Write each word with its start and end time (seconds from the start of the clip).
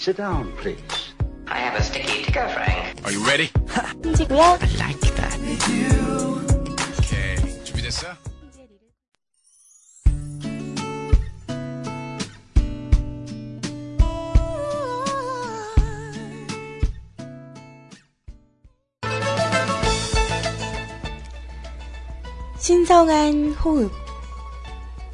Sit 0.00 0.16
down, 0.16 0.50
please. 0.56 1.12
I 1.46 1.58
have 1.58 1.78
a 1.78 1.82
sticky 1.82 2.22
ticker, 2.22 2.48
Frank. 2.48 3.04
Are 3.04 3.12
you 3.12 3.22
ready? 3.22 3.50
힘지고요. 4.02 4.40
I 4.40 4.66
like 4.78 5.14
that. 5.16 5.38
오케이. 6.98 7.64
준비됐어? 7.64 8.06
신성한 22.58 23.52
호흡. 23.52 23.92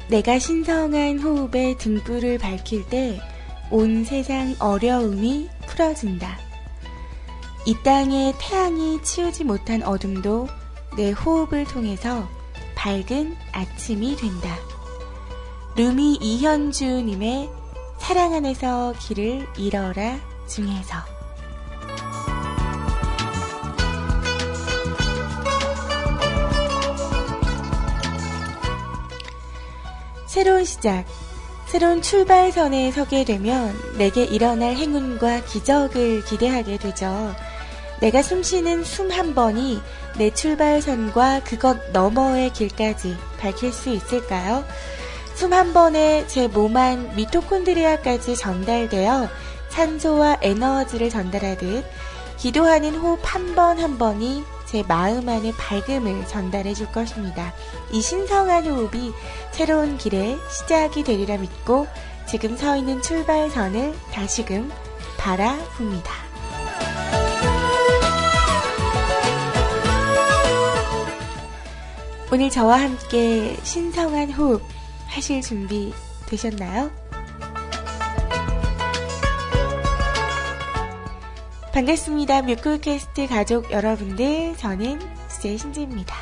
내가 0.09 0.39
신성한 0.39 1.19
호흡에 1.19 1.75
등불을 1.77 2.37
밝힐 2.37 2.87
때 2.87 3.19
온 3.69 4.05
세상 4.05 4.55
어려움이 4.59 5.49
풀어진다. 5.67 6.37
이 7.65 7.75
땅의 7.83 8.35
태양이 8.39 9.01
치우지 9.03 9.43
못한 9.43 9.83
어둠도 9.83 10.47
내 10.95 11.11
호흡을 11.11 11.65
통해서 11.65 12.27
밝은 12.75 13.35
아침이 13.51 14.15
된다. 14.15 14.55
루미 15.75 16.17
이현주님의 16.21 17.49
사랑 17.99 18.33
안에서 18.33 18.93
길을 18.99 19.47
잃어라 19.57 20.17
중에서 20.47 20.95
새로운 30.25 30.63
시작, 30.65 31.05
새로운 31.67 32.01
출발선에 32.01 32.91
서게 32.91 33.25
되면 33.25 33.75
내게 33.97 34.23
일어날 34.23 34.75
행운과 34.75 35.43
기적을 35.45 36.23
기대하게 36.23 36.77
되죠. 36.77 37.35
내가 37.99 38.21
숨쉬는 38.21 38.83
숨 38.83 39.11
한 39.11 39.33
번이 39.35 39.81
내 40.17 40.29
출발선과 40.33 41.41
그것 41.43 41.77
너머의 41.91 42.51
길까지 42.53 43.17
밝힐 43.39 43.73
수 43.73 43.89
있을까요? 43.89 44.63
숨 45.35 45.53
한 45.53 45.73
번에 45.73 46.25
제 46.27 46.47
몸 46.47 46.77
안 46.77 47.15
미토콘드리아까지 47.15 48.35
전달되어 48.35 49.27
산소와 49.69 50.37
에너지를 50.41 51.09
전달하듯 51.09 51.83
기도하는 52.37 52.95
호흡 52.95 53.19
한 53.23 53.55
번한 53.55 53.97
번이 53.97 54.43
제 54.67 54.83
마음 54.83 55.27
안에 55.27 55.53
밝음을 55.53 56.27
전달해 56.27 56.73
줄 56.73 56.91
것입니다. 56.91 57.53
이 57.91 58.01
신성한 58.01 58.67
호흡이 58.67 59.13
새로운 59.51 59.97
길의 59.97 60.37
시작이 60.49 61.03
되리라 61.03 61.37
믿고 61.37 61.87
지금 62.27 62.57
서 62.57 62.75
있는 62.75 63.01
출발선을 63.01 63.95
다시금 64.11 64.69
바라봅니다. 65.17 66.11
오늘 72.29 72.49
저와 72.49 72.81
함께 72.81 73.55
신성한 73.63 74.31
호흡 74.31 74.61
하실 75.07 75.41
준비 75.41 75.93
되셨나요? 76.27 76.91
반갑습니다. 81.77 82.41
뮤클캐스트 82.41 83.27
가족 83.27 83.69
여러분들. 83.69 84.55
저는 84.57 84.99
DJ 85.29 85.59
신지입니다. 85.59 86.15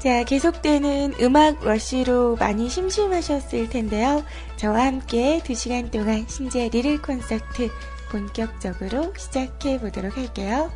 자, 0.00 0.24
계속되는 0.24 1.14
음악 1.20 1.64
러쉬로 1.64 2.34
많이 2.40 2.68
심심하셨을 2.68 3.68
텐데요. 3.68 4.24
저와 4.56 4.86
함께 4.86 5.38
2시간 5.44 5.92
동안 5.92 6.26
신재 6.26 6.70
리를 6.70 7.00
콘서트 7.00 7.70
본격적으로 8.14 9.12
시작해 9.16 9.76
보도록 9.80 10.16
할게요. 10.16 10.70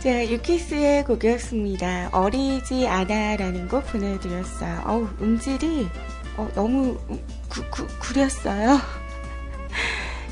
자, 0.00 0.26
유키스의 0.26 1.04
곡이었습니다. 1.04 2.10
어리지 2.12 2.86
않아라는 2.86 3.68
곡 3.68 3.86
보내드렸어요. 3.86 4.82
어우, 4.84 5.08
음질이 5.22 5.88
어, 6.36 6.48
너무 6.54 6.98
구, 7.54 7.62
구, 7.70 7.86
구렸어요. 8.00 8.78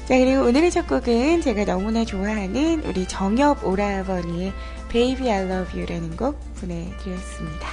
자, 0.06 0.18
그리고 0.18 0.42
오늘의 0.42 0.70
첫 0.72 0.88
곡은 0.88 1.40
제가 1.40 1.64
너무나 1.64 2.04
좋아하는 2.04 2.82
우리 2.84 3.06
정엽 3.06 3.64
오라버니의 3.64 4.52
Baby 4.90 5.30
I 5.30 5.44
Love 5.44 5.78
You라는 5.80 6.16
곡 6.16 6.36
보내드렸습니다. 6.56 7.68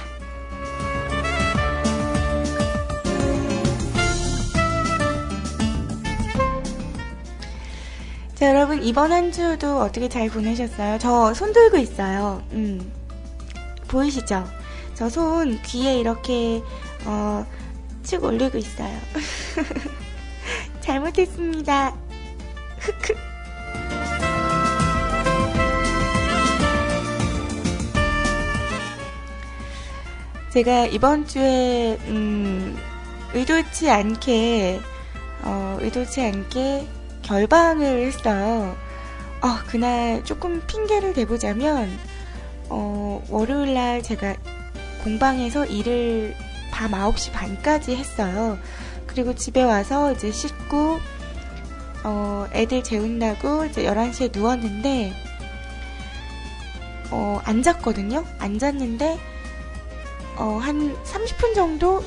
자, 8.34 8.48
여러분, 8.48 8.82
이번 8.82 9.12
한 9.12 9.32
주도 9.32 9.80
어떻게 9.80 10.08
잘 10.08 10.30
보내셨어요? 10.30 10.98
저 10.98 11.34
손 11.34 11.52
들고 11.52 11.76
있어요. 11.76 12.42
음. 12.52 12.90
보이시죠? 13.88 14.44
저 14.94 15.08
손 15.10 15.60
귀에 15.62 15.98
이렇게, 15.98 16.62
어, 17.04 17.44
쭉 18.02 18.24
올리고 18.24 18.58
있어요. 18.58 18.98
잘못했습니다. 20.80 21.94
흑흑. 22.78 23.30
제가 30.50 30.86
이번 30.86 31.28
주에, 31.28 31.96
음, 32.08 32.76
의도치 33.34 33.88
않게, 33.88 34.80
어, 35.42 35.78
의도치 35.80 36.20
않게 36.22 36.86
결방을 37.22 38.06
했어요. 38.06 38.76
어, 39.42 39.58
그날 39.68 40.24
조금 40.24 40.60
핑계를 40.66 41.12
대보자면, 41.12 41.88
어, 42.68 43.22
월요일 43.30 43.74
날 43.74 44.02
제가 44.02 44.34
공방에서 45.04 45.66
일을 45.66 46.34
밤 46.80 46.92
9시 46.92 47.32
반까지 47.32 47.94
했어요. 47.94 48.58
그리고 49.06 49.34
집에 49.34 49.62
와서 49.62 50.12
이제 50.12 50.32
씻고, 50.32 50.98
어, 52.04 52.46
애들 52.52 52.82
재운다고 52.82 53.66
이제 53.66 53.84
11시에 53.84 54.34
누웠는데, 54.34 55.12
어, 57.10 57.38
앉았거든요? 57.44 58.24
앉았는데, 58.38 59.20
어, 60.36 60.58
한 60.62 60.96
30분 61.04 61.54
정도 61.54 62.02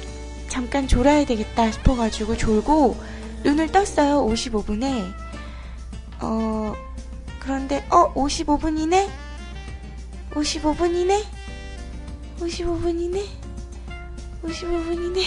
잠깐 0.47 0.87
졸아야 0.87 1.23
되겠다 1.23 1.69
싶어가지고 1.69 2.35
졸고, 2.35 2.97
눈을 3.43 3.71
떴어요, 3.71 4.25
55분에. 4.25 5.13
어, 6.19 6.73
그런데, 7.37 7.85
어, 7.91 8.11
55분이네? 8.15 9.07
55분이네? 10.31 11.23
55분이네? 12.39 13.42
55분이네. 14.43 15.23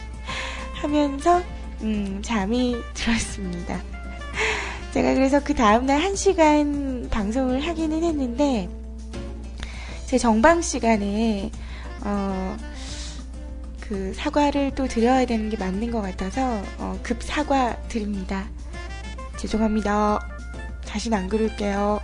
하면서, 0.74 1.42
음, 1.82 2.20
잠이 2.22 2.76
들었습니다. 2.94 3.82
제가 4.92 5.14
그래서 5.14 5.42
그 5.42 5.54
다음날 5.54 6.00
1시간 6.00 7.10
방송을 7.10 7.66
하기는 7.66 8.02
했는데, 8.02 8.68
제 10.06 10.18
정방 10.18 10.62
시간에, 10.62 11.50
어, 12.02 12.56
그 13.80 14.12
사과를 14.14 14.74
또 14.74 14.86
드려야 14.86 15.26
되는 15.26 15.50
게 15.50 15.56
맞는 15.56 15.90
것 15.90 16.00
같아서, 16.00 16.62
어, 16.78 16.98
급 17.02 17.22
사과 17.22 17.76
드립니다. 17.88 18.48
죄송합니다. 19.38 20.20
다신 20.86 21.12
안 21.12 21.28
그럴게요. 21.28 22.00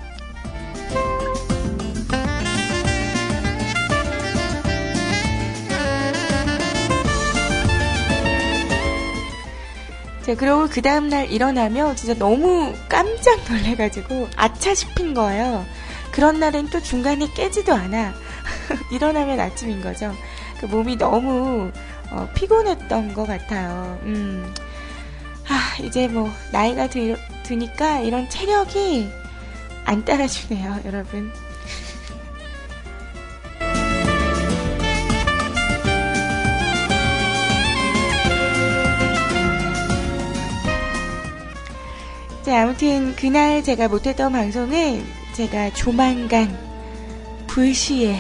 자, 10.23 10.35
그리고 10.35 10.69
그 10.69 10.83
다음날 10.83 11.31
일어나면 11.31 11.97
진짜 11.97 12.15
너무 12.15 12.75
깜짝 12.89 13.41
놀래가지고 13.49 14.29
아차 14.37 14.75
싶은 14.75 15.15
거예요. 15.15 15.65
그런 16.13 16.41
날은 16.41 16.69
또 16.71 16.81
중간에 16.81 17.27
깨지도 17.35 17.73
않아. 17.73 18.13
일어나면 18.93 19.41
아침인 19.41 19.81
거죠. 19.81 20.15
그 20.61 20.67
몸이 20.67 20.97
너무 20.97 21.71
어, 22.11 22.29
피곤했던 22.35 23.15
것 23.15 23.27
같아요. 23.27 23.99
음, 24.03 24.53
아, 25.49 25.83
이제 25.83 26.09
뭐, 26.09 26.31
나이가 26.53 26.89
드, 26.89 27.17
드니까 27.45 28.01
이런 28.01 28.29
체력이 28.29 29.09
안 29.85 30.05
따라주네요, 30.05 30.81
여러분. 30.85 31.33
자, 42.51 42.63
아무튼 42.63 43.15
그날 43.15 43.63
제가 43.63 43.87
못했던 43.87 44.33
방송은 44.33 45.05
제가 45.35 45.73
조만간 45.73 46.49
불시에 47.47 48.17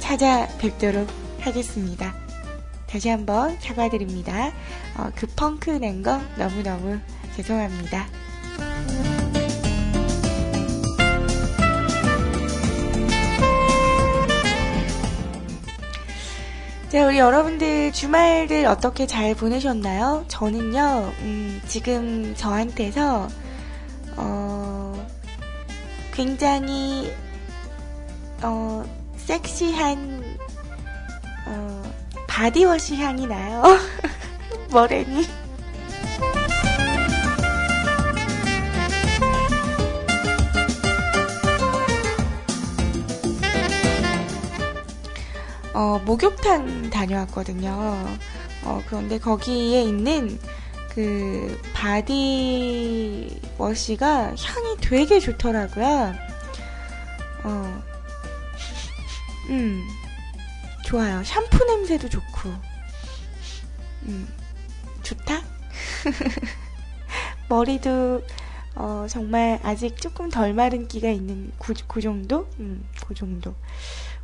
찾아뵙도록 0.00 1.08
하겠습니다. 1.40 2.14
다시 2.86 3.08
한번 3.08 3.56
사과드립니다. 3.60 4.52
어, 4.98 5.10
그 5.14 5.26
펑크 5.34 5.70
낸 5.70 6.02
거 6.02 6.20
너무너무 6.36 6.98
죄송합니다. 7.36 8.06
자, 16.90 17.06
우리 17.06 17.18
여러분들 17.18 17.92
주말들 17.92 18.66
어떻게 18.66 19.06
잘 19.06 19.34
보내셨나요? 19.34 20.26
저는요, 20.28 21.12
음, 21.22 21.62
지금 21.66 22.34
저한테서, 22.36 23.28
어, 24.16 25.06
굉장히, 26.12 27.12
어, 28.42 28.84
섹시한, 29.16 30.22
어, 31.46 31.82
바디워시 32.26 32.96
향이 32.96 33.26
나요. 33.26 33.62
머랭이. 34.70 35.26
어, 45.74 46.00
목욕탕 46.04 46.90
다녀왔거든요. 46.90 48.06
어, 48.64 48.82
그런데 48.86 49.18
거기에 49.18 49.82
있는 49.82 50.38
그 50.94 51.60
바디 51.72 53.40
워시가 53.58 54.34
향이 54.36 54.76
되게 54.80 55.18
좋더라고요. 55.18 56.14
어, 57.42 57.82
음, 59.50 59.82
좋아요. 60.84 61.22
샴푸 61.24 61.64
냄새도 61.64 62.08
좋고, 62.08 62.50
음, 64.04 64.28
좋다? 65.02 65.42
머리도, 67.48 68.22
어, 68.76 69.06
정말 69.08 69.58
아직 69.64 70.00
조금 70.00 70.30
덜 70.30 70.54
마른 70.54 70.86
기가 70.86 71.10
있는 71.10 71.52
그, 71.58 71.74
그 71.88 72.00
정도? 72.00 72.48
음, 72.60 72.86
그 73.06 73.14
정도. 73.14 73.54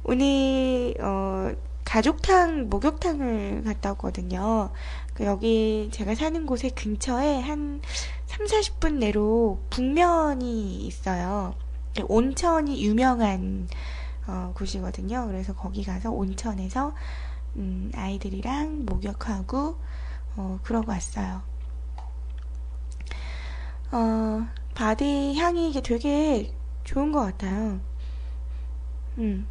오늘 0.05 0.95
어, 1.01 1.53
가족탕 1.85 2.71
목욕탕을 2.71 3.63
갔다 3.65 3.91
왔거든요. 3.91 4.71
그 5.21 5.27
여기 5.27 5.91
제가 5.93 6.15
사는 6.15 6.47
곳에 6.47 6.71
근처에 6.71 7.41
한 7.41 7.83
3, 8.25 8.47
40분 8.47 8.95
내로 8.95 9.61
북면이 9.69 10.87
있어요. 10.87 11.55
온천이 12.09 12.83
유명한 12.83 13.69
어, 14.27 14.55
곳이거든요. 14.57 15.27
그래서 15.27 15.55
거기 15.55 15.85
가서 15.85 16.11
온천에서 16.11 16.95
음, 17.57 17.93
아이들이랑 17.95 18.87
목욕하고 18.87 19.77
어, 20.37 20.59
그러고 20.63 20.91
왔어요. 20.91 21.43
어, 23.93 24.47
바디 24.75 25.35
향이 25.37 25.69
이게 25.69 25.83
되게 25.83 26.55
좋은 26.85 27.13
것 27.13 27.21
같아요. 27.21 27.79
음. 29.19 29.47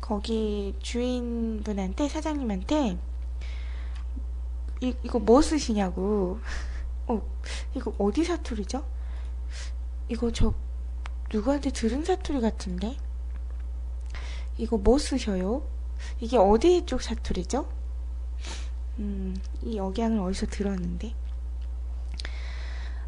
거기 0.00 0.76
주인분한테 0.78 2.08
사장님한테 2.08 2.98
이, 4.80 4.94
이거 5.02 5.18
뭐 5.18 5.40
쓰시냐고 5.40 6.38
어 7.06 7.22
이거 7.74 7.92
어디 7.98 8.24
사투리죠? 8.24 8.84
이거 10.08 10.30
저 10.32 10.54
누구한테 11.32 11.70
들은 11.70 12.04
사투리 12.04 12.40
같은데 12.40 12.96
이거 14.58 14.76
뭐 14.76 14.98
쓰셔요? 14.98 15.62
이게 16.20 16.36
어디 16.36 16.84
쪽 16.86 17.02
사투리죠? 17.02 17.68
음, 18.98 19.36
이 19.62 19.78
억양을 19.78 20.20
어디서 20.20 20.46
들었는데 20.46 21.14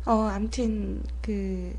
어 0.06 0.12
암튼 0.23 1.03
그 1.23 1.76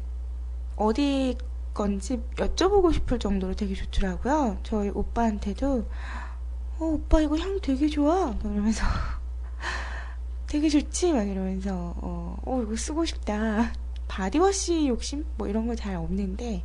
어디 0.76 1.38
건지 1.74 2.22
여쭤보고 2.36 2.94
싶을 2.94 3.20
정도로 3.20 3.54
되게 3.56 3.74
좋더라고요. 3.74 4.58
저희 4.64 4.90
오빠한테도 4.90 5.88
어, 6.80 6.86
오빠 6.86 7.22
이거 7.22 7.38
향 7.38 7.60
되게 7.62 7.88
좋아. 7.88 8.36
그러면서 8.38 8.86
되게 10.50 10.68
좋지? 10.70 11.14
막 11.14 11.24
이러면서 11.28 11.94
어, 11.98 12.38
어 12.44 12.62
이거 12.64 12.76
쓰고 12.76 13.06
싶다. 13.06 13.72
바디워시 14.08 14.88
욕심 14.88 15.26
뭐 15.38 15.48
이런 15.48 15.68
거 15.68 15.76
잘 15.76 15.96
없는데 15.96 16.64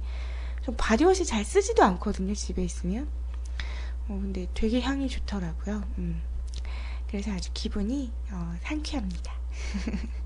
좀 0.63 0.75
바디워시 0.79 1.25
잘 1.27 1.45
쓰지도 1.45 1.83
않거든요. 1.85 2.35
집에 2.35 2.65
있으면. 2.65 3.09
어, 4.09 4.19
근데 4.21 4.47
되게 4.55 4.81
향이 4.81 5.09
좋더라고요. 5.09 5.83
음. 5.99 6.23
그래서 7.09 7.31
아주 7.33 7.51
기분이 7.53 8.11
어, 8.33 8.55
상쾌합니다. 8.63 9.33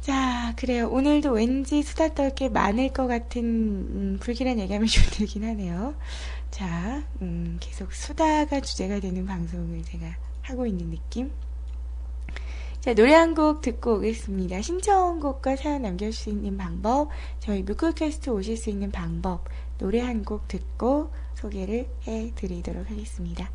자, 0.00 0.54
그래요. 0.56 0.88
오늘도 0.88 1.32
왠지 1.32 1.82
수다 1.82 2.14
떨 2.14 2.30
게 2.34 2.48
많을 2.48 2.92
것 2.92 3.06
같은 3.06 3.42
음, 3.44 4.18
불길한 4.20 4.58
얘기하면 4.60 4.86
좀 4.88 5.02
들긴 5.10 5.44
하네요. 5.44 5.96
자, 6.50 7.02
음, 7.22 7.56
계속 7.60 7.92
수다가 7.92 8.60
주제가 8.60 9.00
되는 9.00 9.26
방송을 9.26 9.82
제가 9.84 10.06
하고 10.42 10.66
있는 10.66 10.90
느낌. 10.90 11.32
자, 12.86 12.94
노래 12.94 13.14
한 13.14 13.34
곡 13.34 13.62
듣고 13.62 13.96
오겠습니다. 13.96 14.62
신청곡과 14.62 15.56
사연 15.56 15.82
남길 15.82 16.12
수 16.12 16.30
있는 16.30 16.56
방법, 16.56 17.08
저희 17.40 17.64
뮤클캐스트 17.64 18.30
오실 18.30 18.56
수 18.56 18.70
있는 18.70 18.92
방법, 18.92 19.42
노래 19.76 20.00
한 20.00 20.22
곡 20.24 20.46
듣고 20.46 21.10
소개를 21.34 21.88
해 22.06 22.32
드리도록 22.36 22.88
하겠습니다. 22.88 23.50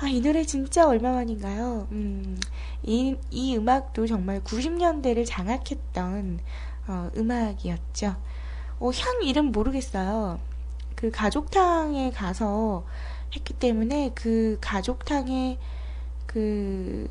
아, 0.00 0.08
이 0.08 0.22
노래 0.22 0.42
진짜 0.46 0.88
얼마만인가요? 0.88 1.88
음, 1.92 2.40
이, 2.82 3.14
이 3.30 3.54
음악도 3.58 4.06
정말 4.06 4.42
90년대를 4.42 5.26
장악했던 5.26 6.40
어, 6.88 7.10
음악이었죠. 7.14 8.16
어, 8.80 8.86
향 8.86 9.22
이름 9.22 9.52
모르겠어요. 9.52 10.40
그 10.94 11.10
가족탕에 11.10 12.10
가서 12.12 12.86
했기 13.36 13.52
때문에 13.52 14.12
그 14.14 14.56
가족탕에 14.62 15.58
그 16.24 17.06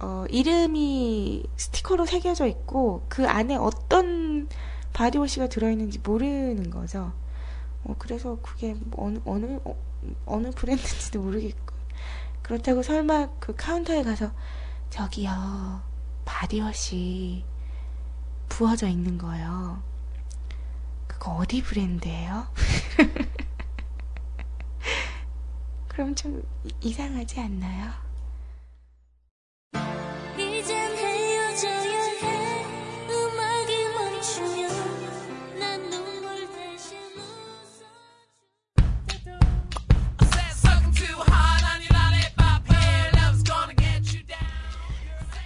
어, 0.00 0.24
이름이 0.28 1.44
스티커로 1.56 2.06
새겨져 2.06 2.46
있고 2.46 3.04
그 3.08 3.26
안에 3.26 3.56
어떤 3.56 4.48
바디워시가 4.92 5.48
들어있는지 5.48 6.00
모르는 6.00 6.70
거죠. 6.70 7.12
어, 7.84 7.94
그래서 7.98 8.38
그게 8.42 8.74
뭐 8.74 9.06
어느 9.06 9.18
어느 9.24 9.58
어, 9.64 9.76
어느 10.26 10.50
브랜드인지도 10.50 11.20
모르겠고 11.20 11.74
그렇다고 12.42 12.82
설마 12.82 13.30
그 13.38 13.54
카운터에 13.54 14.02
가서 14.02 14.32
저기요 14.90 15.82
바디워시 16.24 17.44
부어져 18.48 18.88
있는 18.88 19.18
거예요. 19.18 19.82
그거 21.06 21.36
어디 21.36 21.62
브랜드예요? 21.62 22.46
그럼 25.88 26.14
좀 26.14 26.42
이상하지 26.80 27.40
않나요? 27.40 28.03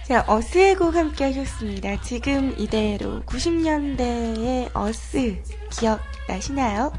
자, 0.09 0.25
어스의 0.27 0.73
곡 0.73 0.95
함께 0.95 1.25
하셨습니다. 1.25 2.01
지금 2.01 2.55
이대로 2.57 3.21
90년대의 3.27 4.75
어스 4.75 5.43
기억나시나요? 5.69 6.91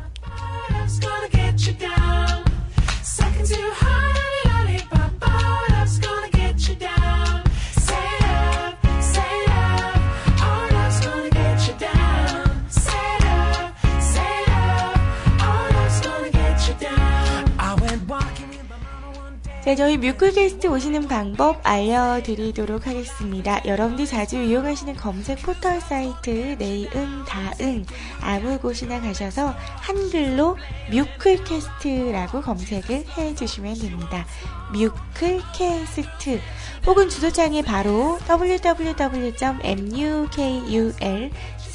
자, 19.63 19.75
저희 19.75 19.99
뮤클게스트 19.99 20.69
오시는 20.69 21.07
방법 21.07 21.61
알려드리도록 21.65 22.87
하겠습니다. 22.87 23.61
여러분들이 23.67 24.09
자주 24.09 24.39
이용하시는 24.39 24.97
검색 24.97 25.43
포털 25.43 25.83
사이트 25.83 26.57
네응, 26.59 27.25
다응 27.27 27.85
아무 28.23 28.59
곳이나 28.59 29.03
가셔서 29.03 29.55
한글로 29.83 30.57
뮤클캐스트라고 30.91 32.41
검색을 32.41 33.05
해주시면 33.19 33.75
됩니다. 33.75 34.25
뮤클캐스트 34.73 36.41
혹은 36.87 37.11
주소창에 37.11 37.61
바로 37.61 38.19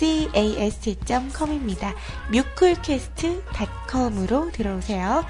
www.mukul.cas.com입니다. 0.01 1.93
뮤클캐스트.com으로 2.31 4.51
들어오세요. 4.51 5.23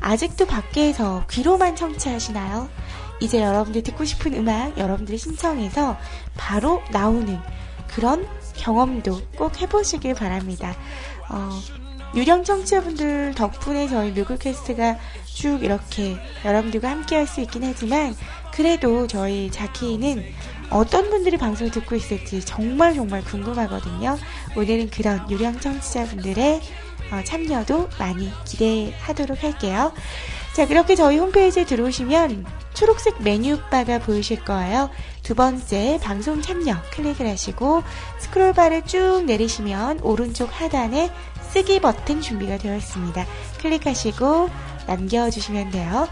아직도 0.00 0.46
밖에서 0.46 1.24
귀로만 1.30 1.76
청취하시나요? 1.76 2.68
이제 3.20 3.42
여러분들 3.42 3.82
듣고 3.82 4.04
싶은 4.04 4.34
음악 4.34 4.78
여러분들이 4.78 5.18
신청해서 5.18 5.96
바로 6.36 6.82
나오는 6.90 7.38
그런 7.88 8.26
경험도 8.56 9.20
꼭 9.36 9.60
해보시길 9.60 10.14
바랍니다. 10.14 10.74
어, 11.28 11.50
유령 12.14 12.44
청취자분들 12.44 13.34
덕분에 13.34 13.88
저희 13.88 14.12
뮤클캐스트가 14.12 14.98
쭉 15.24 15.62
이렇게 15.62 16.16
여러분들과 16.44 16.90
함께 16.90 17.16
할 17.16 17.26
수 17.26 17.40
있긴 17.40 17.64
하지만 17.64 18.14
그래도 18.52 19.06
저희 19.06 19.50
자키는 19.50 20.22
어떤 20.72 21.10
분들이 21.10 21.36
방송을 21.36 21.70
듣고 21.70 21.94
있을지 21.94 22.44
정말 22.44 22.94
정말 22.94 23.22
궁금하거든요. 23.22 24.18
오늘은 24.56 24.90
그런 24.90 25.30
유령 25.30 25.60
청취자분들의 25.60 26.60
어, 27.12 27.22
참여도 27.24 27.90
많이 27.98 28.32
기대하도록 28.44 29.42
할게요. 29.42 29.92
자, 30.54 30.66
그렇게 30.66 30.94
저희 30.94 31.18
홈페이지에 31.18 31.64
들어오시면 31.64 32.46
초록색 32.74 33.22
메뉴바가 33.22 34.00
보이실 34.00 34.44
거예요. 34.44 34.90
두 35.22 35.34
번째 35.34 35.98
방송 36.02 36.40
참여 36.40 36.74
클릭을 36.92 37.28
하시고 37.28 37.82
스크롤바를 38.18 38.86
쭉 38.86 39.24
내리시면 39.26 40.00
오른쪽 40.02 40.48
하단에 40.52 41.10
쓰기 41.50 41.80
버튼 41.80 42.22
준비가 42.22 42.56
되어 42.56 42.76
있습니다. 42.76 43.26
클릭하시고 43.60 44.48
남겨주시면 44.86 45.70
돼요. 45.70 46.08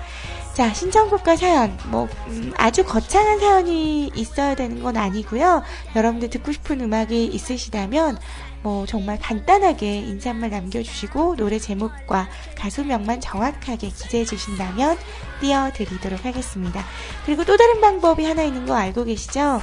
자, 0.60 0.68
신청곡과 0.74 1.36
사연, 1.36 1.78
뭐, 1.86 2.06
음, 2.26 2.52
아주 2.58 2.84
거창한 2.84 3.40
사연이 3.40 4.12
있어야 4.14 4.54
되는 4.54 4.82
건 4.82 4.98
아니고요. 4.98 5.62
여러분들 5.96 6.28
듣고 6.28 6.52
싶은 6.52 6.82
음악이 6.82 7.24
있으시다면, 7.24 8.18
뭐, 8.62 8.84
정말 8.84 9.18
간단하게 9.18 10.00
인사말 10.00 10.50
남겨주시고, 10.50 11.36
노래 11.36 11.58
제목과 11.58 12.28
가수명만 12.56 13.22
정확하게 13.22 13.88
기재해 13.88 14.26
주신다면, 14.26 14.98
띄워드리도록 15.40 16.26
하겠습니다. 16.26 16.84
그리고 17.24 17.46
또 17.46 17.56
다른 17.56 17.80
방법이 17.80 18.26
하나 18.26 18.42
있는 18.42 18.66
거 18.66 18.74
알고 18.74 19.04
계시죠? 19.04 19.62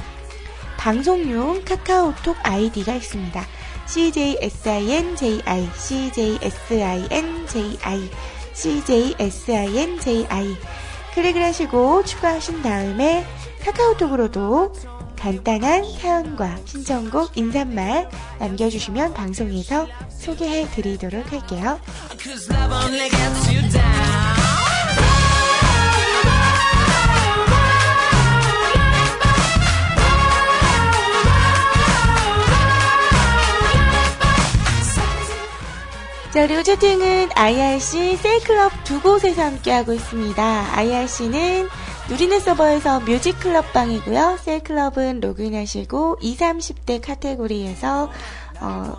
방송용 0.78 1.64
카카오톡 1.64 2.36
아이디가 2.42 2.96
있습니다. 2.96 3.46
CJSINJI, 3.86 5.70
CJSINJI, 5.76 7.78
CJSINJI. 8.52 10.56
클릭을 11.18 11.42
하시고 11.42 12.04
추가하신 12.04 12.62
다음에 12.62 13.26
카카오톡으로도 13.64 14.72
간단한 15.16 15.82
사연과 15.98 16.58
신청곡, 16.64 17.36
인사말 17.36 18.08
남겨주시면 18.38 19.14
방송에서 19.14 19.88
소개해 20.10 20.70
드리도록 20.70 21.32
할게요. 21.32 21.80
자, 36.38 36.46
그리고 36.46 36.62
채팅은 36.62 37.30
IRC 37.34 38.16
셀클럽 38.18 38.84
두 38.84 39.00
곳에서 39.02 39.42
함께하고 39.42 39.92
있습니다. 39.92 40.68
IRC는 40.72 41.68
누리는 42.08 42.38
서버에서 42.38 43.00
뮤직클럽 43.00 43.72
방이고요. 43.72 44.38
셀클럽은 44.42 45.18
로그인하시고 45.18 46.18
20, 46.20 46.38
30대 46.38 47.00
카테고리에서 47.04 48.12
어, 48.60 48.96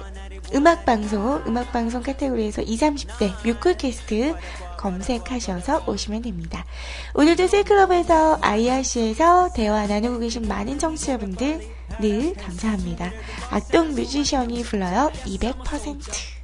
음악방송, 0.53 1.43
음악방송 1.47 2.03
카테고리에서 2.03 2.61
20, 2.61 2.95
30대 2.95 3.45
뮤클캐스트 3.45 4.35
검색하셔서 4.77 5.85
오시면 5.87 6.23
됩니다. 6.23 6.65
오늘도 7.13 7.47
셀클럽에서 7.47 8.39
IRC에서 8.41 9.53
대화 9.53 9.87
나누고 9.87 10.19
계신 10.19 10.45
많은 10.45 10.77
청취자분들 10.77 11.61
늘 12.01 12.33
감사합니다. 12.33 13.13
악동 13.49 13.95
뮤지션이 13.95 14.61
불러요 14.63 15.09
200%. 15.25 16.38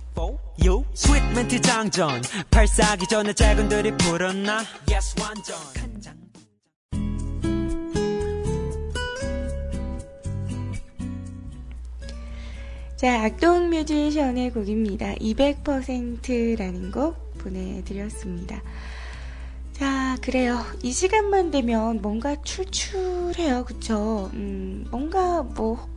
요 0.65 0.86
sweet 0.94 1.22
멘트 1.36 1.62
장전 1.62 2.22
발사기 2.50 3.07
전에 3.07 3.34
작은들이 3.34 3.95
불었나 3.98 4.63
yes 4.89 5.15
완전 5.22 5.55
자, 12.95 13.25
악동 13.25 13.69
뮤지션의 13.69 14.51
곡입니다. 14.51 15.15
200%라는 15.15 16.91
곡 16.91 17.38
보내드렸습니다. 17.38 18.63
자, 19.74 20.17
그래요. 20.22 20.63
이 20.81 20.93
시간만 20.93 21.51
되면 21.51 22.01
뭔가 22.01 22.41
출출해요. 22.41 23.65
그쵸? 23.65 24.31
음, 24.34 24.88
뭔가 24.89 25.43
뭐, 25.43 25.88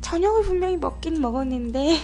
저녁을 0.00 0.44
분명히 0.44 0.76
먹긴 0.76 1.20
먹었는데, 1.20 1.98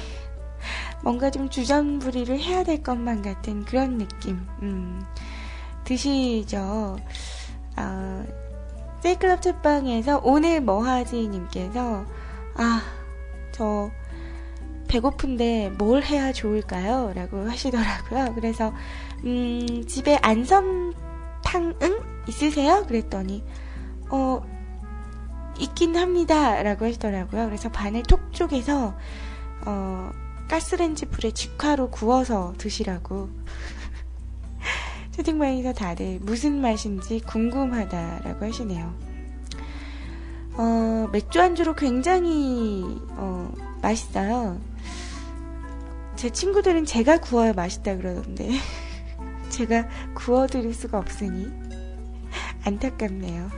뭔가 1.03 1.31
좀 1.31 1.49
주전부리를 1.49 2.39
해야 2.39 2.63
될 2.65 2.83
것만 2.83 3.23
같은 3.23 3.65
그런 3.65 3.99
느낌. 3.99 4.47
음, 4.63 5.03
드시죠. 5.85 6.97
아, 7.77 8.25
세이클럽 9.01 9.43
책방에서 9.43 10.21
오늘 10.23 10.61
뭐하지 10.61 11.29
님께서 11.29 12.05
아, 12.55 12.83
저 13.53 13.91
배고픈데 14.89 15.71
뭘 15.79 16.03
해야 16.03 16.33
좋을까요? 16.33 17.13
라고 17.15 17.49
하시더라고요. 17.49 18.35
그래서 18.35 18.73
음, 19.25 19.85
집에 19.87 20.19
안섬탕 20.23 21.75
응? 21.83 21.99
있으세요? 22.29 22.85
그랬더니 22.87 23.43
어 24.11 24.43
있긴 25.59 25.97
합니다. 25.97 26.63
라고 26.63 26.85
하시더라고요. 26.85 27.47
그래서 27.47 27.71
반을 27.71 28.03
톡 28.03 28.33
쪼개서 28.33 28.95
어 29.67 30.11
가스렌지 30.53 31.07
불에 31.07 31.31
직화로 31.31 31.89
구워서 31.89 32.53
드시라고. 32.59 33.31
채팅방에서 35.13 35.73
다들 35.73 36.19
무슨 36.21 36.61
맛인지 36.61 37.21
궁금하다라고 37.21 38.45
하시네요. 38.45 38.95
어, 40.53 41.09
맥주 41.11 41.41
안주로 41.41 41.75
굉장히, 41.75 42.85
어, 43.13 43.51
맛있어요. 43.81 44.61
제 46.17 46.29
친구들은 46.29 46.85
제가 46.85 47.17
구워야 47.21 47.55
맛있다 47.55 47.97
그러던데. 47.97 48.51
제가 49.49 49.89
구워드릴 50.13 50.75
수가 50.75 50.99
없으니. 50.99 51.51
안타깝네요. 52.67 53.51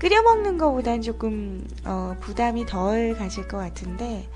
끓여 0.00 0.20
먹는 0.22 0.58
것보단 0.58 1.00
조금, 1.00 1.64
어, 1.84 2.16
부담이 2.18 2.66
덜 2.66 3.14
가실 3.16 3.46
것 3.46 3.58
같은데, 3.58 4.28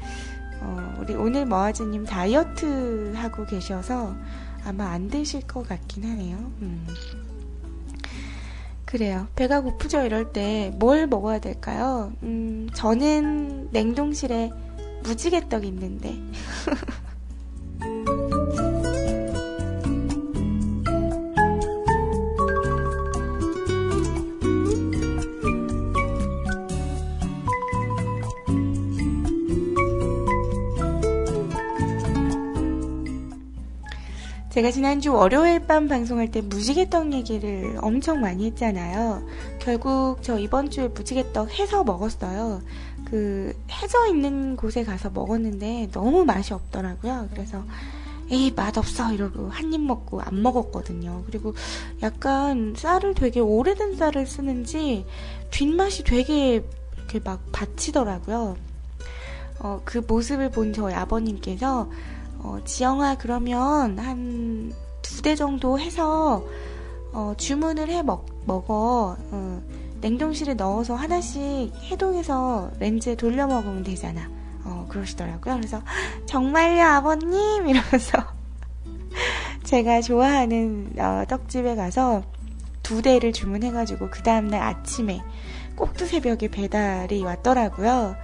어, 0.61 0.97
우리 1.01 1.15
오늘 1.15 1.47
머아지님 1.47 2.05
다이어트 2.05 3.13
하고 3.15 3.47
계셔서 3.47 4.15
아마 4.65 4.91
안 4.91 5.09
되실 5.09 5.41
것 5.47 5.67
같긴 5.69 6.05
하네요. 6.05 6.37
음. 6.63 6.87
그래요. 8.85 9.27
배가 9.37 9.61
고프죠? 9.61 10.03
이럴 10.03 10.33
때 10.33 10.71
뭘 10.79 11.07
먹어야 11.07 11.39
될까요? 11.41 12.13
음, 12.23 12.69
저는 12.75 13.69
냉동실에 13.71 14.51
무지개떡 15.05 15.65
있는데. 15.67 16.17
제가 34.59 34.73
지난주 34.73 35.13
월요일 35.15 35.61
밤 35.61 35.87
방송할 35.87 36.33
때 36.33 36.41
무지개떡 36.41 37.13
얘기를 37.13 37.79
엄청 37.81 38.21
많이 38.21 38.47
했잖아요. 38.47 39.23
결국 39.61 40.17
저 40.21 40.37
이번 40.37 40.69
주에 40.69 40.89
무지개떡 40.89 41.57
해서 41.57 41.85
먹었어요. 41.85 42.61
그 43.09 43.55
해져 43.71 44.09
있는 44.09 44.57
곳에 44.57 44.83
가서 44.83 45.11
먹었는데 45.11 45.91
너무 45.93 46.25
맛이 46.25 46.55
없더라고요. 46.55 47.29
그래서 47.31 47.63
에이, 48.33 48.53
맛없어. 48.57 49.13
이러고 49.13 49.49
한 49.49 49.73
입 49.73 49.81
먹고 49.81 50.23
안 50.23 50.43
먹었거든요. 50.43 51.23
그리고 51.27 51.55
약간 52.03 52.75
쌀을 52.77 53.15
되게 53.15 53.39
오래된 53.39 53.95
쌀을 53.95 54.27
쓰는지 54.27 55.07
뒷맛이 55.53 56.03
되게 56.03 56.65
이렇게 56.97 57.21
막 57.23 57.41
받치더라고요. 57.53 58.57
어, 59.61 59.81
그 59.85 59.99
모습을 60.05 60.51
본 60.51 60.73
저희 60.73 60.95
아버님께서, 60.95 61.89
어, 62.41 62.59
지영아, 62.65 63.17
그러면 63.17 63.99
한 63.99 64.73
두 65.03 65.23
대 65.23 65.35
정도 65.35 65.79
해서, 65.81 66.45
어, 67.13 67.33
주문을 67.37 67.89
해 67.89 68.03
먹, 68.03 68.27
먹어. 68.47 69.17
어, 69.31 69.63
냉동실에 70.01 70.55
넣어서 70.55 70.95
하나씩 70.95 71.73
해동해서 71.91 72.71
렌즈에 72.79 73.15
돌려 73.17 73.47
먹으면 73.47 73.83
되잖아. 73.83 74.29
어, 74.65 74.87
그러시더라고요. 74.89 75.57
그래서, 75.57 75.83
정말요, 76.27 76.85
아버님? 76.85 77.67
이러면서. 77.67 78.19
제가 79.65 80.01
좋아하는 80.03 80.93
어, 80.99 81.25
떡집에 81.29 81.75
가서 81.75 82.23
두 82.83 83.03
대를 83.03 83.33
주문해가지고, 83.33 84.11
그 84.11 84.23
다음날 84.23 84.63
아침에 84.63 85.21
꼭두 85.75 86.07
새벽에 86.07 86.49
배달이 86.49 87.23
왔더라고요. 87.25 88.15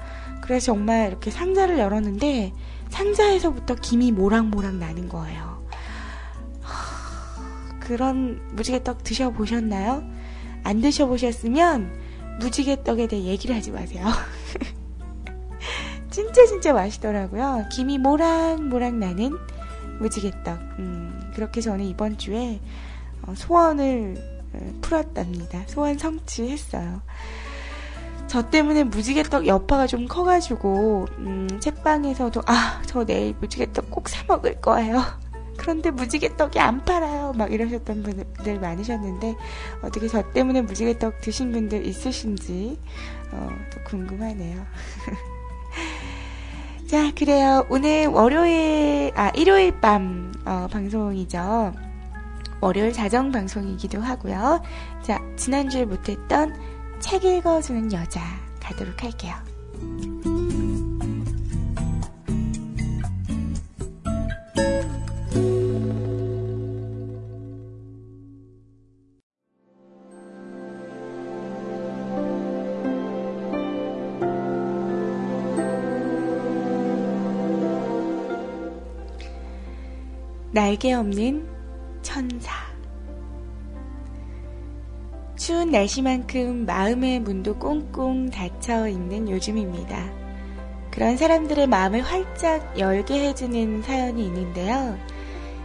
그래서 0.43 0.67
정말 0.67 1.09
이렇게 1.09 1.31
상자를 1.31 1.79
열었는데, 1.79 2.53
상자에서부터 2.95 3.75
김이 3.75 4.13
모락모락 4.13 4.77
나는 4.77 5.09
거예요. 5.09 5.65
그런 7.81 8.41
무지개떡 8.53 9.03
드셔보셨나요? 9.03 10.05
안 10.63 10.81
드셔보셨으면 10.81 11.93
무지개떡에 12.39 13.09
대해 13.09 13.25
얘기를 13.25 13.57
하지 13.57 13.73
마세요. 13.73 14.07
진짜 16.11 16.47
진짜 16.47 16.73
맛있더라고요. 16.73 17.67
김이 17.73 17.99
모락모락 17.99 18.95
나는 18.95 19.33
무지개떡. 19.99 20.61
음, 20.79 21.33
그렇게 21.35 21.61
저는 21.61 21.85
이번 21.85 22.17
주에 22.17 22.61
어, 23.23 23.35
소원을 23.35 24.15
어, 24.53 24.73
풀었답니다. 24.81 25.65
소원 25.67 25.99
성취했어요. 25.99 27.03
저 28.35 28.43
때문에 28.43 28.83
무지개떡 28.83 29.47
여파가 29.47 29.87
좀 29.87 30.09
커가지고 30.09 31.07
음, 31.19 31.47
책방에서도 31.61 32.43
아 32.47 32.83
저 32.85 33.05
내일 33.05 33.33
무지개떡 33.41 33.93
꼭 33.93 34.09
사 34.09 34.25
먹을 34.27 34.61
거예요. 34.61 35.01
그런데 35.57 35.93
무지개떡이 35.93 36.59
안 36.59 36.85
팔아요. 36.85 37.33
막 37.37 37.53
이러셨던 37.53 38.03
분들 38.03 38.59
많으셨는데 38.59 39.37
어떻게 39.83 40.09
저 40.09 40.29
때문에 40.33 40.63
무지개떡 40.63 41.21
드신 41.21 41.53
분들 41.53 41.87
있으신지 41.87 42.77
어, 43.31 43.49
또 43.73 43.81
궁금하네요. 43.85 44.67
자, 46.91 47.13
그래요. 47.17 47.65
오늘 47.71 48.09
월요일, 48.09 49.13
아, 49.15 49.31
일요일 49.37 49.81
밤, 49.81 50.33
어, 50.45 50.67
방송이죠. 50.73 51.73
월요일 52.61 52.93
자정 52.93 53.31
방송이기도 53.31 54.01
하고요. 54.01 54.61
자, 55.03 55.21
지난주에 55.37 55.85
못했던 55.85 56.74
책 57.05 57.23
읽어주는 57.23 57.93
여자 57.93 58.23
가도록 58.59 59.03
할게요. 59.03 59.35
날개 80.53 80.95
없는 80.95 81.47
천사. 82.01 82.64
추운 85.45 85.73
날씨만큼 85.73 86.65
마음의 86.65 87.21
문도 87.21 87.59
꽁꽁 87.59 88.31
닫혀 88.31 88.89
있는 88.89 89.29
요즘입니다. 89.29 90.11
그런 90.91 91.19
사람들의 91.19 91.67
마음을 91.67 92.01
활짝 92.01 92.79
열게 92.79 93.29
해주는 93.29 93.83
사연이 93.83 94.25
있는데요. 94.25 94.97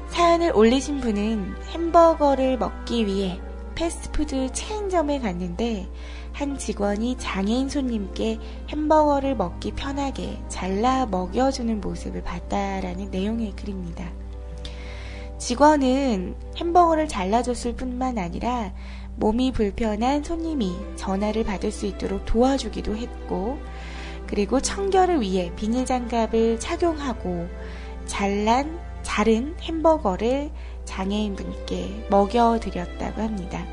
사연을 0.10 0.52
올리신 0.54 1.00
분은 1.00 1.56
햄버거를 1.70 2.58
먹기 2.58 3.06
위해 3.06 3.40
패스트푸드 3.76 4.52
체인점에 4.52 5.20
갔는데 5.20 5.88
한 6.34 6.58
직원이 6.58 7.18
장애인 7.18 7.70
손님께 7.70 8.38
햄버거를 8.68 9.38
먹기 9.38 9.72
편하게 9.78 10.42
잘라 10.50 11.06
먹여주는 11.06 11.80
모습을 11.80 12.22
봤다라는 12.24 13.12
내용의 13.12 13.54
글입니다. 13.56 14.12
직원은 15.38 16.36
햄버거를 16.58 17.08
잘라줬을 17.08 17.78
뿐만 17.78 18.18
아니라 18.18 18.74
몸이 19.20 19.52
불편한 19.52 20.24
손님이 20.24 20.76
전화를 20.96 21.44
받을 21.44 21.72
수 21.72 21.86
있도록 21.86 22.26
도와주기도 22.26 22.96
했고, 22.96 23.60
그리고 24.28 24.60
청결을 24.60 25.22
위해 25.22 25.52
비닐장갑을 25.56 26.60
착용하고 26.60 27.48
잘란, 28.06 28.80
자른 29.04 29.56
햄버거를 29.62 30.52
장애인분께 30.86 32.08
먹여드렸다고 32.10 33.22
합니다. 33.22 33.66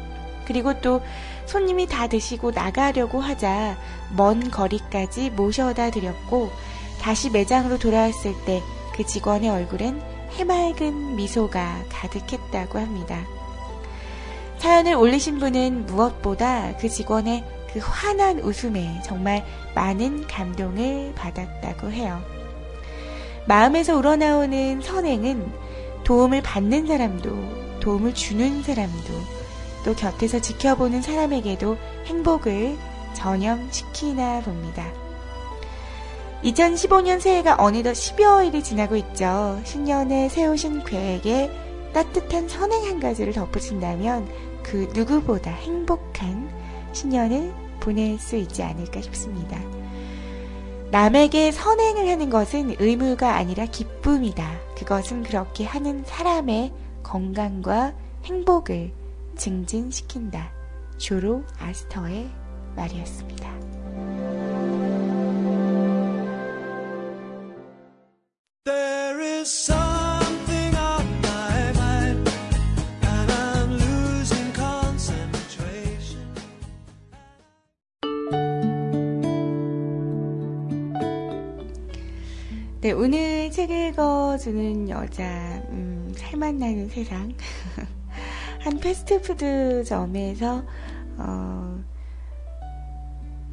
그리고 0.46 0.80
또 0.80 1.00
손님이 1.46 1.87
다 1.87 2.09
드시고 2.09 2.52
나가려고 2.52 3.20
하자 3.20 3.76
먼 4.16 4.50
거리까지 4.50 5.30
모셔다 5.30 5.90
드렸고, 5.90 6.50
다시 7.00 7.30
매장으로 7.30 7.78
돌아왔을 7.78 8.35
때 8.44 8.62
그 8.96 9.04
직원의 9.04 9.50
얼굴엔 9.50 10.00
해맑은 10.32 11.16
미소가 11.16 11.85
가득했다고 11.90 12.78
합니다. 12.78 13.26
사연을 14.66 14.94
올리신 14.94 15.38
분은 15.38 15.87
무엇보다 15.87 16.76
그 16.81 16.88
직원의 16.88 17.44
그 17.72 17.79
환한 17.79 18.40
웃음에 18.40 19.00
정말 19.05 19.46
많은 19.76 20.26
감동을 20.26 21.12
받았다고 21.14 21.92
해요. 21.92 22.20
마음에서 23.46 23.96
우러나오는 23.96 24.81
선행은 24.83 25.52
도움을 26.02 26.42
받는 26.42 26.88
사람도, 26.88 27.79
도움을 27.79 28.12
주는 28.14 28.64
사람도, 28.64 29.12
또 29.85 29.94
곁에서 29.94 30.40
지켜보는 30.40 31.00
사람에게도 31.00 31.76
행복을 32.07 32.76
전염시키나 33.14 34.40
봅니다. 34.40 34.85
2015년 36.42 37.20
새해가 37.20 37.55
어느덧 37.61 37.92
12월이 37.92 38.64
지나고 38.64 38.96
있죠. 38.96 39.61
신년에 39.62 40.29
세우신 40.29 40.83
계획에 40.83 41.52
따뜻한 41.92 42.48
선행 42.48 42.85
한 42.85 42.98
가지를 42.98 43.33
덧붙인다면 43.33 44.29
그 44.66 44.90
누구보다 44.92 45.50
행복한 45.52 46.50
신년을 46.92 47.55
보낼 47.79 48.18
수 48.18 48.37
있지 48.37 48.64
않을까 48.64 49.00
싶습니다. 49.00 49.61
남에게 50.90 51.52
선행을 51.52 52.09
하는 52.09 52.31
것은 52.31 52.74
의무가 52.79 53.37
아니라 53.37 53.66
기쁨이다. 53.66 54.59
그것은 54.76 55.22
그렇게 55.22 55.64
하는 55.64 56.02
사람의 56.05 56.72
건강과 57.05 57.94
행복을 58.24 58.92
증진시킨다. 59.37 60.50
조로 60.98 61.44
아스터의 61.59 62.29
말이었습니다. 62.74 63.46
네, 82.87 82.92
오늘 82.92 83.51
책 83.51 83.68
읽어주는 83.68 84.88
여자, 84.90 85.25
음, 85.70 86.14
살맛 86.16 86.55
나는 86.55 86.88
세상. 86.88 87.33
한 88.62 88.79
패스트푸드점에서, 88.79 90.64
어, 91.16 91.85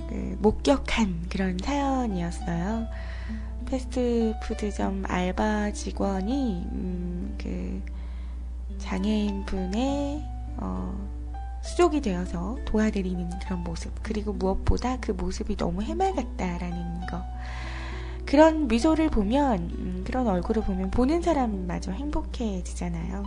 그, 0.08 0.38
목격한 0.40 1.30
그런 1.30 1.58
사연이었어요. 1.58 2.86
패스트푸드점 3.66 5.06
알바 5.08 5.72
직원이, 5.72 6.68
음, 6.72 7.36
그, 7.42 7.82
장애인 8.78 9.48
분의, 9.48 10.24
어, 10.58 10.96
수족이 11.64 12.02
되어서 12.02 12.60
도와드리는 12.66 13.32
그런 13.40 13.64
모습. 13.64 13.92
그리고 14.04 14.32
무엇보다 14.32 14.98
그 14.98 15.12
모습이 15.12 15.58
너무 15.58 15.82
해맑았다라는 15.82 17.08
거. 17.08 17.33
그런 18.26 18.68
미소를 18.68 19.10
보면, 19.10 19.60
음, 19.78 20.04
그런 20.06 20.28
얼굴을 20.28 20.64
보면 20.64 20.92
보는 20.92 21.22
사람마저 21.22 21.92
행복해지잖아요. 21.92 23.26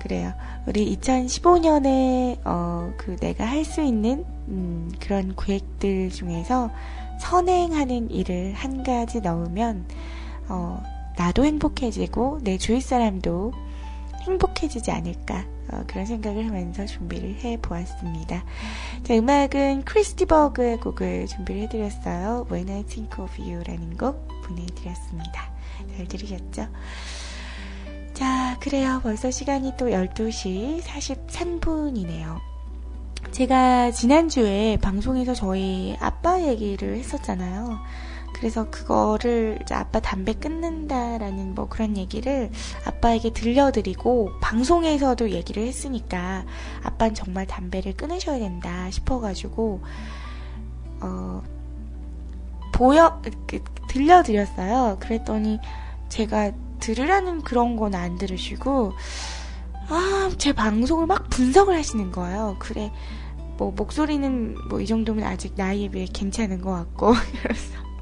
그래요. 0.00 0.32
우리 0.66 0.94
2015년에, 0.96 2.38
어, 2.44 2.92
그 2.98 3.16
내가 3.16 3.44
할 3.46 3.64
수 3.64 3.80
있는, 3.82 4.24
음, 4.48 4.92
그런 5.00 5.34
계획들 5.36 6.10
중에서 6.10 6.70
선행하는 7.20 8.10
일을 8.10 8.52
한 8.54 8.82
가지 8.82 9.20
넣으면, 9.20 9.86
어, 10.48 10.82
나도 11.16 11.44
행복해지고 11.44 12.40
내 12.42 12.58
주위 12.58 12.80
사람도 12.80 13.52
행복해지지 14.24 14.90
않을까 14.90 15.44
어, 15.70 15.84
그런 15.86 16.06
생각을 16.06 16.46
하면서 16.46 16.84
준비를 16.84 17.36
해 17.36 17.56
보았습니다. 17.60 18.44
자, 19.02 19.14
음악은 19.14 19.84
크리스티 19.84 20.26
버그의 20.26 20.78
곡을 20.78 21.26
준비를 21.26 21.62
해드렸어요. 21.62 22.46
When 22.50 22.68
I 22.70 22.82
Think 22.84 23.22
of 23.22 23.40
You라는 23.40 23.96
곡 23.96 24.28
보내드렸습니다. 24.44 25.50
잘 25.96 26.08
들으셨죠? 26.08 26.68
자, 28.12 28.58
그래요. 28.60 29.00
벌써 29.02 29.30
시간이 29.30 29.72
또 29.76 29.86
12시 29.86 30.82
43분이네요. 30.82 32.38
제가 33.32 33.90
지난주에 33.90 34.78
방송에서 34.80 35.34
저희 35.34 35.96
아빠 35.98 36.40
얘기를 36.40 36.96
했었잖아요. 36.96 37.78
그래서 38.44 38.68
그거를 38.68 39.58
아빠 39.70 40.00
담배 40.00 40.34
끊는다라는 40.34 41.54
뭐 41.54 41.66
그런 41.66 41.96
얘기를 41.96 42.50
아빠에게 42.84 43.32
들려드리고 43.32 44.32
방송에서도 44.42 45.30
얘기를 45.30 45.62
했으니까 45.66 46.44
아빠는 46.82 47.14
정말 47.14 47.46
담배를 47.46 47.96
끊으셔야 47.96 48.38
된다 48.38 48.90
싶어가지고 48.90 49.80
어 51.00 51.42
보여 52.74 53.22
그, 53.46 53.64
들려드렸어요. 53.88 54.98
그랬더니 55.00 55.58
제가 56.10 56.52
들으라는 56.80 57.40
그런 57.40 57.76
건 57.76 57.94
안 57.94 58.18
들으시고 58.18 58.92
아, 59.88 60.30
제 60.36 60.52
방송을 60.52 61.06
막 61.06 61.30
분석을 61.30 61.74
하시는 61.74 62.12
거예요. 62.12 62.56
그래, 62.58 62.92
뭐, 63.56 63.70
목소리는 63.70 64.54
뭐, 64.68 64.82
이 64.82 64.86
정도면 64.86 65.24
아직 65.24 65.54
나이에 65.56 65.88
비해 65.88 66.06
괜찮은 66.12 66.60
것 66.60 66.72
같고, 66.72 67.14
그래서. 67.42 67.93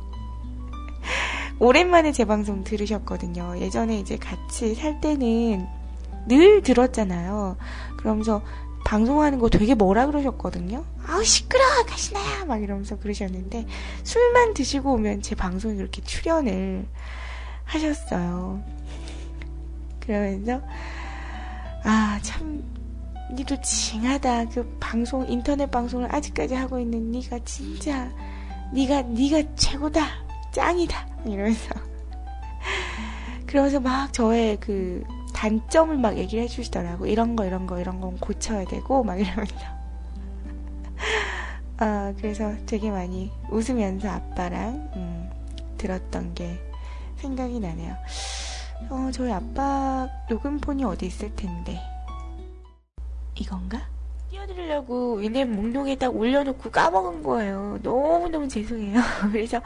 오랜만에 1.62 2.10
제 2.10 2.24
방송 2.24 2.64
들으셨거든요. 2.64 3.54
예전에 3.60 3.96
이제 4.00 4.16
같이 4.16 4.74
살 4.74 5.00
때는 5.00 5.64
늘 6.26 6.60
들었잖아요. 6.60 7.56
그러면서 7.98 8.42
방송하는 8.84 9.38
거 9.38 9.48
되게 9.48 9.76
뭐라 9.76 10.06
그러셨거든요. 10.06 10.84
아우, 11.06 11.22
시끄러! 11.22 11.62
가시나야! 11.86 12.46
막 12.46 12.60
이러면서 12.60 12.98
그러셨는데, 12.98 13.66
술만 14.02 14.54
드시고 14.54 14.94
오면 14.94 15.22
제 15.22 15.36
방송에 15.36 15.76
그렇게 15.76 16.02
출연을 16.02 16.84
하셨어요. 17.64 18.60
그러면서, 20.00 20.60
아, 21.84 22.18
참, 22.22 22.64
니도 23.34 23.60
징하다. 23.62 24.48
그 24.48 24.76
방송, 24.80 25.30
인터넷 25.30 25.70
방송을 25.70 26.12
아직까지 26.12 26.56
하고 26.56 26.80
있는 26.80 27.12
니가 27.12 27.38
진짜, 27.44 28.10
니가, 28.74 29.02
니가 29.02 29.54
최고다. 29.54 30.31
짱이다. 30.52 31.06
이러면서. 31.24 31.74
그러면서 33.46 33.80
막 33.80 34.12
저의 34.12 34.58
그 34.60 35.04
단점을 35.34 35.96
막 35.98 36.16
얘기를 36.16 36.44
해주시더라고. 36.44 37.06
이런 37.06 37.36
거, 37.36 37.44
이런 37.44 37.66
거, 37.66 37.78
이런 37.80 38.00
건 38.00 38.16
고쳐야 38.18 38.64
되고, 38.64 39.02
막 39.02 39.16
이러면서. 39.20 39.54
아, 41.78 42.14
그래서 42.16 42.54
되게 42.66 42.90
많이 42.90 43.30
웃으면서 43.50 44.08
아빠랑, 44.08 44.90
음, 44.94 45.30
들었던 45.78 46.34
게 46.34 46.60
생각이 47.16 47.58
나네요. 47.60 47.96
어, 48.90 49.10
저희 49.12 49.32
아빠 49.32 50.08
녹음폰이 50.28 50.84
어디 50.84 51.06
있을 51.06 51.34
텐데. 51.34 51.80
이건가? 53.34 53.91
띄워드리려고 54.42 55.16
위넷 55.16 55.48
목록에 55.48 55.96
딱 55.96 56.14
올려놓고 56.14 56.70
까먹은 56.70 57.22
거예요. 57.22 57.78
너무너무 57.82 58.48
죄송해요. 58.48 59.00
그래서 59.32 59.60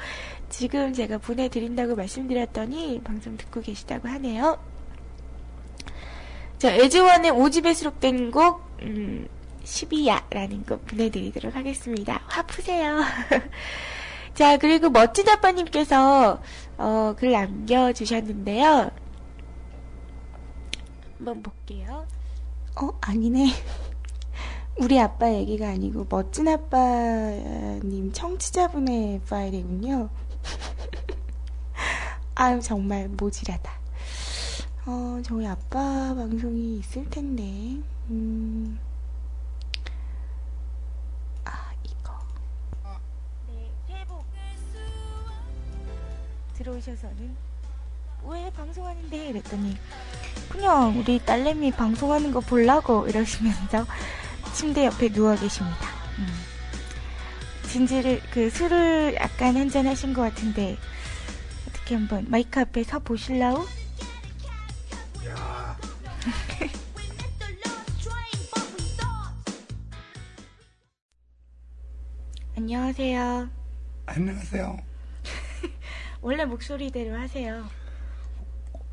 지금 0.49 0.93
제가 0.93 1.19
보내드린다고 1.19 1.97
말씀드렸더니 1.97 3.01
방송 3.03 3.37
듣고 3.37 3.61
계시다고 3.61 4.09
하네요. 4.09 4.59
자, 6.59 6.73
에즈원의 6.73 7.33
5집에 7.33 7.75
수록된 7.75 8.31
곡, 8.31 8.63
음, 8.83 9.29
12야라는 9.65 10.67
곡 10.67 10.87
보내드리도록 10.87 11.55
하겠습니다. 11.55 12.23
화 12.27 12.43
푸세요. 12.43 13.01
자, 14.35 14.57
그리고 14.57 14.89
멋진 14.91 15.29
아빠님께서, 15.29 16.41
어, 16.79 17.15
글 17.19 17.33
남겨주셨는데요. 17.33 18.91
한번 21.19 21.43
볼게요. 21.43 22.07
어, 22.77 22.91
아니네. 23.01 23.51
우리 24.79 25.01
아빠 25.01 25.33
얘기가 25.33 25.69
아니고 25.71 26.07
멋진 26.09 26.49
아빠님 26.49 28.13
청취자분의 28.13 29.23
파일이군요. 29.29 30.11
아유 32.35 32.61
정말 32.61 33.09
모질하다. 33.09 33.73
어 34.85 35.21
저희 35.25 35.47
아빠 35.47 36.15
방송이 36.15 36.79
있을 36.79 37.09
텐데. 37.09 37.43
음. 38.11 38.79
아 41.45 41.73
이거. 41.83 42.13
네 43.49 43.71
새해 43.87 44.05
복 44.05 44.25
들어오셔서는 46.55 47.35
왜 48.29 48.51
방송하는데 48.51 49.29
이랬더니 49.29 49.77
그냥 50.51 50.99
우리 50.99 51.19
딸내미 51.19 51.71
방송하는 51.73 52.31
거 52.33 52.41
보려고 52.41 53.09
이러시면서 53.09 53.87
침대 54.57 54.87
옆에 54.87 55.11
누워 55.11 55.37
계십니다. 55.37 55.77
음. 56.19 56.27
진지를 57.69 58.23
그 58.31 58.49
술을 58.49 59.15
약간 59.17 59.55
한잔 59.55 59.87
하신 59.87 60.15
것 60.15 60.23
같은데 60.23 60.79
어떻게 61.69 61.95
한번 61.95 62.25
마이크 62.31 62.59
앞에 62.59 62.83
서 62.83 62.99
보실라우? 62.99 63.67
야, 65.29 65.79
안녕하세요. 72.57 73.51
안녕하세요. 74.07 74.79
원래 76.23 76.47
목소리대로 76.47 77.15
하세요. 77.21 77.69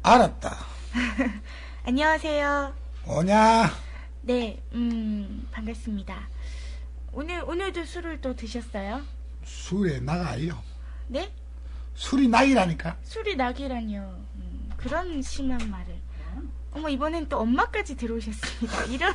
알았다. 0.02 0.58
안녕하세요. 1.88 2.76
뭐냐? 3.06 3.92
네, 4.23 4.62
음, 4.73 5.47
반갑습니다. 5.51 6.29
오늘, 7.12 7.43
오늘도 7.43 7.83
술을 7.86 8.21
또 8.21 8.36
드셨어요? 8.36 9.01
술에 9.43 9.99
나가요. 9.99 10.57
네? 11.07 11.31
술이 11.95 12.27
낙이라니까. 12.30 12.97
술이 13.03 13.36
낙이라뇨. 13.36 13.99
음, 14.36 14.69
그런 14.77 15.21
심한 15.21 15.69
말을. 15.69 16.01
어머, 16.71 16.89
이번엔 16.89 17.29
또 17.29 17.39
엄마까지 17.39 17.95
들어오셨습니다. 17.97 18.86
이런, 18.89 19.13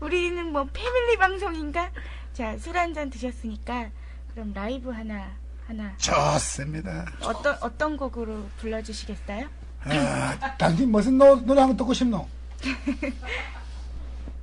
우리는 0.00 0.52
뭐 0.52 0.68
패밀리 0.70 1.16
방송인가? 1.16 1.90
자, 2.34 2.58
술 2.58 2.76
한 2.76 2.92
잔 2.92 3.08
드셨으니까, 3.08 3.88
그럼 4.34 4.52
라이브 4.52 4.90
하나, 4.90 5.30
하나. 5.66 5.96
좋습니다. 5.96 7.10
어떤, 7.22 7.56
어떤 7.62 7.96
곡으로 7.96 8.46
불러주시겠어요? 8.58 9.48
아, 9.84 10.56
당신 10.58 10.90
무슨 10.90 11.16
노, 11.16 11.36
노래 11.36 11.60
한번 11.60 11.76
듣고 11.76 11.94
싶노? 11.94 12.28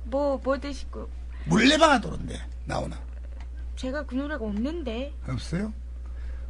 뭐, 0.06 0.40
뭐 0.42 0.58
드시고. 0.58 1.08
물레방아 1.46 2.00
도는데 2.00 2.38
나오나? 2.64 2.98
제가 3.76 4.04
그 4.06 4.14
노래가 4.14 4.44
없는데, 4.44 5.12
없어요? 5.28 5.72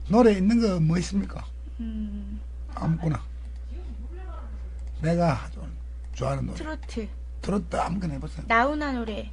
노래 0.08 0.32
있는 0.32 0.60
거 0.60 0.78
뭐 0.80 0.96
있습니까? 0.98 1.44
음, 1.80 2.40
아무거나. 2.74 3.22
내가 5.02 5.48
좋아하는 6.14 6.46
노래. 6.46 6.56
트로트. 6.58 7.08
들었다 7.42 7.86
아무거나 7.86 8.14
해보세요. 8.14 8.44
나훈아 8.48 8.92
노래. 8.92 9.30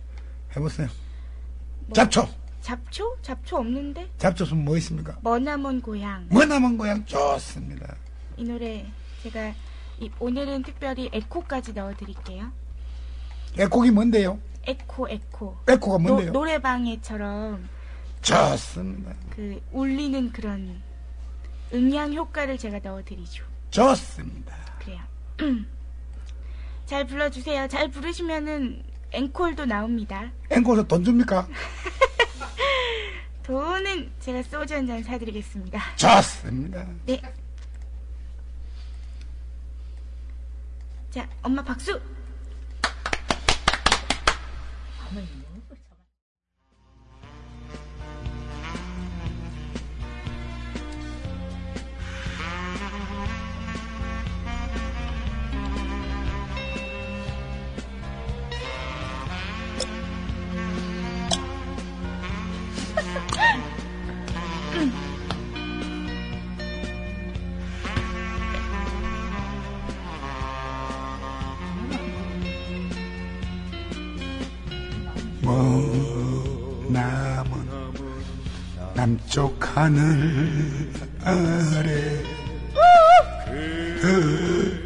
해보세요. 0.55 0.87
뭐, 1.85 1.93
잡초. 1.93 2.27
잡초? 2.61 3.17
잡초 3.21 3.57
없는데? 3.57 4.09
잡초는 4.17 4.63
뭐 4.63 4.77
있습니까? 4.77 5.17
머나먼 5.21 5.81
고향. 5.81 6.27
머나먼 6.29 6.77
고향 6.77 7.05
좋습니다. 7.05 7.95
이 8.37 8.43
노래 8.43 8.85
제가 9.21 9.53
이- 9.99 10.11
오늘은 10.19 10.63
특별히 10.63 11.09
에코까지 11.13 11.73
넣어드릴게요. 11.73 12.51
애곡이 13.57 13.91
뭔데요? 13.91 14.39
에코 14.65 15.09
에코. 15.09 15.57
에코가 15.67 15.97
노, 15.97 16.03
뭔데요? 16.03 16.31
노래방에처럼 16.31 17.67
좋습니다. 18.21 19.13
그 19.29 19.61
울리는 19.71 20.31
그런 20.31 20.81
음량 21.73 22.13
효과를 22.13 22.57
제가 22.57 22.79
넣어드리죠. 22.79 23.43
좋습니다. 23.71 24.55
그래요. 24.79 25.01
잘 26.85 27.05
불러주세요. 27.05 27.67
잘 27.67 27.89
부르시면은 27.89 28.83
앵콜도 29.11 29.65
나옵니다. 29.65 30.31
앵콜에서 30.49 30.83
돈 30.87 31.03
줍니까? 31.03 31.47
돈은 33.43 34.11
제가 34.21 34.41
소주 34.43 34.73
한 34.75 34.87
잔 34.87 35.03
사드리겠습니다. 35.03 35.95
좋습니다. 35.97 36.87
네. 37.05 37.21
자, 41.11 41.27
엄마 41.43 41.61
박수! 41.63 41.99
머 45.13 45.42
하늘 79.83 80.89
아래. 81.25 82.23
그 83.99 84.79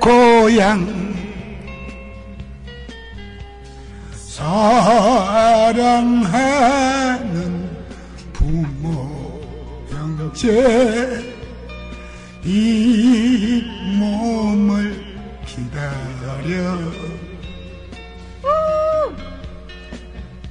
고향 0.00 1.14
사랑하는 4.16 4.90
부모 8.32 9.40
형제 9.88 11.22
이 12.42 13.62
몸을 14.00 15.14
기다려. 15.46 16.76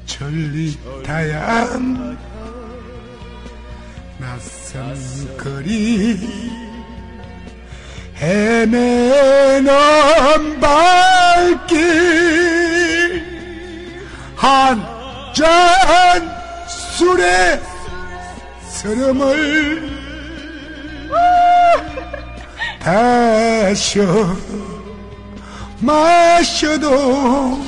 전리타양 0.05 1.92
헤매는 8.63 9.67
발길 10.62 11.73
한잔 14.38 15.43
술에 16.67 17.60
서름을 18.69 19.91
다셔 22.80 24.02
마셔도. 25.80 27.62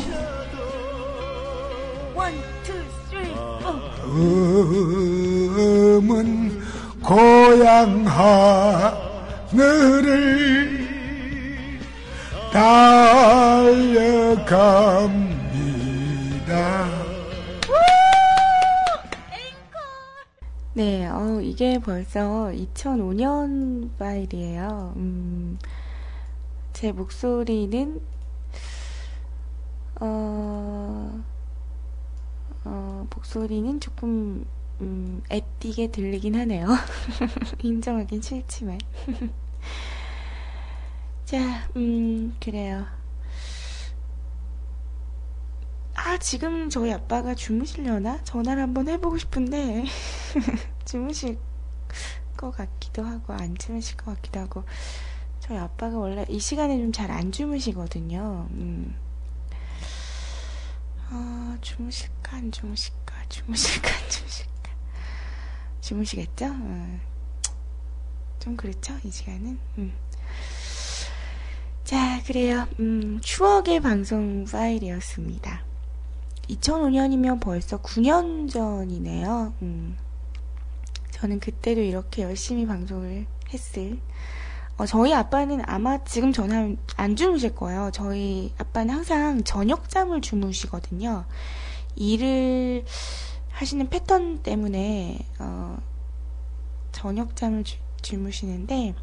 음은 5.67 6.61
고향 7.03 8.05
하늘을 9.51 10.84
달려갑니다. 12.55 14.45
네, 20.73 21.05
어, 21.07 21.41
이게 21.41 21.79
벌써 21.79 22.51
2005년 22.53 23.89
파일이에요. 23.97 24.93
음, 24.95 25.59
제 26.71 26.93
목소리는, 26.93 27.99
어, 29.99 31.23
어, 32.63 33.07
목소리는 33.13 33.81
조금, 33.81 34.45
음, 34.79 35.21
애띠게 35.29 35.91
들리긴 35.91 36.35
하네요. 36.35 36.67
인정하긴 37.61 38.21
싫지만. 38.21 38.77
자, 41.25 41.67
음, 41.75 42.35
그래요. 42.39 42.85
아, 45.95 46.17
지금 46.19 46.69
저희 46.69 46.91
아빠가 46.91 47.33
주무시려나? 47.35 48.23
전화를 48.23 48.61
한번 48.61 48.87
해보고 48.89 49.17
싶은데, 49.17 49.85
주무실 50.85 51.37
것 52.37 52.51
같기도 52.51 53.03
하고, 53.03 53.33
안 53.33 53.57
주무실 53.57 53.97
것 53.97 54.15
같기도 54.15 54.39
하고, 54.41 54.63
저희 55.39 55.57
아빠가 55.57 55.97
원래 55.97 56.25
이 56.29 56.39
시간에 56.39 56.77
좀 56.79 56.91
잘 56.91 57.11
안 57.11 57.31
주무시거든요. 57.31 58.47
음. 58.51 58.95
아, 61.09 61.57
주무실까, 61.61 62.37
안 62.37 62.51
주무실까, 62.51 63.13
주무실까, 63.29 63.89
안 63.95 64.09
주무실까. 64.09 64.51
주무시겠죠? 65.81 66.45
어. 66.47 66.99
좀 68.39 68.55
그렇죠, 68.57 68.93
이 69.03 69.11
시간은? 69.11 69.59
음. 69.77 69.93
자, 71.85 72.19
그래요. 72.25 72.67
음, 72.79 73.19
추억의 73.21 73.79
방송 73.79 74.43
파일이었습니다. 74.45 75.61
2005년이면 76.49 77.39
벌써 77.39 77.79
9년 77.79 78.49
전이네요. 78.49 79.53
음, 79.61 79.95
저는 81.11 81.39
그때도 81.39 81.81
이렇게 81.81 82.23
열심히 82.23 82.65
방송을 82.65 83.27
했을. 83.53 83.99
어, 84.77 84.87
저희 84.87 85.13
아빠는 85.13 85.61
아마 85.67 86.03
지금 86.05 86.33
전화 86.33 86.73
안 86.97 87.15
주무실 87.15 87.53
거예요. 87.53 87.91
저희 87.93 88.51
아빠는 88.57 88.95
항상 88.95 89.43
저녁잠을 89.43 90.21
주무시거든요. 90.21 91.25
일을 91.95 92.83
하시는 93.51 93.87
패턴 93.91 94.41
때문에 94.41 95.19
어, 95.37 95.77
저녁잠을 96.93 97.63
주, 97.63 97.77
주무시는데 98.01 98.95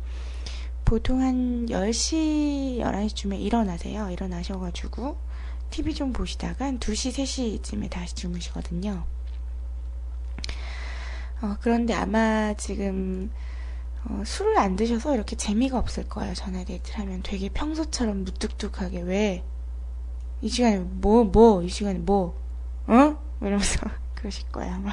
보통 0.92 1.22
한 1.22 1.64
10시, 1.70 2.80
11시쯤에 2.80 3.40
일어나세요. 3.40 4.10
일어나셔가지고 4.10 5.16
TV 5.70 5.94
좀 5.94 6.12
보시다가 6.12 6.66
한 6.66 6.78
2시, 6.78 7.62
3시쯤에 7.62 7.88
다시 7.88 8.14
주무시거든요. 8.14 9.02
어, 11.40 11.56
그런데 11.62 11.94
아마 11.94 12.52
지금 12.58 13.32
어, 14.04 14.22
술을 14.26 14.58
안 14.58 14.76
드셔서 14.76 15.14
이렇게 15.14 15.34
재미가 15.34 15.78
없을 15.78 16.06
거예요. 16.10 16.34
전화 16.34 16.62
데이트를 16.62 17.00
하면 17.00 17.22
되게 17.22 17.48
평소처럼 17.48 18.24
무뚝뚝하게 18.24 19.00
왜? 19.00 19.42
이 20.42 20.50
시간에 20.50 20.80
뭐, 20.80 21.24
뭐, 21.24 21.62
이 21.62 21.70
시간에 21.70 22.00
뭐, 22.00 22.38
어? 22.86 23.16
이러면서 23.40 23.80
그러실 24.14 24.46
거예요, 24.52 24.74
아마. 24.74 24.92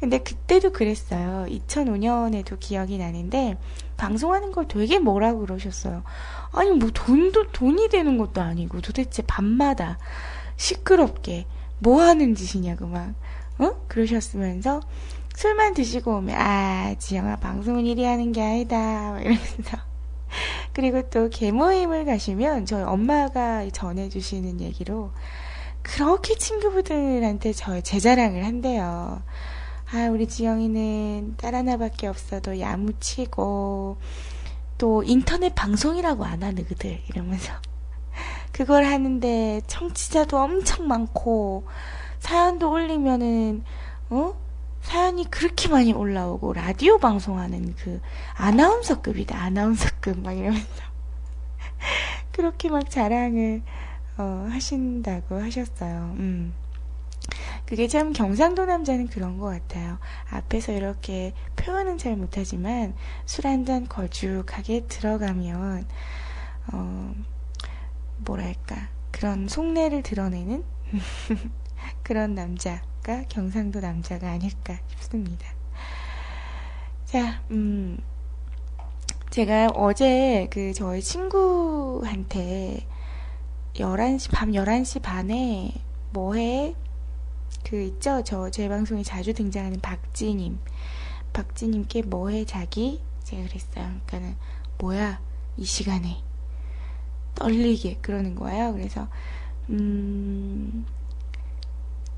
근데 0.00 0.18
그때도 0.18 0.72
그랬어요. 0.72 1.44
2005년에도 1.48 2.58
기억이 2.58 2.96
나는데, 2.96 3.58
방송하는 3.98 4.50
걸 4.50 4.66
되게 4.66 4.98
뭐라고 4.98 5.40
그러셨어요. 5.40 6.02
아니, 6.52 6.70
뭐 6.70 6.90
돈도, 6.90 7.52
돈이 7.52 7.90
되는 7.90 8.16
것도 8.16 8.40
아니고, 8.40 8.80
도대체 8.80 9.22
밤마다 9.22 9.98
시끄럽게 10.56 11.46
뭐 11.78 12.00
하는 12.00 12.34
짓이냐고 12.34 12.86
막, 12.86 13.14
어? 13.58 13.72
그러셨으면서, 13.88 14.80
술만 15.34 15.74
드시고 15.74 16.16
오면, 16.16 16.34
아, 16.34 16.94
지영아, 16.98 17.36
방송은 17.36 17.84
이리 17.84 18.04
하는 18.04 18.32
게 18.32 18.42
아니다. 18.42 19.12
막 19.12 19.20
이러면서. 19.20 19.76
그리고 20.72 21.02
또 21.10 21.28
개모임을 21.28 22.06
가시면, 22.06 22.64
저희 22.64 22.82
엄마가 22.82 23.68
전해주시는 23.70 24.62
얘기로, 24.62 25.10
그렇게 25.82 26.34
친구분들한테 26.36 27.52
저의 27.52 27.82
제 27.82 28.00
자랑을 28.00 28.46
한대요. 28.46 29.22
아, 29.92 30.08
우리 30.08 30.28
지영이는 30.28 31.34
딸 31.36 31.56
하나밖에 31.56 32.06
없어도 32.06 32.60
야무치고, 32.60 33.96
또 34.78 35.02
인터넷 35.02 35.52
방송이라고 35.56 36.24
안 36.24 36.44
하는 36.44 36.64
그들, 36.64 37.00
이러면서. 37.08 37.52
그걸 38.52 38.84
하는데 38.84 39.60
청취자도 39.66 40.38
엄청 40.38 40.86
많고, 40.86 41.66
사연도 42.20 42.70
올리면은, 42.70 43.64
어? 44.10 44.34
사연이 44.80 45.28
그렇게 45.28 45.68
많이 45.68 45.92
올라오고, 45.92 46.52
라디오 46.52 46.98
방송하는 46.98 47.74
그, 47.74 48.00
아나운서급이다, 48.34 49.36
아나운서급, 49.36 50.20
막 50.20 50.34
이러면서. 50.34 50.84
그렇게 52.30 52.68
막 52.68 52.88
자랑을, 52.88 53.62
어, 54.18 54.46
하신다고 54.52 55.42
하셨어요. 55.42 56.14
음. 56.16 56.52
그게 57.70 57.86
참 57.88 58.12
경상도 58.12 58.66
남자는 58.66 59.06
그런 59.06 59.38
것 59.38 59.46
같아요. 59.46 59.98
앞에서 60.30 60.72
이렇게 60.72 61.32
표현은 61.56 61.98
잘 61.98 62.16
못하지만 62.16 62.94
술 63.26 63.46
한 63.46 63.64
잔 63.64 63.86
걸쭉하게 63.86 64.86
들어가면 64.88 65.86
어 66.72 67.14
뭐랄까 68.18 68.88
그런 69.12 69.48
속내를 69.48 70.02
드러내는 70.02 70.64
그런 72.02 72.34
남자가 72.34 73.24
경상도 73.28 73.80
남자가 73.80 74.30
아닐까 74.32 74.78
싶습니다. 74.88 75.46
자, 77.04 77.42
음 77.52 77.98
제가 79.30 79.68
어제 79.74 80.48
그 80.50 80.72
저희 80.72 81.00
친구한테 81.02 82.86
11시 83.74 84.30
밤 84.32 84.52
11시 84.52 85.02
반에 85.02 85.72
뭐해? 86.12 86.74
그 87.70 87.80
있죠? 87.82 88.22
저 88.24 88.50
제 88.50 88.68
방송에 88.68 89.04
자주 89.04 89.32
등장하는 89.32 89.80
박지님. 89.80 90.58
박지님께 91.32 92.02
뭐해 92.02 92.44
자기? 92.44 93.00
제가 93.22 93.46
그랬어요. 93.46 93.84
그러니까는 94.06 94.36
뭐야 94.78 95.20
이 95.56 95.64
시간에. 95.64 96.18
떨리게 97.36 97.98
그러는 98.02 98.34
거예요. 98.34 98.72
그래서 98.72 99.06
음 99.68 100.84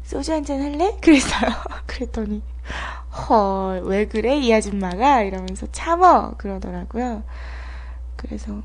소주 0.04 0.32
한잔 0.32 0.62
할래? 0.62 0.96
그랬어요. 1.02 1.50
그랬더니 1.86 2.42
헐 3.28 3.82
왜 3.84 4.06
그래? 4.06 4.38
이 4.38 4.52
아줌마가? 4.54 5.20
이러면서 5.22 5.66
참어! 5.70 6.32
그러더라고요. 6.38 7.24
그래서 8.16 8.62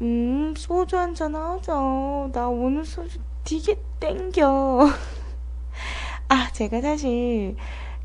음, 0.00 0.54
소주 0.56 0.96
한잔 0.98 1.36
하자. 1.36 1.72
나 2.32 2.48
오늘 2.48 2.84
소주 2.84 3.18
되게 3.44 3.76
땡겨. 4.00 4.90
아, 6.34 6.50
제가 6.50 6.80
사실, 6.80 7.56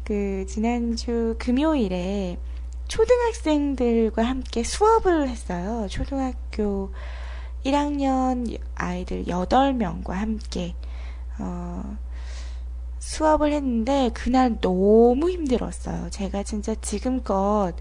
그, 0.03 0.45
지난주 0.49 1.37
금요일에 1.39 2.37
초등학생들과 2.89 4.21
함께 4.21 4.63
수업을 4.63 5.29
했어요. 5.29 5.87
초등학교 5.89 6.91
1학년 7.63 8.59
아이들 8.75 9.23
8명과 9.23 10.09
함께, 10.09 10.75
어, 11.39 11.97
수업을 12.99 13.53
했는데, 13.53 14.09
그날 14.13 14.59
너무 14.59 15.29
힘들었어요. 15.29 16.09
제가 16.09 16.43
진짜 16.43 16.75
지금껏 16.75 17.71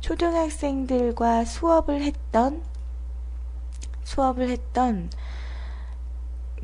초등학생들과 0.00 1.44
수업을 1.44 2.02
했던 2.02 2.64
수업을 4.02 4.48
했던 4.48 5.08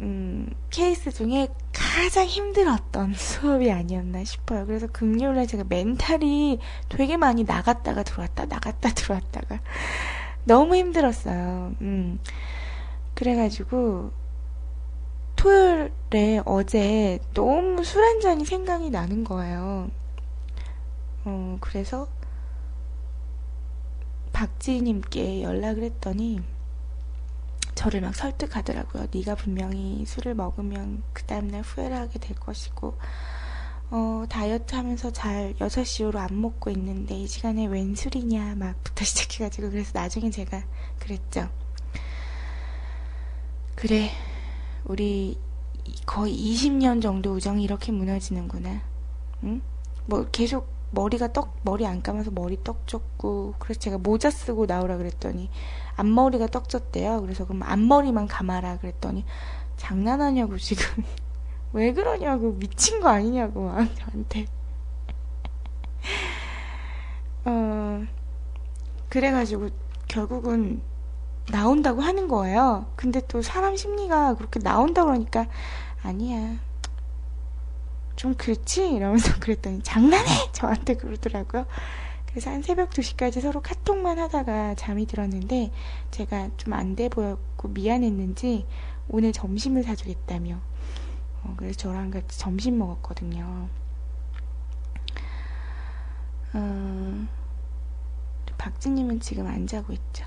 음, 0.00 0.48
케이스 0.70 1.10
중에 1.12 1.48
가장 1.72 2.26
힘들었던 2.26 3.14
수업이 3.16 3.70
아니었나 3.70 4.24
싶어요. 4.24 4.66
그래서 4.66 4.86
금요일에 4.86 5.46
제가 5.46 5.64
멘탈이 5.68 6.58
되게 6.88 7.16
많이 7.16 7.44
나갔다가 7.44 8.02
들어왔다, 8.02 8.46
나갔다 8.46 8.90
들어왔다가 8.94 9.60
너무 10.44 10.76
힘들었어요. 10.76 11.74
음. 11.82 12.18
그래가지고 13.14 14.10
토요일에 15.36 16.42
어제 16.44 17.18
너무 17.34 17.84
술 17.84 18.02
한 18.04 18.20
잔이 18.20 18.44
생각이 18.44 18.90
나는 18.90 19.24
거예요. 19.24 19.90
어, 21.24 21.58
그래서 21.60 22.08
박지희님께 24.32 25.42
연락을 25.42 25.82
했더니 25.84 26.40
저를 27.80 28.02
막 28.02 28.14
설득하더라고요. 28.14 29.06
네가 29.10 29.36
분명히 29.36 30.04
술을 30.04 30.34
먹으면 30.34 31.02
그 31.14 31.22
다음날 31.22 31.62
후회를 31.62 31.96
하게 31.96 32.18
될 32.18 32.38
것이고 32.38 32.98
어, 33.90 34.24
다이어트 34.28 34.74
하면서 34.74 35.10
잘 35.10 35.54
6시 35.54 36.02
이후로 36.02 36.18
안 36.18 36.42
먹고 36.42 36.68
있는데 36.72 37.14
이 37.14 37.26
시간에 37.26 37.64
웬 37.64 37.94
술이냐 37.94 38.56
막부터 38.56 39.02
시작해가지고 39.06 39.70
그래서 39.70 39.92
나중에 39.94 40.28
제가 40.28 40.62
그랬죠. 40.98 41.48
그래 43.76 44.10
우리 44.84 45.38
거의 46.04 46.36
20년 46.36 47.00
정도 47.00 47.32
우정이 47.32 47.64
이렇게 47.64 47.92
무너지는구나. 47.92 48.82
응? 49.44 49.62
뭐 50.04 50.28
계속 50.30 50.68
머리가 50.92 51.32
떡 51.32 51.56
머리 51.62 51.86
안 51.86 52.02
감아서 52.02 52.30
머리 52.30 52.62
떡졌고 52.62 53.54
그래서 53.58 53.80
제가 53.80 53.98
모자 53.98 54.30
쓰고 54.30 54.66
나오라 54.66 54.96
그랬더니 54.96 55.50
앞머리가 55.96 56.48
떡졌대요. 56.48 57.20
그래서 57.22 57.46
그럼 57.46 57.62
앞머리만 57.62 58.26
감아라 58.26 58.78
그랬더니 58.78 59.24
장난하냐고 59.76 60.58
지금 60.58 61.04
왜 61.72 61.92
그러냐고 61.92 62.54
미친 62.54 63.00
거 63.00 63.08
아니냐고 63.08 63.66
막 63.66 63.88
저한테 63.96 64.46
어 67.44 68.04
그래가지고 69.08 69.68
결국은 70.08 70.82
나온다고 71.50 72.00
하는 72.00 72.28
거예요. 72.28 72.86
근데 72.96 73.20
또 73.28 73.42
사람 73.42 73.76
심리가 73.76 74.34
그렇게 74.34 74.60
나온다 74.60 75.04
그러니까 75.04 75.46
아니야. 76.02 76.69
좀 78.20 78.34
그렇지? 78.34 78.86
이러면서 78.90 79.32
그랬더니 79.40 79.80
장난해! 79.82 80.28
저한테 80.52 80.94
그러더라고요. 80.94 81.64
그래서 82.26 82.50
한 82.50 82.60
새벽 82.60 82.90
2시까지 82.90 83.40
서로 83.40 83.62
카톡만 83.62 84.18
하다가 84.18 84.74
잠이 84.74 85.06
들었는데 85.06 85.72
제가 86.10 86.50
좀 86.58 86.74
안 86.74 86.94
돼 86.96 87.08
보였고 87.08 87.68
미안했는지 87.68 88.66
오늘 89.08 89.32
점심을 89.32 89.84
사주겠다며 89.84 90.60
어, 91.44 91.54
그래서 91.56 91.78
저랑 91.78 92.10
같이 92.10 92.38
점심 92.38 92.76
먹었거든요. 92.76 93.68
어, 96.52 97.26
박지님은 98.58 99.20
지금 99.20 99.46
안 99.46 99.66
자고 99.66 99.94
있죠. 99.94 100.26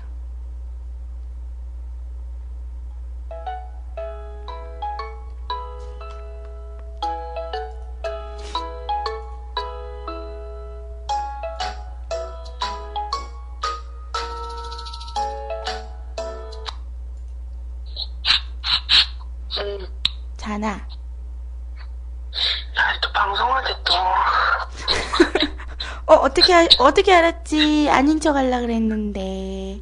어, 26.44 26.46
어떻게, 26.46 26.54
알- 26.54 26.68
어떻게 26.78 27.14
알았지? 27.14 27.88
아닌 27.90 28.20
척 28.20 28.36
하려 28.36 28.60
그랬는데. 28.60 29.80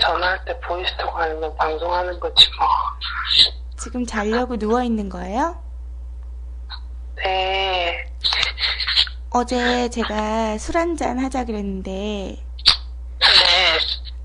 전화할 0.00 0.42
때 0.46 0.58
보이스톡 0.60 1.14
아니면 1.18 1.54
방송하는 1.56 2.18
거지 2.18 2.48
뭐. 2.58 2.66
지금 3.78 4.06
자려고 4.06 4.56
누워 4.56 4.82
있는 4.82 5.08
거예요? 5.08 5.62
네. 7.16 8.10
어제 9.30 9.88
제가 9.90 10.56
술 10.58 10.76
한 10.76 10.96
잔 10.96 11.18
하자 11.18 11.44
그랬는데, 11.44 11.90
네. 11.92 12.38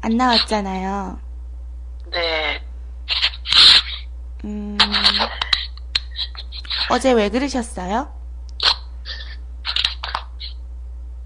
안 0.01 0.15
나왔잖아요. 0.15 1.19
네. 2.11 2.61
음, 4.45 4.77
어제 6.89 7.11
왜 7.11 7.29
그러셨어요? 7.29 8.11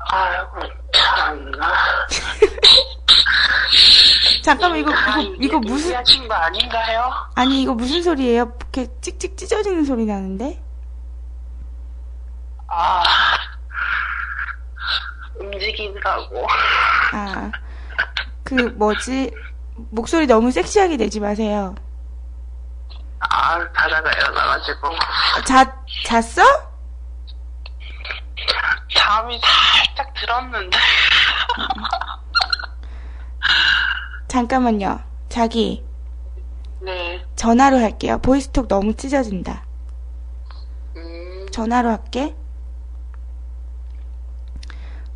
아이고, 0.07 0.59
참나. 0.93 1.73
잠깐만, 4.43 4.79
이거, 4.79 4.93
아, 4.93 5.19
이거, 5.19 5.35
이거 5.39 5.59
무슨, 5.59 5.91
거 6.27 6.33
아닌가요? 6.35 7.11
아니, 7.33 7.63
이거 7.63 7.73
무슨 7.73 8.03
소리예요? 8.03 8.43
이렇게 8.43 8.87
찍찍 9.01 9.35
찢어지는 9.37 9.85
소리 9.85 10.05
나는데? 10.05 10.61
아. 12.67 13.01
움직이더라고. 15.39 16.47
아, 17.13 17.51
그, 18.43 18.53
뭐지? 18.53 19.31
목소리 19.89 20.27
너무 20.27 20.51
섹시하게 20.51 20.97
내지 20.97 21.19
마세요. 21.19 21.73
아, 23.19 23.57
자다가 23.73 24.11
일어나가지고. 24.11 24.89
자, 25.45 25.75
잤어? 26.05 26.74
잠이 29.05 29.39
살짝 29.39 30.11
들었는데. 30.15 30.77
잠깐만요. 34.27 34.99
자기, 35.29 35.85
네. 36.81 37.23
전화로 37.35 37.77
할게요. 37.77 38.17
보이스톡 38.17 38.67
너무 38.67 38.95
찢어진다. 38.95 39.63
음, 40.95 41.45
전화로 41.51 41.89
할게. 41.89 42.35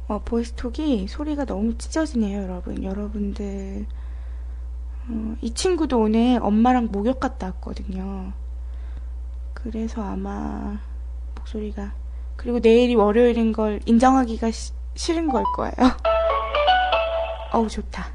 어, 0.07 0.19
보이스톡이 0.23 1.07
소리가 1.07 1.45
너무 1.45 1.75
찢어지네요, 1.77 2.43
여러분. 2.43 2.83
여러분들. 2.83 3.87
어, 5.09 5.35
이 5.41 5.53
친구도 5.53 5.99
오늘 5.99 6.39
엄마랑 6.43 6.89
목욕 6.91 7.19
갔다 7.19 7.47
왔거든요. 7.47 8.33
그래서 9.55 10.03
아마 10.03 10.77
목소리가. 11.35 11.91
그리고 12.39 12.59
내일이 12.59 12.95
월요일인 12.95 13.51
걸 13.51 13.81
인정하기가 13.85 14.49
시- 14.51 14.71
싫은 14.95 15.27
걸 15.27 15.43
거예요. 15.57 15.73
어우, 17.51 17.67
좋다. 17.67 18.07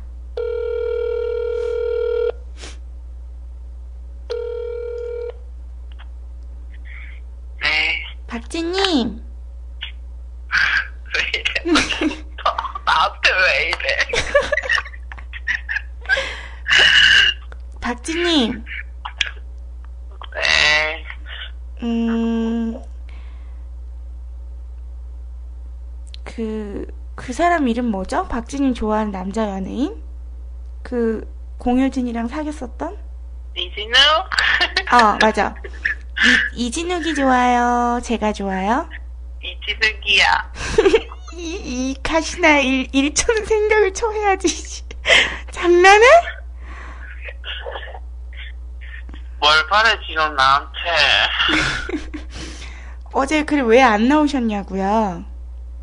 네. 7.62 8.02
박지님! 8.26 9.22
왜 11.14 11.20
이래? 11.34 11.54
나한테 12.84 13.30
왜 13.30 13.68
이래? 13.68 13.88
박지님! 17.80 18.64
네. 20.34 21.04
음, 21.82 22.82
그, 26.35 26.87
그 27.14 27.32
사람 27.32 27.68
이름 27.68 27.87
뭐죠? 27.87 28.26
박진님 28.28 28.74
좋아하는 28.74 29.12
남자 29.12 29.49
연예인? 29.49 30.03
그, 30.82 31.32
공효진이랑 31.59 32.28
사귀었었던? 32.28 32.97
이진우? 33.57 33.95
아, 34.91 35.18
맞아. 35.22 35.55
이, 36.57 36.66
이진욱이 36.66 37.14
좋아요? 37.14 38.01
제가 38.03 38.32
좋아요? 38.32 38.89
이진욱이야. 39.43 40.53
이, 41.37 41.91
이 41.91 41.97
가시나 42.03 42.59
일, 42.59 42.89
일촌 42.93 43.45
생각을 43.45 43.95
쳐야지. 43.95 44.82
자, 44.89 44.91
장난해? 45.53 46.05
뭘 49.39 49.66
바래, 49.68 49.91
지금 50.09 50.35
나한테. 50.35 50.70
어제 53.12 53.45
글 53.45 53.62
왜 53.66 53.80
안 53.82 54.09
나오셨냐고요. 54.09 55.24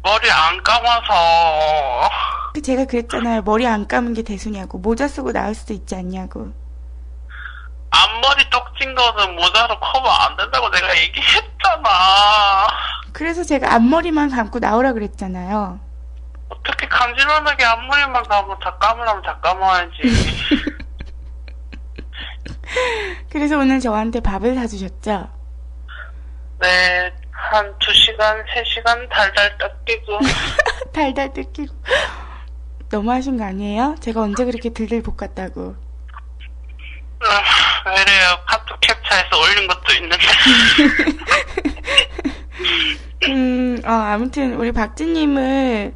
머리 0.03 0.29
안 0.31 0.61
감아서. 0.63 2.09
그 2.53 2.61
제가 2.61 2.85
그랬잖아요. 2.85 3.43
머리 3.43 3.67
안 3.67 3.87
감은 3.87 4.13
게 4.13 4.23
대수냐고. 4.23 4.77
모자 4.77 5.07
쓰고 5.07 5.31
나올 5.31 5.53
수도 5.53 5.73
있지 5.73 5.95
않냐고. 5.95 6.51
앞머리 7.91 8.49
떡진 8.49 8.95
거는 8.95 9.35
모자로 9.35 9.79
커버 9.79 10.09
안 10.09 10.35
된다고 10.37 10.69
내가 10.71 10.97
얘기했잖아. 10.97 12.67
그래서 13.13 13.43
제가 13.43 13.73
앞머리만 13.75 14.29
감고 14.29 14.59
나오라 14.59 14.93
그랬잖아요. 14.93 15.79
어떻게 16.49 16.87
간지런하게 16.87 17.63
앞머리만 17.63 18.23
감고 18.23 18.59
다 18.59 18.75
감으라면 18.77 19.21
다 19.23 19.37
감아야지. 19.39 19.91
그래서 23.29 23.57
오늘 23.57 23.79
저한테 23.79 24.21
밥을 24.21 24.55
사주셨죠? 24.55 25.29
네, 26.59 27.13
한두 27.49 27.93
시간, 27.93 28.43
세 28.53 28.63
시간 28.63 29.07
달달 29.09 29.57
닦이고. 29.57 30.19
달달 30.93 31.33
뜯기고. 31.33 31.75
너무하신 32.89 33.37
거 33.37 33.45
아니에요? 33.45 33.95
제가 33.99 34.21
언제 34.21 34.45
그렇게 34.45 34.69
들들 34.69 35.01
볶았다고. 35.01 35.75
아, 37.23 37.89
왜래요? 37.89 38.37
카톡 38.47 38.79
캡처해서 38.81 39.39
올린 39.39 39.67
것도 39.67 39.93
있는데. 39.93 40.17
음, 43.29 43.81
어, 43.85 43.89
아무튼 43.89 44.55
우리 44.55 44.71
박지님을 44.71 45.93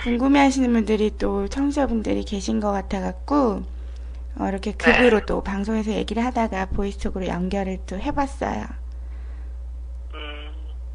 궁금해 0.00 0.40
하시는 0.40 0.72
분들이 0.72 1.10
또 1.18 1.48
청취자분들이 1.48 2.24
계신 2.24 2.60
것 2.60 2.70
같아갖고, 2.70 3.64
어, 4.38 4.48
이렇게 4.48 4.72
급으로 4.72 5.26
또 5.26 5.42
방송에서 5.42 5.90
얘기를 5.92 6.24
하다가 6.24 6.66
보이스톡으로 6.66 7.26
연결을 7.26 7.78
또 7.86 7.98
해봤어요. 7.98 8.77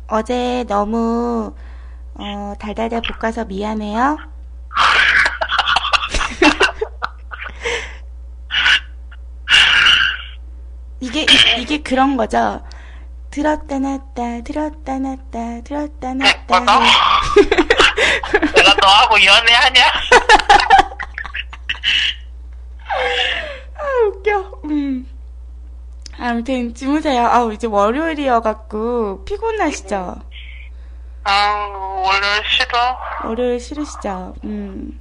음, 0.10 0.16
어제 0.16 0.66
너무, 0.68 1.54
어, 2.16 2.54
달달달 2.60 3.01
볶아서 3.01 3.45
미안해요. 3.45 4.18
이게, 10.99 11.22
이- 11.22 11.62
이게 11.62 11.82
그런 11.82 12.18
거죠. 12.18 12.64
들었다 13.30 13.80
놨다, 13.80 14.41
들었다 14.45 14.99
놨다, 14.99 15.62
들었다 15.64 16.14
놨다. 16.14 16.60
맞아? 16.60 16.80
내가 18.56 18.74
너하고 18.82 19.24
연애하냐? 19.24 19.82
아, 23.76 23.84
웃겨. 24.08 24.62
음. 24.66 25.08
아무튼, 26.26 26.74
주무세요. 26.74 27.28
아우, 27.28 27.51
이제 27.51 27.67
월요일이어갖고, 27.67 29.26
피곤하시죠? 29.26 30.21
아, 31.26 31.32
월요일 32.01 32.43
싫어. 32.47 32.97
월요일 33.26 33.59
싫으시죠? 33.59 34.34
음. 34.45 34.97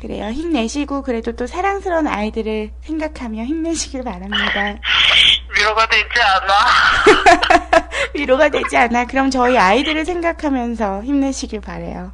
그래요. 0.00 0.26
힘내시고, 0.26 1.02
그래도 1.02 1.34
또 1.34 1.48
사랑스러운 1.48 2.06
아이들을 2.06 2.70
생각하며 2.80 3.42
힘내시길 3.42 4.04
바랍니다. 4.04 4.76
위로가 5.56 5.86
되지 5.88 6.20
않아. 6.22 7.88
위로가 8.14 8.48
되지 8.48 8.76
않아. 8.76 9.06
그럼 9.06 9.30
저희 9.30 9.58
아이들을 9.58 10.04
생각하면서 10.04 11.02
힘내시길 11.02 11.60
바래요. 11.60 12.12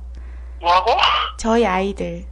뭐라고? 0.58 0.96
저희 1.36 1.66
아이들. 1.66 2.24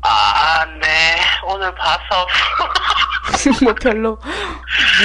아, 0.00 0.64
네. 0.80 1.20
오늘 1.46 1.72
봐서. 1.76 2.26
뭐 3.62 3.74
별로, 3.74 4.18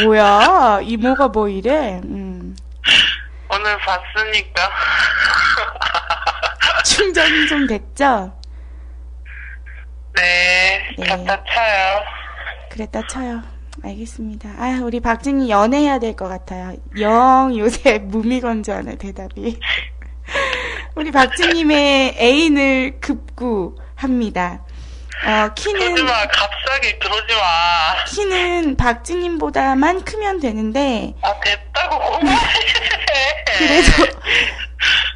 뭐야. 0.04 0.80
이모가 0.84 1.30
뭐 1.30 1.48
이래. 1.50 2.00
음. 2.04 2.56
오늘 3.52 3.78
봤으니까. 3.80 4.70
충전이 6.86 7.48
좀 7.48 7.68
됐죠? 7.68 8.34
네, 10.16 10.96
네. 10.98 11.06
갖다 11.08 11.44
차요. 11.46 12.02
그랬다 12.72 13.08
쳐요. 13.08 13.42
알겠습니다. 13.84 14.50
아, 14.58 14.80
우리 14.84 15.00
박진이 15.00 15.50
연애해야 15.50 16.00
될 16.00 16.16
것 16.16 16.28
같아요. 16.28 16.76
영 17.00 17.56
요새 17.58 18.00
무미건조하네, 18.00 18.98
대답이. 18.98 19.60
우리 20.96 21.12
박진님의 21.12 22.16
애인을 22.20 23.00
급구합니다. 23.00 24.64
어, 25.26 25.54
키는, 25.54 25.80
그러지 25.80 26.04
마, 26.04 26.28
갑자기 26.28 26.98
그러지 27.00 27.36
마. 27.36 28.04
키는 28.06 28.78
박진님보다만 28.78 30.06
크면 30.06 30.40
되는데, 30.40 31.14
아, 31.22 31.34
됐다고 31.42 32.20
그만해. 32.20 32.38
그래도 33.58 34.20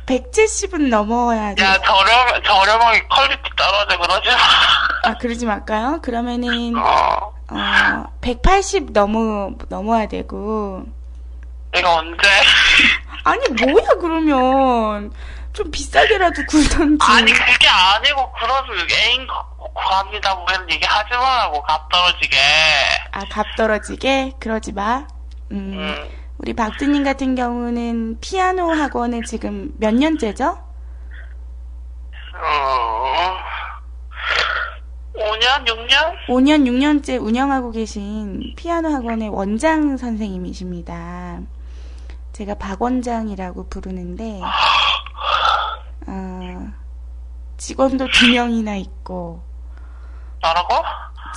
170은 0.05 0.89
넘어야 0.89 1.55
돼. 1.55 1.63
야, 1.63 1.77
저렴, 1.79 2.43
저렴하게 2.43 3.07
quality 3.07 3.41
떨어져, 3.55 3.97
그러지 3.97 4.29
마. 4.29 4.37
아, 5.09 5.17
그러지 5.17 5.45
말까요? 5.45 5.99
그러면은, 6.01 6.75
어, 6.77 7.33
어, 7.49 8.05
180 8.21 8.91
넘어, 8.91 9.51
넘어야 9.69 10.07
되고. 10.07 10.83
내가 11.71 11.95
언제. 11.95 12.27
아니, 13.23 13.47
뭐야, 13.47 13.87
그러면. 14.01 15.13
좀 15.53 15.69
비싸게라도 15.69 16.41
굴던지. 16.47 17.05
아니, 17.07 17.31
그게 17.31 17.67
아니고, 17.67 18.31
그러면 18.33 18.87
애인 18.91 19.27
구합니다, 19.73 20.35
뭐 20.35 20.45
이런 20.49 20.69
얘기 20.69 20.85
하지 20.85 21.09
말라고, 21.13 21.61
값 21.63 21.89
떨어지게. 21.89 22.37
아, 23.11 23.19
값 23.29 23.45
떨어지게? 23.57 24.33
그러지 24.39 24.71
마. 24.73 25.07
음, 25.51 25.73
음, 25.73 26.09
우리 26.37 26.53
박두님 26.53 27.03
같은 27.03 27.35
경우는 27.35 28.19
피아노 28.19 28.71
학원을 28.71 29.23
지금 29.23 29.73
몇 29.77 29.93
년째죠? 29.93 30.45
어, 32.35 33.37
5년, 35.15 35.65
6년? 35.65 36.25
5년, 36.27 36.65
6년째 36.65 37.21
운영하고 37.21 37.71
계신 37.71 38.53
피아노 38.55 38.89
학원의 38.89 39.29
원장 39.29 39.97
선생님이십니다. 39.97 41.41
제가 42.33 42.55
박 42.55 42.81
원장이라고 42.81 43.67
부르는데, 43.69 44.41
어, 46.07 46.71
직원도 47.57 48.07
두 48.11 48.27
명이나 48.31 48.75
있고, 48.75 49.43
뭐라고? 50.43 50.75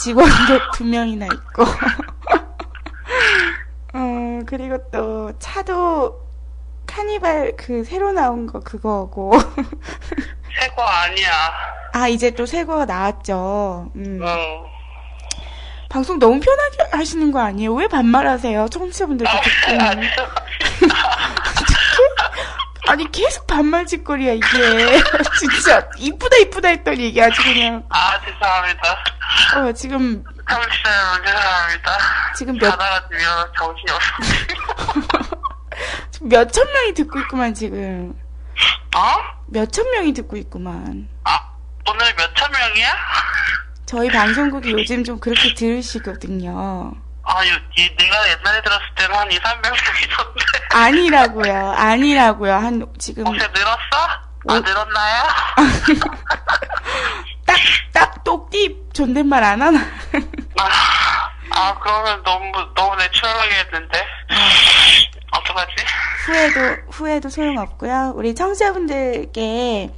직원도 0.01 0.71
두 0.75 0.85
명이나 0.85 1.27
있고, 1.27 1.63
어, 3.95 4.41
그리고 4.47 4.79
또 4.91 5.33
차도 5.39 6.27
카니발 6.87 7.55
그 7.57 7.85
새로 7.85 8.13
나온 8.13 8.47
거 8.47 8.61
그거고, 8.61 9.33
새거 10.61 10.83
아니야. 10.83 11.31
아, 11.93 12.09
이제 12.09 12.31
또 12.31 12.47
새 12.47 12.65
거가 12.65 12.85
나왔죠. 12.85 13.91
음. 13.97 14.21
응. 14.23 14.65
방송 15.89 16.19
너무 16.19 16.41
편하게 16.41 16.97
하시는 16.97 17.31
거 17.33 17.41
아니에요? 17.41 17.73
왜 17.75 17.89
반말하세요? 17.89 18.69
청취자분들도 18.69 19.31
아, 19.31 19.41
듣고. 19.41 19.83
아, 19.83 19.95
아니, 22.97 23.13
계속 23.13 23.47
반말 23.47 23.85
짓거리야, 23.85 24.33
이게. 24.33 24.47
진짜, 25.39 25.87
이쁘다, 25.99 26.37
이쁘다 26.39 26.69
했더니 26.69 27.11
이게 27.11 27.23
아주 27.23 27.43
그냥, 27.43 27.85
아, 27.91 28.19
죄송합니다. 28.25 29.05
어, 29.55 29.73
지금, 29.75 30.25
죄송합니다. 30.49 31.99
지금 32.35 32.59
몇, 32.59 32.71
받아가지고 32.71 33.53
정신이 33.59 33.93
없어. 33.93 35.37
몇천 36.25 36.73
명이 36.73 36.95
듣고 36.95 37.19
있구만, 37.19 37.53
지금. 37.53 38.19
어? 38.97 39.01
몇천 39.49 39.91
명이 39.91 40.15
듣고 40.15 40.39
있구만. 40.39 41.07
아, 41.25 41.53
오늘 41.91 42.15
몇천 42.15 42.51
명이야? 42.51 42.97
저희 43.85 44.09
방송국이 44.09 44.73
요즘 44.73 45.05
좀 45.05 45.21
그렇게 45.21 45.53
들으시거든요. 45.53 46.95
아, 47.29 47.45
유, 47.45 47.51
이, 47.77 47.97
내가 47.97 48.31
옛날에 48.31 48.63
들었을 48.63 48.85
때는 48.95 49.17
한 49.17 49.31
2, 49.33 49.39
300명 49.41 49.75
있었는데. 49.75 50.59
아니라고요, 50.73 51.71
아니라고요. 51.73 52.53
한, 52.55 52.87
지금, 52.99 53.27
혹시 53.27 53.45
늘었어? 53.53 53.79
아, 54.49 54.55
오- 54.55 54.61
늘었나요? 54.61 55.23
딱, 57.45 57.57
딱, 57.93 58.23
똑띠 58.25 58.77
존댓말 58.93 59.43
안 59.43 59.61
하나? 59.61 59.81
아, 60.59 61.31
아, 61.51 61.79
그러면 61.81 62.23
너무, 62.23 62.53
너무 62.75 62.95
내추럴하게 62.97 63.55
했는데. 63.57 64.05
어떡하지? 65.33 65.73
후회도, 66.27 66.61
후회도 66.93 67.29
소용없고요. 67.29 68.13
우리 68.15 68.35
청취자분들께, 68.37 69.91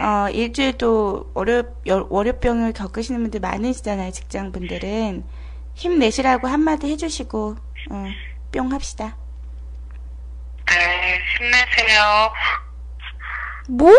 어, 0.00 0.28
일주일 0.30 0.78
또 0.78 1.30
월요, 1.34 1.62
열- 1.86 2.06
월요병을 2.08 2.72
겪으시는 2.72 3.20
분들 3.22 3.40
많으시잖아요, 3.40 4.12
직장분들은. 4.12 5.24
힘내시라고 5.78 6.48
한마디 6.48 6.88
해주시고, 6.90 7.56
어, 7.90 8.06
뿅 8.52 8.72
합시다. 8.72 9.16
네, 10.66 11.20
힘내세요. 11.38 12.32
뭐야! 13.68 13.96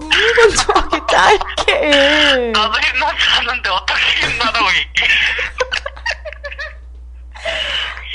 무미건조하게 0.00 1.00
짧게. 1.10 1.72
예. 1.72 2.50
나도 2.52 2.78
힘나지 2.80 3.16
않는데 3.38 3.68
어떻게 3.68 4.26
힘나라고 4.26 4.66
얘기해. 4.68 5.08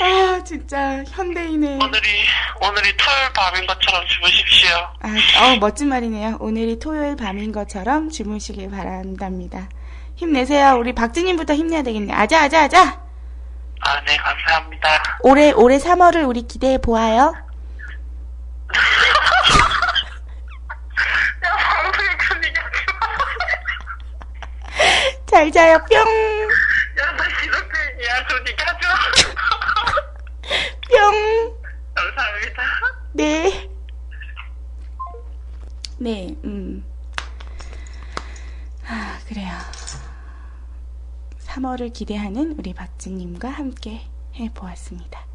아, 0.02 0.42
진짜 0.44 1.04
현대인의 1.04 1.74
오늘이, 1.74 2.24
오늘이 2.60 2.96
토요일 2.96 3.32
밤인 3.34 3.66
것처럼 3.66 4.04
주무십시오. 4.08 4.68
아, 5.00 5.08
어, 5.44 5.56
멋진 5.60 5.88
말이네요. 5.90 6.38
오늘이 6.40 6.78
토요일 6.80 7.14
밤인 7.14 7.52
것처럼 7.52 8.10
주무시길 8.10 8.70
바란답니다. 8.70 9.68
힘내세요. 10.20 10.76
우리 10.78 10.94
박진님부터 10.94 11.54
힘내야 11.54 11.82
되겠네. 11.82 12.12
아자, 12.12 12.42
아자, 12.42 12.64
아자! 12.64 13.00
아, 13.80 14.00
네, 14.04 14.18
감사합니다. 14.18 15.18
올해, 15.22 15.50
올해 15.52 15.78
3월을 15.78 16.28
우리 16.28 16.42
기대해 16.42 16.76
보아요. 16.76 17.32
야, 21.42 21.56
방송에 21.56 22.08
그런 22.18 22.44
얘기 22.44 22.60
하지 22.60 22.84
마. 23.00 23.06
잘 25.24 25.50
자요, 25.50 25.78
뿅! 25.88 25.98
야, 25.98 26.04
나 27.16 27.24
이렇게, 27.42 28.06
야, 28.06 28.22
그런 28.26 28.46
얘기 28.46 28.62
하지 28.62 28.86
마. 28.86 28.92
뿅! 30.90 31.56
감사합니다. 31.94 32.62
네. 33.14 33.70
네, 35.98 36.36
음. 36.44 36.84
아, 38.86 39.18
그래요. 39.26 39.48
3월을 41.50 41.92
기대하는 41.92 42.54
우리 42.58 42.72
박진님과 42.72 43.48
함께 43.48 44.02
해보았습니다. 44.36 45.26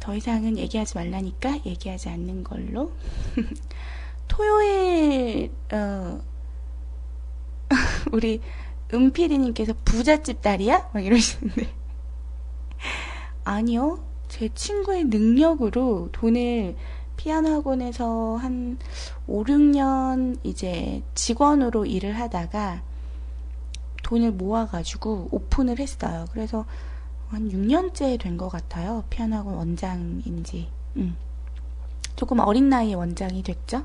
더 0.00 0.14
이상은 0.14 0.58
얘기하지 0.58 0.96
말라니까 0.96 1.60
얘기하지 1.64 2.08
않는 2.08 2.42
걸로. 2.42 2.92
토요일, 4.26 5.52
어, 5.72 6.20
우리 8.12 8.40
은피디님께서 8.92 9.74
부잣집 9.84 10.42
딸이야? 10.42 10.90
막 10.92 11.04
이러시는데. 11.04 11.72
아니요. 13.44 14.04
제 14.28 14.48
친구의 14.52 15.04
능력으로 15.04 16.08
돈을 16.10 16.76
피아노 17.16 17.50
학원에서 17.50 18.36
한 18.36 18.78
5, 19.28 19.44
6년 19.44 20.38
이제 20.42 21.02
직원으로 21.14 21.86
일을 21.86 22.18
하다가 22.18 22.82
돈을 24.04 24.32
모아가지고 24.32 25.28
오픈을 25.32 25.80
했어요. 25.80 26.26
그래서 26.32 26.64
한 27.28 27.48
6년째 27.48 28.20
된 28.20 28.36
것 28.36 28.48
같아요. 28.48 29.02
피아노 29.10 29.36
학원 29.36 29.56
원장인지. 29.56 30.68
음. 30.96 31.16
조금 32.16 32.38
어린 32.38 32.68
나이에 32.68 32.94
원장이 32.94 33.42
됐죠. 33.42 33.84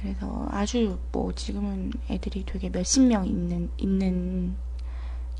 그래서 0.00 0.48
아주 0.50 0.98
뭐 1.12 1.32
지금은 1.32 1.92
애들이 2.10 2.44
되게 2.44 2.68
몇십 2.68 3.04
명 3.04 3.24
있는, 3.26 3.70
있는 3.78 4.56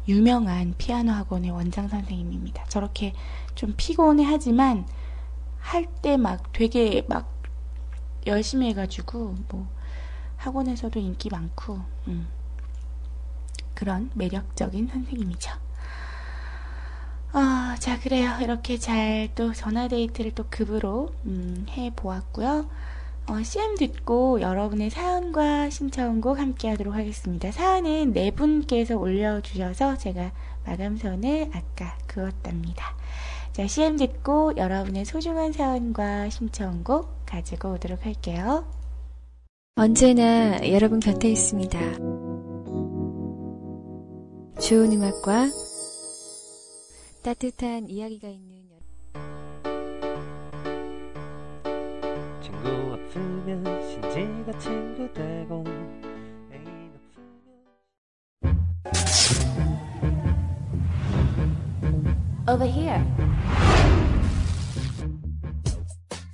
유명한 0.07 0.75
피아노 0.79 1.11
학원의 1.12 1.51
원장 1.51 1.89
선생님입니다. 1.89 2.64
저렇게 2.66 3.12
좀 3.57 3.75
피곤해 3.77 4.25
하지만 4.25 4.87
할 5.59 5.87
때 6.03 6.16
막 6.16 6.53
되게 6.53 7.05
막 7.09 7.31
열심히 8.27 8.68
해가지고 8.68 9.37
뭐 9.49 9.66
학원에서도 10.37 10.99
인기 11.01 11.29
많고 11.31 11.81
음. 12.09 12.27
그런 13.83 14.11
매력적인 14.14 14.87
선생님이죠. 14.87 15.51
아, 17.33 17.74
자 17.80 17.99
그래요. 17.99 18.30
이렇게 18.41 18.78
잘 18.78 19.28
또 19.35 19.53
전화 19.53 19.89
데이트를 19.89 20.33
또 20.37 20.45
급으로 20.49 21.12
음, 21.24 21.66
해 21.70 21.91
보았고요. 21.97 22.68
어, 23.26 23.43
CM 23.43 23.76
듣고 23.76 24.41
여러분의 24.41 24.91
사연과 24.91 25.70
신청곡 25.70 26.39
함께 26.39 26.68
하도록 26.68 26.95
하겠습니다. 26.95 27.51
사연은 27.51 28.12
네 28.12 28.30
분께서 28.30 28.97
올려주셔서 28.97 29.97
제가 29.99 30.30
마감선을 30.64 31.51
아까 31.53 31.99
그었답니다. 32.07 32.95
자, 33.53 33.66
CM 33.66 33.97
듣고 33.97 34.57
여러분의 34.57 35.05
소중한 35.05 35.53
사연과 35.53 36.30
신청곡 36.30 37.26
가지고 37.26 37.72
오도록 37.72 38.07
할게요. 38.07 38.64
언제나 39.74 40.68
여러분 40.68 41.01
곁에 41.01 41.28
있습니다. 41.30 42.32
좋은 44.61 44.93
음악과 44.93 45.49
따뜻한 47.23 47.89
이야기가 47.89 48.29
있는 48.29 48.63
친구 52.43 52.69
없으면 52.93 53.65
신지가 53.91 54.59
친구 54.59 55.13
되고 55.13 55.65
애인 56.53 56.93
없으면 56.95 57.33
Over 62.49 62.69
here. 62.69 63.03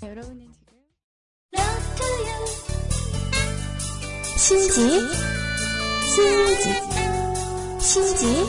여러분은 0.02 0.48
지금 0.52 0.74
신지, 4.36 5.00
신지, 6.14 7.07
신지, 7.78 8.44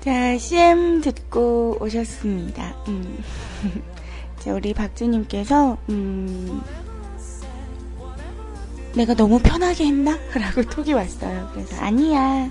자, 0.00 0.38
CM 0.38 1.02
듣고 1.02 1.76
오셨습니다. 1.80 2.74
음. 2.88 3.22
자, 4.40 4.54
우리 4.54 4.72
박주님께서, 4.72 5.76
음, 5.90 6.62
내가 8.94 9.14
너무 9.14 9.38
편하게 9.38 9.86
했나? 9.86 10.18
라고 10.34 10.62
톡이 10.62 10.94
왔어요. 10.94 11.50
그래서, 11.52 11.76
아니야. 11.82 12.50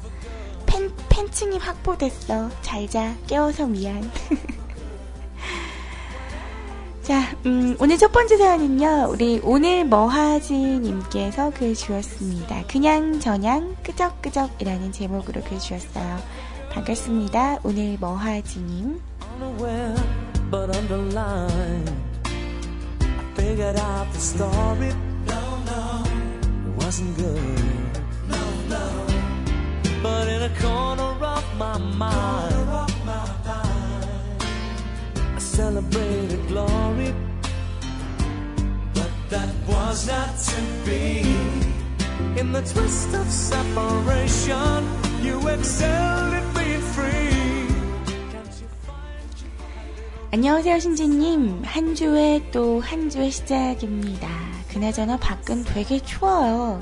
팬, 0.67 0.91
팬층이 1.09 1.57
확보됐어. 1.57 2.49
잘 2.61 2.87
자. 2.87 3.15
깨워서 3.25 3.65
미안. 3.65 4.09
자, 7.09 7.35
음, 7.47 7.75
오늘 7.79 7.97
첫 7.97 8.11
번째 8.11 8.37
사연은요, 8.37 9.07
우리 9.09 9.41
오늘 9.43 9.83
뭐하지님께서 9.83 11.49
글 11.49 11.73
주었습니다. 11.73 12.65
그냥 12.67 13.19
저냥 13.19 13.75
끄적끄적이라는 13.81 14.91
제목으로 14.91 15.41
글 15.41 15.57
주었어요. 15.57 16.19
반갑습니다. 16.71 17.61
오늘 17.63 17.97
뭐하지님. 17.99 19.01
unaware 19.41 19.95
but 20.51 20.69
underlined. 20.77 21.91
I 22.25 23.33
figured 23.33 23.79
out 23.79 24.07
the 24.11 24.19
story. 24.19 24.93
No, 25.25 25.41
no, 25.65 26.03
it 26.05 26.77
wasn't 26.77 27.17
good. 27.17 27.41
No, 28.29 28.37
no. 28.69 29.07
But 30.03 30.27
in 30.27 30.43
a 30.43 30.49
corner 30.61 31.25
of 31.25 31.43
my 31.57 31.79
mind, 31.79 32.69
I 32.69 32.88
celebrated 35.59 36.39
glory. 36.47 37.11
But 38.95 39.11
that 39.29 39.51
was 39.67 40.07
not 40.07 40.31
to 40.51 40.59
be. 40.85 41.19
In 42.39 42.53
the 42.53 42.63
twist 42.63 43.11
of 43.13 43.27
separation, 43.27 44.79
you 45.21 45.35
excelled 45.49 46.33
at 46.39 46.47
being 46.55 46.85
free. 46.95 47.67
안녕하세요, 50.31 50.79
신지님. 50.79 51.63
한 51.65 51.93
주에 51.93 52.41
또한 52.53 53.09
주의 53.09 53.29
시작입니다. 53.29 54.29
그나저나 54.69 55.17
밖은 55.17 55.65
되게 55.65 55.99
추워요. 55.99 56.81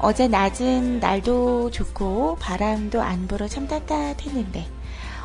어제 0.00 0.28
낮은 0.28 1.00
날도 1.00 1.70
좋고 1.70 2.36
바람도 2.40 3.00
안 3.00 3.26
불어 3.26 3.48
참 3.48 3.66
따뜻했는데 3.66 4.81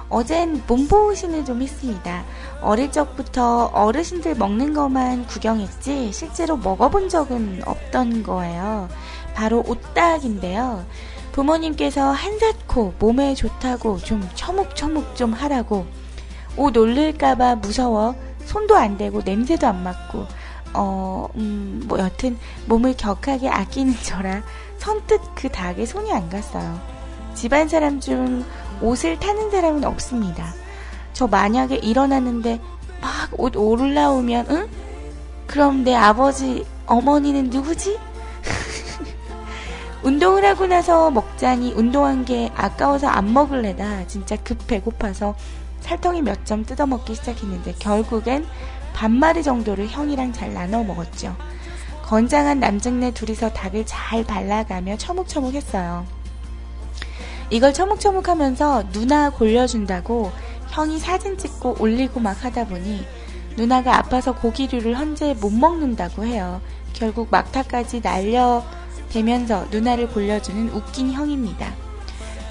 어젠 0.09 0.63
몸보신을 0.67 1.45
좀 1.45 1.61
했습니다. 1.61 2.23
어릴 2.61 2.91
적부터 2.91 3.65
어르신들 3.73 4.35
먹는 4.35 4.73
것만 4.73 5.27
구경했지 5.27 6.11
실제로 6.13 6.57
먹어본 6.57 7.09
적은 7.09 7.61
없던 7.65 8.23
거예요. 8.23 8.87
바로 9.35 9.63
오딱인데요. 9.67 10.85
부모님께서 11.33 12.11
한사코 12.11 12.93
몸에 12.97 13.35
좋다고 13.35 13.99
좀 13.99 14.27
처묵처묵 14.33 15.15
좀 15.15 15.33
하라고 15.33 15.85
옷 16.55 16.75
올릴까봐 16.75 17.57
무서워 17.57 18.15
손도 18.45 18.75
안 18.75 18.97
대고 18.97 19.21
냄새도 19.23 19.67
안 19.67 19.83
맡고 19.83 20.25
어, 20.73 21.27
음, 21.35 21.83
뭐 21.85 21.99
여튼 21.99 22.37
몸을 22.65 22.95
격하게 22.97 23.49
아끼는 23.49 23.93
저라 24.01 24.41
선뜻 24.77 25.21
그 25.35 25.49
닭에 25.49 25.85
손이 25.85 26.11
안 26.11 26.29
갔어요. 26.29 26.79
집안 27.35 27.67
사람 27.67 27.99
중 27.99 28.43
옷을 28.81 29.19
타는 29.19 29.51
사람은 29.51 29.83
없습니다. 29.85 30.53
저 31.13 31.27
만약에 31.27 31.75
일어났는데 31.75 32.59
막 33.01 33.29
옷 33.39 33.55
올라오면 33.55 34.47
응? 34.49 34.67
그럼 35.47 35.83
내 35.83 35.93
아버지 35.95 36.65
어머니는 36.85 37.49
누구지? 37.49 37.97
운동을 40.03 40.45
하고 40.45 40.67
나서 40.67 41.11
먹자니 41.11 41.73
운동한 41.73 42.23
게 42.25 42.51
아까워서 42.55 43.07
안 43.07 43.33
먹을래다 43.33 44.07
진짜 44.07 44.35
급 44.37 44.65
배고파서 44.67 45.35
살덩이 45.81 46.21
몇 46.21 46.45
점 46.45 46.65
뜯어먹기 46.65 47.15
시작했는데 47.15 47.75
결국엔 47.79 48.45
반마리 48.93 49.43
정도를 49.43 49.87
형이랑 49.87 50.33
잘 50.33 50.53
나눠 50.53 50.83
먹었죠. 50.83 51.35
건장한 52.03 52.59
남증네 52.59 53.11
둘이서 53.11 53.51
닭을 53.51 53.85
잘 53.85 54.23
발라가며 54.23 54.97
처묵처묵했어요. 54.97 56.05
이걸 57.49 57.73
처묵처묵하면서 57.73 58.91
누나 58.91 59.29
골려준다고 59.29 60.31
형이 60.69 60.99
사진 60.99 61.37
찍고 61.37 61.77
올리고 61.79 62.19
막 62.19 62.43
하다 62.43 62.65
보니 62.67 63.05
누나가 63.55 63.97
아파서 63.97 64.35
고기류를 64.35 64.95
현재 64.95 65.33
못 65.33 65.51
먹는다고 65.51 66.25
해요. 66.25 66.61
결국 66.93 67.29
막타까지 67.31 68.01
날려대면서 68.01 69.67
누나를 69.71 70.09
골려주는 70.09 70.69
웃긴 70.69 71.11
형입니다. 71.11 71.73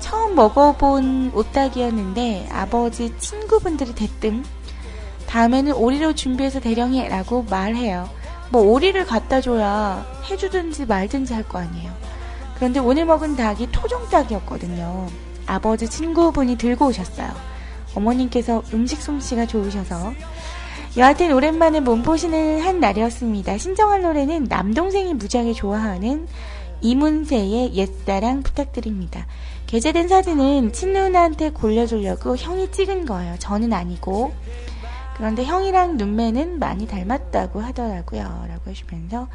처음 0.00 0.34
먹어본 0.34 1.32
오딱이었는데 1.34 2.48
아버지 2.50 3.12
친구분들이 3.18 3.94
대뜸 3.94 4.44
다음에는 5.26 5.72
오리로 5.74 6.14
준비해서 6.14 6.60
대령해 6.60 7.08
라고 7.08 7.42
말해요. 7.42 8.08
뭐 8.50 8.62
오리를 8.62 9.04
갖다 9.04 9.40
줘야 9.40 10.06
해주든지 10.30 10.86
말든지 10.86 11.34
할 11.34 11.42
거 11.42 11.58
아니에요. 11.58 12.05
그런데 12.56 12.80
오늘 12.80 13.04
먹은 13.04 13.36
닭이 13.36 13.70
토종닭이었거든요. 13.70 15.06
아버지 15.46 15.88
친구분이 15.88 16.56
들고 16.58 16.86
오셨어요. 16.86 17.28
어머님께서 17.94 18.62
음식 18.72 19.00
솜씨가 19.00 19.46
좋으셔서 19.46 20.12
여하튼 20.96 21.32
오랜만에 21.32 21.80
몸보신을 21.80 22.64
한 22.64 22.80
날이었습니다. 22.80 23.58
신청할 23.58 24.02
노래는 24.02 24.44
남동생이 24.44 25.14
무지하게 25.14 25.52
좋아하는 25.52 26.26
이문세의 26.80 27.74
옛사랑 27.74 28.42
부탁드립니다. 28.42 29.26
게재된 29.66 30.08
사진은 30.08 30.72
친누나한테 30.72 31.50
골려주려고 31.50 32.36
형이 32.36 32.70
찍은 32.70 33.06
거예요. 33.06 33.36
저는 33.38 33.72
아니고. 33.72 34.32
그런데 35.16 35.44
형이랑 35.44 35.96
눈매는 35.96 36.58
많이 36.58 36.86
닮았다고 36.86 37.60
하더라고요. 37.60 38.22
라고 38.48 38.70
하시면서 38.70 39.28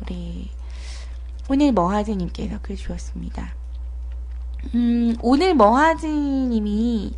우리 0.00 0.48
오늘 1.48 1.70
머하지님께서 1.70 2.58
글 2.60 2.74
주었습니다. 2.74 3.54
음, 4.74 5.14
오늘 5.22 5.54
머하지님이 5.54 7.14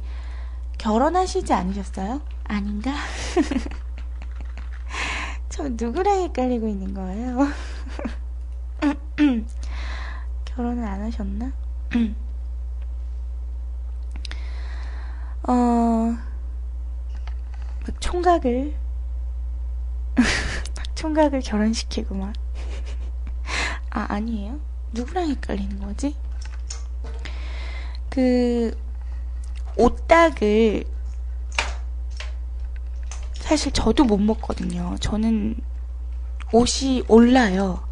결혼하시지 0.76 1.50
않으셨어요? 1.50 2.20
아닌가? 2.44 2.92
저 5.48 5.66
누구랑 5.70 6.24
헷갈리고 6.24 6.68
있는 6.68 6.92
거예요? 6.92 7.38
결혼을 10.44 10.84
안 10.84 11.00
하셨나? 11.00 11.50
어, 15.48 16.14
막 17.86 18.00
총각을, 18.00 18.74
막 20.14 20.96
총각을 20.96 21.40
결혼시키고 21.40 22.14
막. 22.14 22.34
아, 23.98 24.06
아니에요? 24.10 24.60
누구랑 24.92 25.28
헷갈리는 25.28 25.80
거지? 25.80 26.14
그, 28.08 28.78
오딱을, 29.76 30.84
사실 33.34 33.72
저도 33.72 34.04
못 34.04 34.18
먹거든요. 34.18 34.94
저는 35.00 35.56
옷이 36.52 37.02
올라요. 37.08 37.82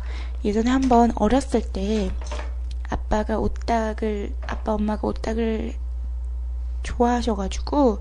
예전에 0.44 0.70
한번 0.70 1.11
어렸을 1.16 1.61
때 1.72 2.12
아빠가 2.88 3.40
오딱을, 3.40 4.32
아빠 4.46 4.74
엄마가 4.74 5.09
오딱을 5.09 5.74
좋아하셔가지고 6.84 7.98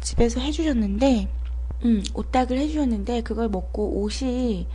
집에서 0.00 0.40
해주셨는데, 0.40 1.28
음, 1.84 2.02
오딱을 2.14 2.58
해주셨는데 2.58 3.20
그걸 3.20 3.48
먹고 3.48 4.02
옷이 4.02 4.66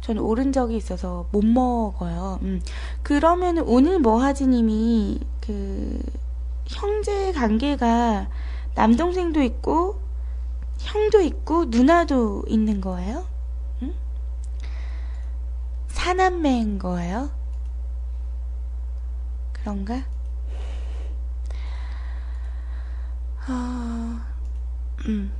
저는 0.00 0.22
오른 0.22 0.52
적이 0.52 0.76
있어서 0.76 1.26
못 1.30 1.44
먹어요. 1.44 2.38
음. 2.42 2.60
그러면 3.02 3.58
오늘 3.58 3.98
머하지님이 3.98 5.20
그 5.40 5.98
형제 6.66 7.32
관계가 7.32 8.28
남동생도 8.74 9.42
있고 9.42 10.00
형도 10.78 11.20
있고 11.20 11.66
누나도 11.66 12.44
있는 12.46 12.80
거예요? 12.80 13.26
응? 13.82 13.94
사남매인 15.88 16.78
거예요? 16.78 17.30
그런가? 19.52 20.02
아, 23.46 24.26
음. 25.06 25.39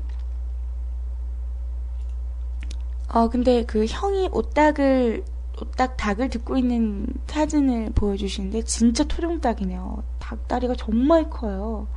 어, 3.12 3.28
근데 3.28 3.64
그 3.64 3.86
형이 3.86 4.28
오딱을, 4.32 5.24
오딱 5.60 5.96
닭을 5.96 6.30
듣고 6.30 6.56
있는 6.56 7.06
사진을 7.26 7.90
보여주시는데 7.94 8.62
진짜 8.62 9.04
토종닭이네요. 9.04 10.02
닭다리가 10.20 10.74
정말 10.76 11.28
커요. 11.28 11.88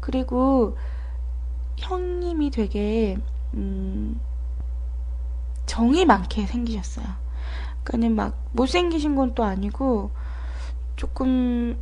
그리고 0.00 0.76
형님이 1.78 2.50
되게, 2.50 3.18
음, 3.54 4.20
정이 5.66 6.04
많게 6.04 6.46
생기셨어요. 6.46 7.06
그러니까는 7.84 8.16
막 8.16 8.36
못생기신 8.52 9.16
건 9.16 9.34
또 9.34 9.44
아니고 9.44 10.10
조금 10.96 11.78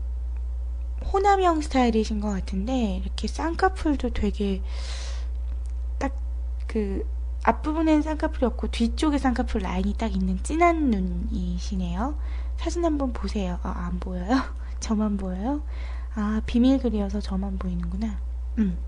호남형 1.12 1.61
스타일이신 1.62 2.20
것 2.20 2.28
같은데 2.30 2.96
이렇게 3.02 3.26
쌍꺼풀도 3.26 4.11
되게 4.11 4.62
딱 5.98 6.12
그 6.70 7.04
앞부분에는 7.43 8.03
쌍꺼풀이 8.03 8.47
없고 8.47 8.68
뒤쪽에 8.68 9.18
쌍꺼풀 9.18 9.62
라인이 9.62 9.95
딱 9.95 10.14
있는 10.14 10.43
진한 10.43 10.91
눈이시네요. 10.91 12.16
사진 12.59 12.84
한번 12.84 13.12
보세요. 13.12 13.59
아, 13.62 13.86
안 13.86 13.99
보여요? 13.99 14.43
저만 14.80 15.16
보여요? 15.16 15.62
아, 16.14 16.43
비밀 16.47 16.78
글이어서 16.78 17.20
저만 17.20 17.59
보이는구나. 17.59 18.18
음. 18.59 18.78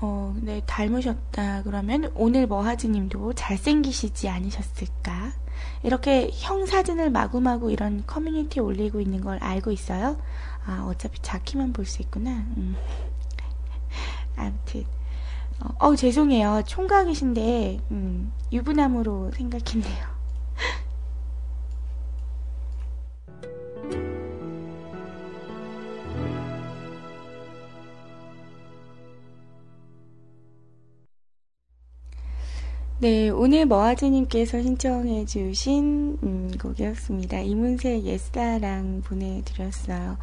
어, 0.00 0.34
네, 0.40 0.62
닮으셨다. 0.64 1.62
그러면 1.64 2.10
오늘 2.14 2.46
머하지님도 2.46 3.34
잘생기시지 3.34 4.28
않으셨을까? 4.28 5.32
이렇게 5.82 6.30
형 6.32 6.66
사진을 6.66 7.10
마구마구 7.10 7.72
이런 7.72 8.04
커뮤니티에 8.06 8.62
올리고 8.62 9.00
있는 9.00 9.20
걸 9.20 9.38
알고 9.42 9.72
있어요? 9.72 10.16
아, 10.64 10.86
어차피 10.88 11.20
자키만 11.20 11.72
볼 11.72 11.84
수 11.84 12.00
있구나. 12.02 12.30
음. 12.30 12.76
아무튼. 14.36 14.84
어, 15.60 15.88
어, 15.88 15.96
죄송해요. 15.96 16.62
총각이신데, 16.66 17.80
음, 17.90 18.32
유부남으로 18.52 19.32
생각했네요. 19.32 20.18
네, 33.00 33.28
오늘 33.30 33.64
머아지님께서 33.66 34.60
신청해 34.60 35.24
주신 35.26 36.18
음, 36.22 36.50
곡이었습니다. 36.60 37.38
이문세 37.40 38.02
옛사랑 38.02 39.02
보내드렸어요. 39.04 40.18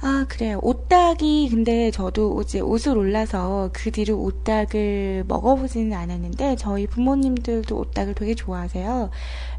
아, 0.00 0.26
그래요. 0.28 0.58
오딱이, 0.62 1.48
근데 1.50 1.90
저도 1.90 2.42
이제 2.42 2.60
옷을 2.60 2.96
올라서 2.98 3.70
그 3.72 3.90
뒤로 3.90 4.18
오딱을 4.22 5.24
먹어보지는 5.26 5.96
않았는데, 5.96 6.56
저희 6.56 6.86
부모님들도 6.86 7.74
오딱을 7.76 8.14
되게 8.14 8.34
좋아하세요. 8.34 9.10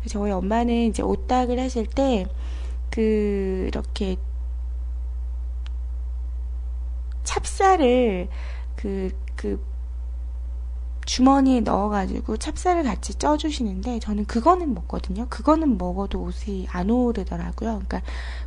저희 0.08 0.32
엄마는 0.32 0.74
이제 0.90 1.02
오딱을 1.02 1.60
하실 1.60 1.88
때, 1.88 2.28
그, 2.92 3.66
이렇게, 3.68 4.18
찹쌀을, 7.24 8.28
그, 8.76 9.12
그, 9.36 9.60
주머니에 11.06 11.62
넣어가지고 11.62 12.38
찹쌀을 12.38 12.84
같이 12.84 13.14
쪄주시는데 13.16 14.00
저는 14.00 14.26
그거는 14.26 14.74
먹거든요. 14.74 15.28
그거는 15.30 15.78
먹어도 15.78 16.22
옷이 16.22 16.68
안 16.70 16.90
오르더라고요. 16.90 17.82
그러니까 17.86 18.02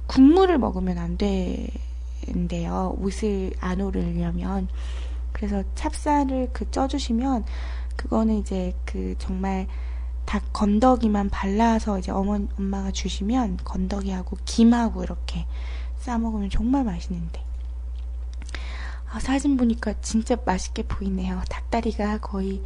국물을 0.06 0.58
먹으면 0.58 0.98
안 0.98 1.16
된대요. 1.16 2.96
옷을 2.98 3.52
안 3.60 3.80
오르려면. 3.80 4.68
그래서 5.32 5.62
찹쌀을 5.74 6.50
그 6.52 6.70
쪄주시면 6.70 7.44
그거는 7.96 8.38
이제 8.38 8.74
그 8.84 9.14
정말 9.18 9.66
닭 10.24 10.52
건더기만 10.52 11.30
발라서 11.30 12.00
이제 12.00 12.12
어머 12.12 12.38
엄마가 12.58 12.90
주시면 12.90 13.58
건더기하고 13.64 14.36
김하고 14.44 15.02
이렇게 15.02 15.46
싸 15.96 16.18
먹으면 16.18 16.50
정말 16.50 16.84
맛있는데. 16.84 17.47
아, 19.10 19.20
사진 19.20 19.56
보니까 19.56 19.94
진짜 20.00 20.36
맛있게 20.44 20.82
보이네요. 20.82 21.40
닭다리가 21.48 22.18
거의 22.18 22.62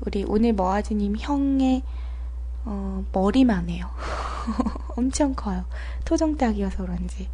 우리 0.00 0.24
오늘 0.26 0.52
머아지님 0.52 1.16
형의 1.18 1.82
어, 2.64 3.04
머리만 3.12 3.70
해요. 3.70 3.88
엄청 4.96 5.34
커요. 5.34 5.64
토종닭이어서 6.04 6.84
그런지. 6.84 7.28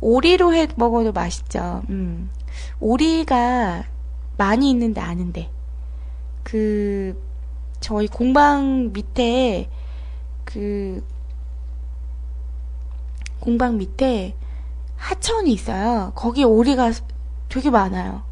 오리로 0.00 0.52
해 0.52 0.66
먹어도 0.76 1.12
맛있죠. 1.12 1.82
음. 1.88 2.28
오리가 2.80 3.84
많이 4.36 4.68
있는데 4.70 5.00
아는데. 5.00 5.50
그, 6.42 7.22
저희 7.80 8.08
공방 8.08 8.92
밑에, 8.92 9.70
그, 10.44 11.04
공방 13.38 13.78
밑에 13.78 14.34
하천이 14.96 15.52
있어요. 15.52 16.12
거기 16.16 16.42
오리가 16.44 16.90
되게 17.52 17.68
많아요. 17.68 18.22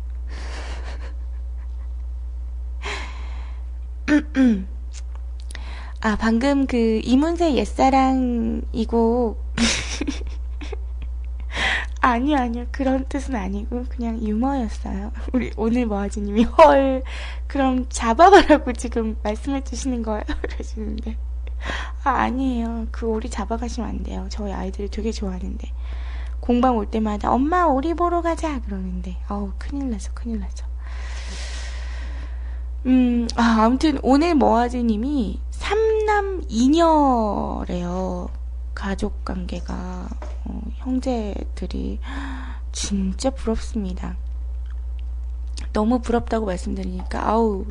아, 6.01 6.17
방금 6.17 6.67
그 6.67 7.03
이문세 7.05 7.55
옛사랑이고 7.57 9.37
아니요, 12.01 12.39
아니요. 12.39 12.65
그런 12.73 13.05
뜻은 13.11 13.37
아니고 13.37 13.85
그냥 13.91 14.23
유머였어요. 14.23 15.13
우리 15.35 15.51
오늘 15.59 15.85
뭐하지님이 15.85 16.45
헐 16.45 17.03
그럼 17.47 17.85
잡아가라고 17.91 18.73
지금 18.73 19.19
말씀해 19.23 19.65
주시는 19.65 20.03
거예요? 20.03 20.23
그러시는데 20.49 21.19
아, 22.05 22.11
아니에요. 22.11 22.87
그 22.91 23.07
오리 23.07 23.29
잡아가시면 23.29 23.87
안 23.87 24.03
돼요. 24.03 24.29
저희 24.31 24.51
아이들이 24.51 24.89
되게 24.89 25.13
좋아하는데 25.13 25.71
공방 26.41 26.77
올 26.77 26.87
때마다 26.87 27.31
엄마 27.33 27.65
오리 27.65 27.95
보러 27.95 28.23
가자 28.23 28.61
그러는데 28.63 29.17
어우 29.29 29.53
큰일 29.59 29.91
나죠, 29.91 30.13
큰일 30.15 30.41
나죠. 30.41 30.67
음, 32.87 33.29
아, 33.37 33.63
아무튼 33.63 33.99
오늘 34.03 34.35
뭐하지님이 34.35 35.41
삼남 35.51 36.43
이녀래요. 36.49 38.31
가족 38.75 39.25
관계가 39.25 40.09
어, 40.47 40.63
형제들이 40.77 42.01
진짜 42.73 43.31
부럽습니다. 43.31 44.17
너무 45.75 46.01
부럽다고 46.01 46.47
말씀드리니까 46.47 47.29
아우 47.29 47.67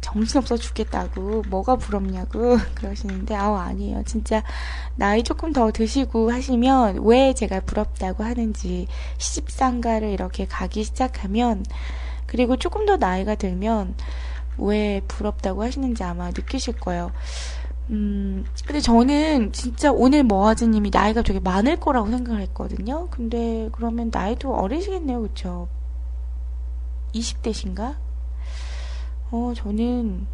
정신없어 0.00 0.56
죽겠다고 0.56 1.42
뭐가 1.48 1.76
부럽냐고 1.76 2.56
그러시는데 2.74 3.34
아우 3.34 3.56
아니에요. 3.56 4.02
진짜 4.04 4.42
나이 4.96 5.22
조금 5.22 5.52
더 5.52 5.70
드시고 5.70 6.30
하시면 6.30 7.04
왜 7.04 7.34
제가 7.34 7.60
부럽다고 7.60 8.24
하는지 8.24 8.86
시집상가를 9.18 10.10
이렇게 10.10 10.46
가기 10.46 10.84
시작하면 10.84 11.64
그리고 12.26 12.56
조금 12.56 12.86
더 12.86 12.96
나이가 12.96 13.34
들면 13.34 13.94
왜 14.58 15.00
부럽다고 15.08 15.62
하시는지 15.62 16.02
아마 16.04 16.28
느끼실 16.28 16.74
거예요. 16.78 17.10
음, 17.90 18.44
근데 18.66 18.80
저는 18.80 19.52
진짜 19.52 19.92
오늘 19.92 20.24
머하즈님이 20.24 20.90
나이가 20.90 21.22
되게 21.22 21.38
많을 21.40 21.78
거라고 21.78 22.10
생각을 22.10 22.40
했거든요. 22.42 23.08
근데 23.10 23.68
그러면 23.72 24.10
나이도 24.12 24.54
어리시겠네요, 24.54 25.20
그쵸? 25.22 25.68
20대신가? 27.14 27.96
어, 29.30 29.52
저는 29.56 30.26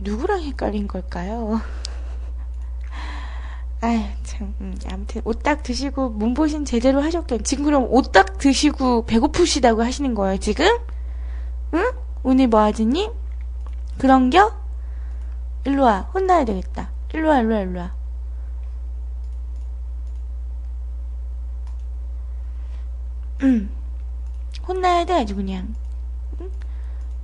누구랑 0.00 0.42
헷갈린 0.42 0.88
걸까요? 0.88 1.60
아휴, 3.80 4.02
참, 4.24 4.54
음, 4.60 4.76
아무튼, 4.90 5.22
오딱 5.24 5.62
드시고, 5.62 6.10
몸보신 6.10 6.64
제대로 6.64 7.02
하셨겠, 7.02 7.44
지금 7.44 7.64
그럼 7.64 7.86
오딱 7.90 8.38
드시고 8.38 9.06
배고프시다고 9.06 9.82
하시는 9.82 10.14
거예요, 10.14 10.38
지금? 10.38 10.66
응? 11.74 11.92
오늘 12.22 12.48
뭐 12.48 12.60
하지님? 12.60 13.12
그런겨? 13.98 14.52
일로와, 15.64 16.10
혼나야 16.14 16.44
되겠다. 16.44 16.90
일로와, 17.12 17.40
일로와, 17.40 17.60
일로와. 17.60 17.92
음, 23.42 23.70
혼나야 24.66 25.04
돼, 25.04 25.14
아주 25.14 25.36
그냥. 25.36 25.74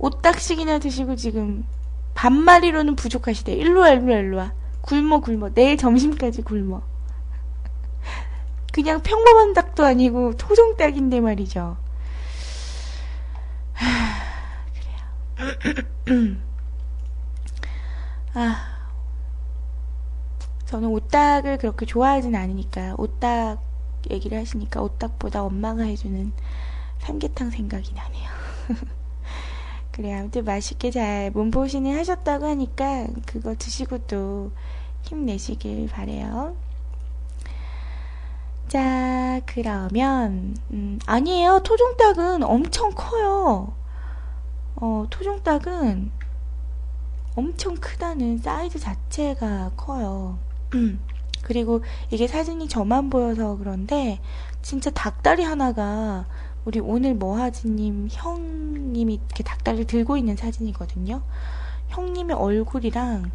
응? 0.05 0.07
오딱씩이나 0.07 0.79
드시고 0.79 1.15
지금 1.15 1.65
반마리로는 2.13 2.95
부족하시대. 2.95 3.53
일로와, 3.53 3.89
일로와, 3.89 4.19
일로와. 4.19 4.53
굶어, 4.81 5.19
굶어. 5.19 5.49
내일 5.53 5.77
점심까지 5.77 6.43
굶어. 6.43 6.81
그냥 8.71 9.01
평범한 9.01 9.53
닭도 9.53 9.83
아니고 9.83 10.35
토종 10.35 10.77
닭인데 10.77 11.21
말이죠. 11.21 11.77
하, 13.73 13.85
그래요. 16.05 16.35
아, 18.33 18.75
저는 20.65 20.89
오딱을 20.89 21.57
그렇게 21.57 21.85
좋아하진 21.85 22.35
않으니까 22.35 22.95
오딱 22.97 23.63
얘기를 24.11 24.37
하시니까 24.37 24.81
오딱보다 24.81 25.43
엄마가 25.43 25.83
해주는 25.83 26.33
삼계탕 26.99 27.49
생각이 27.49 27.93
나네요. 27.93 28.29
그래 29.95 30.13
아무튼 30.13 30.43
맛있게 30.43 30.91
잘 30.91 31.31
몸보신을 31.31 31.97
하셨다고 31.97 32.45
하니까 32.47 33.07
그거 33.25 33.55
드시고 33.55 33.99
또 33.99 34.51
힘내시길 35.03 35.87
바래요. 35.87 36.57
자 38.67 39.39
그러면 39.45 40.57
음, 40.71 40.99
아니에요 41.05 41.61
토종닭은 41.63 42.43
엄청 42.43 42.91
커요. 42.91 43.73
어 44.75 45.05
토종닭은 45.09 46.11
엄청 47.37 47.75
크다는 47.75 48.39
사이즈 48.39 48.77
자체가 48.77 49.71
커요. 49.77 50.37
그리고 51.41 51.81
이게 52.11 52.27
사진이 52.27 52.67
저만 52.67 53.09
보여서 53.09 53.55
그런데 53.55 54.19
진짜 54.61 54.89
닭다리 54.89 55.45
하나가 55.45 56.25
우리 56.65 56.79
오늘 56.79 57.13
뭐하지님 57.13 58.09
형님이 58.11 59.15
이렇게 59.15 59.43
닭다리를 59.43 59.85
들고 59.85 60.17
있는 60.17 60.35
사진이거든요. 60.35 61.21
형님의 61.89 62.35
얼굴이랑 62.35 63.31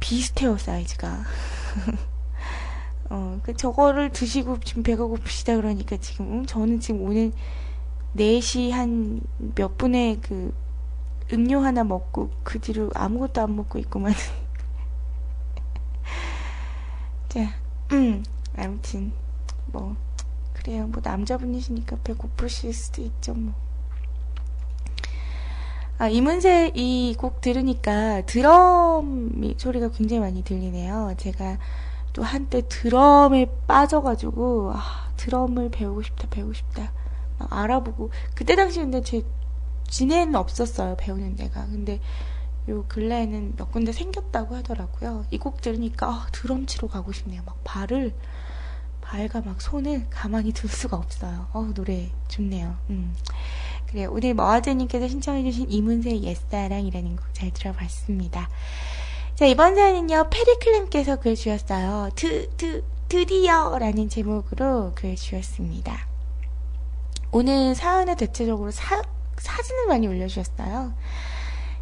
비슷해요 0.00 0.58
사이즈가. 0.58 1.22
어, 3.10 3.38
그 3.42 3.54
저거를 3.54 4.10
드시고 4.10 4.60
지금 4.60 4.82
배가 4.82 5.04
고프시다 5.04 5.56
그러니까 5.56 5.96
지금 5.98 6.32
음, 6.32 6.46
저는 6.46 6.80
지금 6.80 7.02
오늘 7.02 7.32
4시 8.16 8.70
한 8.70 9.20
몇 9.54 9.78
분에 9.78 10.18
그 10.22 10.54
음료 11.32 11.60
하나 11.60 11.84
먹고 11.84 12.30
그 12.42 12.58
뒤로 12.60 12.90
아무것도 12.94 13.42
안 13.42 13.56
먹고 13.56 13.78
있구만. 13.78 14.12
자, 17.28 17.54
음, 17.92 18.22
아무튼 18.56 19.12
뭐 19.66 19.96
그래요. 20.64 20.86
뭐 20.88 21.00
남자분이시니까 21.04 21.96
배고프실 22.04 22.72
수도 22.72 23.02
있죠. 23.02 23.34
뭐. 23.34 23.52
아, 25.98 26.08
이문세 26.08 26.72
이 26.74 27.14
곡 27.18 27.40
들으니까 27.40 28.22
드럼 28.26 29.54
소리가 29.58 29.90
굉장히 29.90 30.20
많이 30.20 30.42
들리네요. 30.42 31.14
제가 31.18 31.58
또 32.12 32.22
한때 32.22 32.62
드럼에 32.68 33.46
빠져가지고 33.66 34.72
아, 34.74 35.10
드럼을 35.16 35.70
배우고 35.70 36.02
싶다, 36.02 36.28
배우고 36.30 36.52
싶다. 36.54 36.92
막 37.38 37.52
알아보고 37.52 38.10
그때 38.34 38.56
당시 38.56 38.80
근데 38.80 39.02
제 39.02 39.22
진해는 39.88 40.34
없었어요 40.34 40.96
배우는 40.96 41.36
데가. 41.36 41.66
근데 41.66 42.00
요 42.68 42.84
근래에는 42.88 43.54
몇 43.56 43.70
군데 43.70 43.92
생겼다고 43.92 44.56
하더라고요. 44.56 45.26
이 45.30 45.38
곡 45.38 45.60
들으니까 45.60 46.08
아, 46.08 46.26
드럼 46.32 46.66
치러 46.66 46.88
가고 46.88 47.12
싶네요. 47.12 47.42
막 47.44 47.62
발을 47.64 48.14
발과 49.04 49.42
막 49.42 49.60
손을 49.62 50.06
가만히 50.10 50.52
둘 50.52 50.68
수가 50.70 50.96
없어요. 50.96 51.46
어 51.52 51.70
노래 51.74 52.10
좋네요. 52.28 52.76
음. 52.90 53.14
그래 53.86 54.06
오늘 54.06 54.34
머아제님께서 54.34 55.06
신청해주신 55.08 55.70
이문세의 55.70 56.24
옛사랑이라는 56.24 57.16
곡 57.16 57.24
잘 57.32 57.52
들어봤습니다. 57.52 58.48
자 59.34 59.46
이번 59.46 59.74
사연은요 59.74 60.28
페리클램께서 60.30 61.16
글 61.16 61.36
주셨어요. 61.36 62.10
드, 62.14 62.48
드, 62.56 62.84
드디어 63.08 63.78
라는 63.78 64.08
제목으로 64.08 64.92
글 64.94 65.14
주셨습니다. 65.16 66.06
오늘 67.30 67.74
사연에 67.74 68.14
대체적으로 68.16 68.70
사, 68.70 69.02
사진을 69.36 69.86
많이 69.88 70.06
올려주셨어요. 70.06 70.94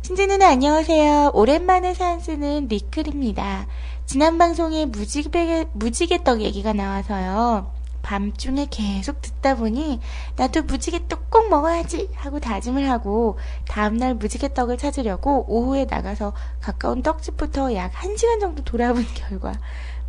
신지 0.00 0.26
누나 0.26 0.48
안녕하세요. 0.48 1.30
오랜만에 1.34 1.94
사연 1.94 2.20
쓰는 2.20 2.66
리클입니다. 2.68 3.66
지난 4.06 4.36
방송에 4.36 4.84
무지개, 4.86 5.66
무지개떡 5.72 6.42
얘기가 6.42 6.72
나와서요. 6.72 7.72
밤중에 8.02 8.66
계속 8.68 9.22
듣다 9.22 9.54
보니 9.54 10.00
나도 10.36 10.64
무지개떡 10.64 11.30
꼭 11.30 11.48
먹어야지 11.48 12.10
하고 12.14 12.40
다짐을 12.40 12.90
하고 12.90 13.38
다음날 13.68 14.14
무지개떡을 14.14 14.76
찾으려고 14.76 15.44
오후에 15.48 15.86
나가서 15.88 16.32
가까운 16.60 17.02
떡집부터 17.02 17.74
약 17.74 17.92
1시간 17.92 18.40
정도 18.40 18.62
돌아본 18.64 19.06
결과 19.14 19.54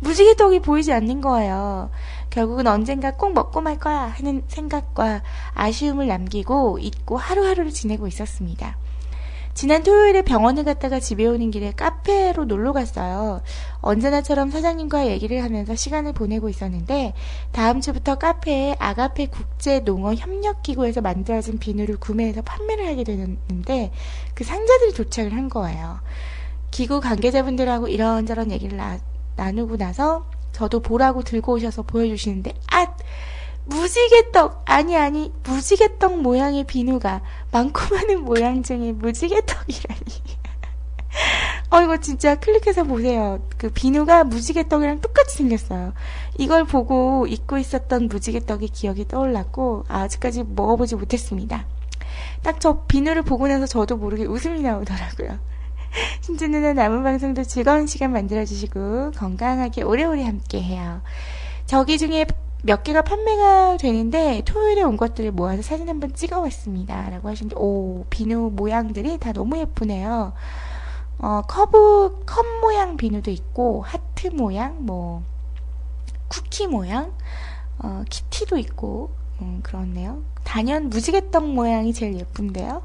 무지개떡이 0.00 0.60
보이지 0.60 0.92
않는 0.92 1.20
거예요. 1.20 1.90
결국은 2.30 2.66
언젠가 2.66 3.12
꼭 3.12 3.32
먹고 3.32 3.60
말 3.60 3.78
거야 3.78 4.00
하는 4.00 4.42
생각과 4.48 5.22
아쉬움을 5.54 6.08
남기고 6.08 6.78
잊고 6.80 7.16
하루하루를 7.16 7.70
지내고 7.70 8.08
있었습니다. 8.08 8.76
지난 9.54 9.84
토요일에 9.84 10.22
병원을 10.22 10.64
갔다가 10.64 10.98
집에 10.98 11.24
오는 11.26 11.52
길에 11.52 11.70
카페로 11.70 12.44
놀러 12.46 12.72
갔어요. 12.72 13.40
언제나처럼 13.82 14.50
사장님과 14.50 15.06
얘기를 15.06 15.44
하면서 15.44 15.76
시간을 15.76 16.12
보내고 16.12 16.48
있었는데 16.48 17.14
다음 17.52 17.80
주부터 17.80 18.16
카페에 18.16 18.74
아가페 18.80 19.26
국제 19.26 19.78
농어 19.78 20.14
협력 20.14 20.64
기구에서 20.64 21.00
만들어진 21.00 21.58
비누를 21.60 21.98
구매해서 21.98 22.42
판매를 22.42 22.88
하게 22.88 23.04
되는데 23.04 23.92
그 24.34 24.42
상자들이 24.42 24.92
도착을 24.92 25.32
한 25.32 25.48
거예요. 25.48 26.00
기구 26.72 27.00
관계자분들하고 27.00 27.86
이런저런 27.86 28.50
얘기를 28.50 28.76
나, 28.76 28.98
나누고 29.36 29.76
나서 29.76 30.26
저도 30.50 30.80
보라고 30.80 31.22
들고 31.22 31.52
오셔서 31.54 31.82
보여주시는데 31.82 32.54
아 32.72 32.86
무지개떡 33.66 34.62
아니 34.66 34.96
아니 34.96 35.32
무지개떡 35.44 36.20
모양의 36.20 36.64
비누가 36.64 37.22
많고 37.54 37.94
많은 37.94 38.24
모양 38.24 38.64
중에 38.64 38.90
무지개떡이라니. 38.90 40.00
어 41.70 41.80
이거 41.82 41.98
진짜 41.98 42.34
클릭해서 42.34 42.82
보세요. 42.82 43.38
그 43.56 43.70
비누가 43.70 44.24
무지개떡이랑 44.24 45.00
똑같이 45.00 45.36
생겼어요. 45.38 45.92
이걸 46.36 46.64
보고 46.64 47.28
잊고 47.28 47.56
있었던 47.56 48.08
무지개떡의 48.08 48.68
기억이 48.70 49.06
떠올랐고 49.06 49.84
아직까지 49.86 50.44
먹어보지 50.48 50.96
못했습니다. 50.96 51.66
딱 52.42 52.58
저 52.58 52.82
비누를 52.86 53.22
보고 53.22 53.46
나서 53.46 53.66
저도 53.66 53.98
모르게 53.98 54.24
웃음이 54.24 54.60
나오더라고요. 54.60 55.38
신주 56.22 56.48
누나 56.48 56.72
남은 56.72 57.04
방송도 57.04 57.44
즐거운 57.44 57.86
시간 57.86 58.12
만들어주시고 58.12 59.12
건강하게 59.12 59.82
오래오래 59.82 60.24
함께해요. 60.24 61.02
저기 61.66 61.98
중에 61.98 62.26
몇 62.66 62.82
개가 62.82 63.02
판매가 63.02 63.76
되는데 63.76 64.40
토요일에 64.46 64.82
온 64.82 64.96
것들을 64.96 65.32
모아서 65.32 65.60
사진 65.60 65.86
한번 65.86 66.14
찍어봤습니다. 66.14 67.10
라고 67.10 67.28
하시는데 67.28 67.54
오 67.58 68.06
비누 68.08 68.52
모양들이 68.54 69.18
다 69.18 69.34
너무 69.34 69.58
예쁘네요. 69.58 70.32
어, 71.18 71.42
커브 71.46 72.22
컵 72.24 72.46
모양 72.62 72.96
비누도 72.96 73.30
있고 73.30 73.82
하트 73.82 74.28
모양 74.28 74.86
뭐 74.86 75.22
쿠키 76.28 76.66
모양 76.66 77.12
어, 77.80 78.02
키티도 78.08 78.56
있고 78.56 79.10
음, 79.42 79.60
그렇네요. 79.62 80.22
단연 80.42 80.88
무지개떡 80.88 81.46
모양이 81.46 81.92
제일 81.92 82.18
예쁜데요. 82.18 82.82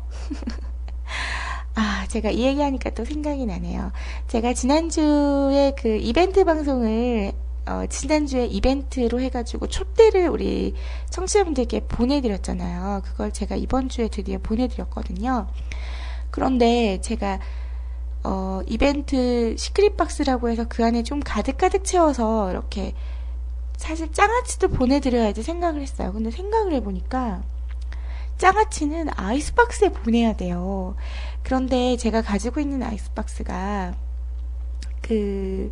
아, 1.76 2.06
제가 2.10 2.32
이 2.32 2.42
얘기하니까 2.42 2.90
또 2.90 3.06
생각이 3.06 3.46
나네요. 3.46 3.94
제가 4.28 4.54
지난주에 4.54 5.74
그 5.78 5.88
이벤트 5.96 6.44
방송을 6.44 7.32
어, 7.70 7.86
지난주에 7.86 8.48
이벤트로 8.48 9.22
해가지고 9.22 9.68
촛대를 9.68 10.28
우리 10.28 10.74
청취자분들께 11.12 11.82
보내드렸잖아요. 11.82 13.04
그걸 13.06 13.32
제가 13.32 13.56
이번 13.56 13.90
주에 13.90 14.08
드디어 14.08 14.40
보내드렸거든요. 14.40 15.48
그런데 16.32 17.00
제가 17.02 17.40
어, 18.24 18.62
이벤트 18.66 19.56
시크릿 19.56 19.98
박스라고 19.98 20.50
해서 20.50 20.66
그 20.68 20.84
안에 20.84 21.04
좀 21.04 21.20
가득가득 21.20 21.84
채워서 21.84 22.50
이렇게 22.50 22.96
사실 23.78 24.12
장아찌도 24.12 24.70
보내드려야지 24.70 25.44
생각을 25.44 25.82
했어요. 25.82 26.12
근데 26.12 26.32
생각을 26.32 26.74
해보니까 26.74 27.44
장아찌는 28.38 29.10
아이스박스에 29.16 29.90
보내야 29.90 30.34
돼요. 30.34 30.96
그런데 31.44 31.98
제가 31.98 32.24
가지고 32.24 32.62
있는 32.62 32.82
아이스박스가 32.82 33.94
그 35.02 35.72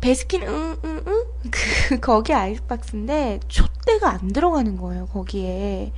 베스킨 0.00 0.42
응응응? 0.42 1.24
그 1.50 2.00
거기 2.00 2.32
아이스박스인데 2.32 3.40
촛대가 3.48 4.10
안 4.10 4.28
들어가는 4.28 4.76
거예요 4.76 5.06
거기에. 5.06 5.92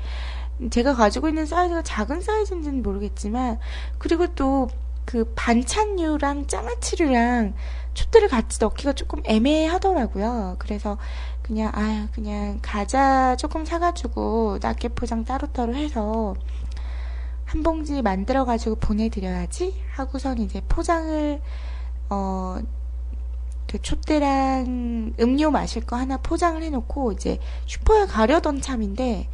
제가 0.70 0.94
가지고 0.94 1.28
있는 1.28 1.46
사이즈가 1.46 1.82
작은 1.82 2.20
사이즈인지는 2.20 2.82
모르겠지만 2.82 3.59
그리고 3.98 4.26
또 4.34 4.68
그 5.11 5.24
반찬류랑 5.34 6.46
장아찌류랑 6.46 7.55
촛대를 7.94 8.28
같이 8.28 8.61
넣기가 8.61 8.92
조금 8.92 9.20
애매하더라고요. 9.24 10.55
그래서 10.61 10.98
그냥 11.42 11.72
아 11.74 12.07
그냥 12.12 12.61
과자 12.62 13.34
조금 13.34 13.64
사가지고 13.64 14.59
낱개 14.62 14.86
포장 14.90 15.24
따로따로 15.24 15.74
해서 15.74 16.36
한 17.44 17.64
봉지 17.64 18.03
만들어가지고 18.03 18.76
보내드려야지 18.76 19.82
하고선 19.94 20.38
이제 20.38 20.62
포장을 20.68 21.40
어 22.11 22.59
그 23.71 23.81
촛대랑 23.81 25.14
음료 25.21 25.53
마실 25.53 25.87
거 25.87 25.95
하나 25.95 26.16
포장을 26.16 26.61
해놓고 26.61 27.12
이제 27.12 27.39
슈퍼에 27.66 28.05
가려던 28.07 28.61
참인데 28.61 29.29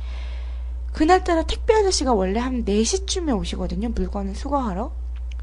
그날따라 0.93 1.45
택배 1.45 1.73
아저씨가 1.73 2.13
원래 2.13 2.39
한 2.39 2.63
4시쯤에 2.67 3.35
오시거든요. 3.35 3.89
물건을 3.89 4.35
수거하러. 4.35 4.93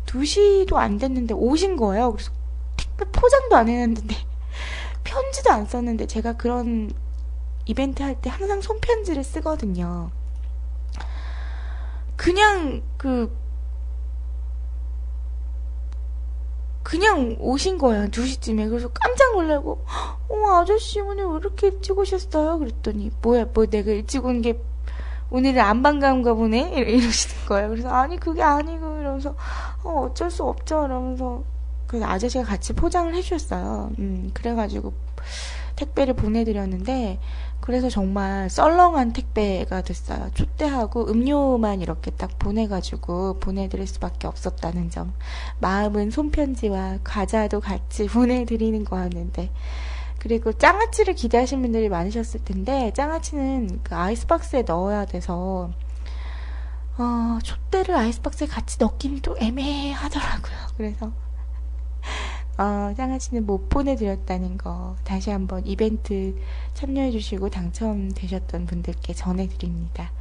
2시도 0.06 0.76
안 0.76 1.00
됐는데 1.00 1.34
오신 1.34 1.76
거예요. 1.76 2.12
그래서 2.12 2.32
택배 2.78 3.06
포장도 3.06 3.56
안 3.56 3.68
해놨는데 3.68 4.16
편지도 5.04 5.52
안 5.52 5.66
썼는데 5.66 6.06
제가 6.06 6.34
그런 6.34 6.92
이벤트 7.66 8.04
할 8.04 8.22
때 8.22 8.30
항상 8.30 8.62
손편지를 8.62 9.24
쓰거든요. 9.24 10.12
그냥 12.16 12.84
그 12.98 13.36
그냥 16.84 17.38
오신 17.40 17.78
거예요. 17.78 18.08
2시쯤에. 18.10 18.70
그래서 18.70 18.90
깜짝 18.90 19.34
놀라고, 19.34 19.84
어, 20.30 20.48
아저씨 20.60 21.00
오늘 21.00 21.26
왜 21.26 21.38
이렇게 21.38 21.68
일찍 21.68 21.98
오셨어요? 21.98 22.60
그랬더니, 22.60 23.12
뭐야, 23.22 23.46
뭐 23.54 23.66
내가 23.66 23.92
일찍 23.92 24.26
온 24.26 24.42
게 24.42 24.60
오늘은 25.30 25.60
안 25.62 25.82
반가운가 25.82 26.34
보네? 26.36 26.74
이러시는 26.78 27.46
거예요. 27.48 27.70
그래서, 27.70 27.90
아니, 27.90 28.20
그게 28.20 28.44
아니고, 28.44 29.00
이러면서, 29.00 29.36
어, 29.84 30.08
어쩔 30.10 30.30
수 30.30 30.44
없죠. 30.44 30.86
이러면서, 30.86 31.44
그래서 31.88 32.06
아저씨가 32.06 32.44
같이 32.44 32.74
포장을 32.74 33.14
해주셨어요. 33.16 33.92
음, 33.98 34.30
그래가지고, 34.34 34.94
택배를 35.76 36.14
보내드렸는데, 36.14 37.20
그래서 37.64 37.90
정말 37.90 38.50
썰렁한 38.50 39.14
택배가 39.14 39.84
됐어요. 39.84 40.30
촛대하고 40.34 41.10
음료만 41.10 41.80
이렇게 41.80 42.12
딱 42.12 42.38
보내가지고 42.38 43.40
보내드릴 43.40 43.88
수밖에 43.88 44.28
없었다는 44.28 44.90
점. 44.90 45.14
마음은 45.62 46.12
손편지와 46.12 46.98
과자도 47.06 47.62
같이 47.62 48.08
보내드리는 48.12 48.84
거였는데. 48.84 49.50
그리고 50.20 50.52
장아찌를 50.52 51.14
기대하신 51.14 51.62
분들이 51.62 51.88
많으셨을 51.88 52.44
텐데, 52.44 52.92
장아찌는 52.94 53.80
그 53.82 53.96
아이스박스에 53.96 54.64
넣어야 54.64 55.06
돼서, 55.06 55.72
어, 56.98 57.40
촛대를 57.44 57.96
아이스박스에 57.96 58.48
같이 58.48 58.76
넣기는 58.82 59.22
또 59.22 59.38
애매하더라고요. 59.40 60.58
그래서, 60.76 61.14
어, 62.58 62.94
장아찌는 62.96 63.46
못 63.46 63.70
보내드렸다는 63.70 64.58
거 64.58 64.96
다시 65.04 65.32
한번 65.32 65.66
이벤트 65.66 66.36
참여해주시고 66.76 67.50
당첨되셨던 67.50 68.68
분들께 68.68 69.14
전해드립니다. 69.14 70.12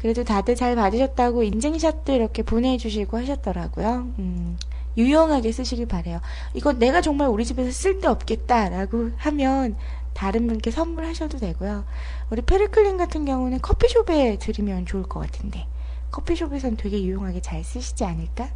그래도 0.00 0.24
다들 0.24 0.56
잘 0.56 0.74
받으셨다고 0.76 1.42
인증샷도 1.42 2.12
이렇게 2.12 2.42
보내주시고 2.42 3.18
하셨더라고요. 3.18 4.08
음, 4.18 4.56
유용하게 4.96 5.52
쓰시길 5.52 5.86
바래요. 5.86 6.20
이거 6.54 6.72
내가 6.72 7.00
정말 7.00 7.28
우리 7.28 7.44
집에서 7.44 7.70
쓸데 7.70 8.08
없겠다라고 8.08 9.10
하면 9.16 9.76
다른 10.14 10.46
분께 10.46 10.70
선물하셔도 10.70 11.38
되고요. 11.38 11.84
우리 12.30 12.42
페르클린 12.42 12.96
같은 12.96 13.24
경우는 13.24 13.60
커피숍에 13.60 14.38
드리면 14.38 14.86
좋을 14.86 15.04
것 15.04 15.20
같은데 15.20 15.66
커피숍에선 16.10 16.76
되게 16.76 17.02
유용하게 17.02 17.40
잘 17.40 17.62
쓰시지 17.62 18.04
않을까 18.04 18.50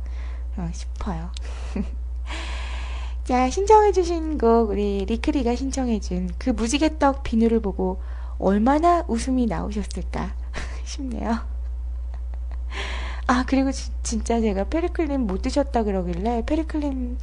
어, 0.56 0.68
싶어요. 0.72 1.30
자, 3.24 3.48
신청해주신 3.48 4.36
곡, 4.36 4.68
우리 4.68 5.06
리크리가 5.06 5.56
신청해준 5.56 6.32
그 6.38 6.50
무지개떡 6.50 7.22
비누를 7.22 7.60
보고 7.60 8.02
얼마나 8.38 9.02
웃음이 9.08 9.46
나오셨을까 9.46 10.34
싶네요. 10.84 11.38
아, 13.26 13.44
그리고 13.46 13.72
지, 13.72 13.90
진짜 14.02 14.42
제가 14.42 14.64
페리클린 14.64 15.22
못 15.22 15.40
드셨다 15.40 15.84
그러길래 15.84 16.44
페리클린 16.44 17.16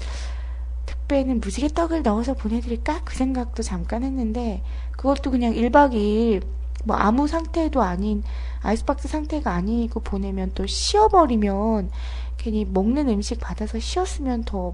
택배는 0.88 1.40
무지개떡을 1.40 2.02
넣어서 2.02 2.34
보내드릴까? 2.34 3.04
그 3.04 3.16
생각도 3.16 3.62
잠깐 3.62 4.02
했는데 4.02 4.64
그것도 4.94 5.30
그냥 5.30 5.54
1박 5.54 5.94
2일 5.94 6.42
뭐 6.84 6.96
아무 6.96 7.28
상태도 7.28 7.82
아닌 7.82 8.24
아이스박스 8.62 9.08
상태가 9.08 9.54
아니고 9.54 10.02
보내면 10.02 10.52
또 10.56 10.66
쉬어버리면 10.66 11.92
괜히 12.38 12.66
먹는 12.66 13.10
음식 13.10 13.40
받아서 13.40 13.80
쉬었으면 13.80 14.44
더 14.44 14.74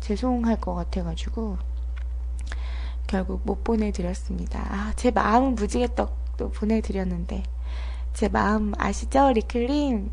죄송할 0.00 0.60
것 0.60 0.74
같아가지고 0.74 1.58
결국 3.06 3.40
못 3.44 3.64
보내드렸습니다. 3.64 4.60
아, 4.70 4.92
제 4.94 5.10
마음은 5.10 5.56
무지개떡도 5.56 6.50
보내드렸는데 6.50 7.42
제 8.14 8.28
마음 8.28 8.72
아시죠, 8.78 9.32
리클님? 9.32 10.10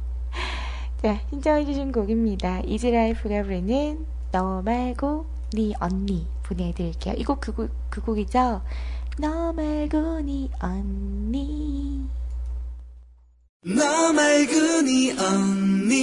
자, 1.02 1.20
신청해주신 1.30 1.92
곡입니다. 1.92 2.60
이즈라이프가 2.60 3.42
부르는 3.42 4.06
너 4.32 4.62
말고 4.62 5.26
네 5.52 5.72
언니 5.80 6.26
보내드릴게요. 6.42 7.14
이 7.16 7.24
곡 7.24 7.40
그, 7.40 7.52
곡, 7.52 7.70
그 7.88 8.00
곡이죠? 8.02 8.62
너 9.20 9.52
말고 9.52 10.20
니 10.20 10.50
언니. 10.60 12.08
너 13.62 14.12
말고 14.12 14.82
니 14.82 15.12
언니. 15.12 16.00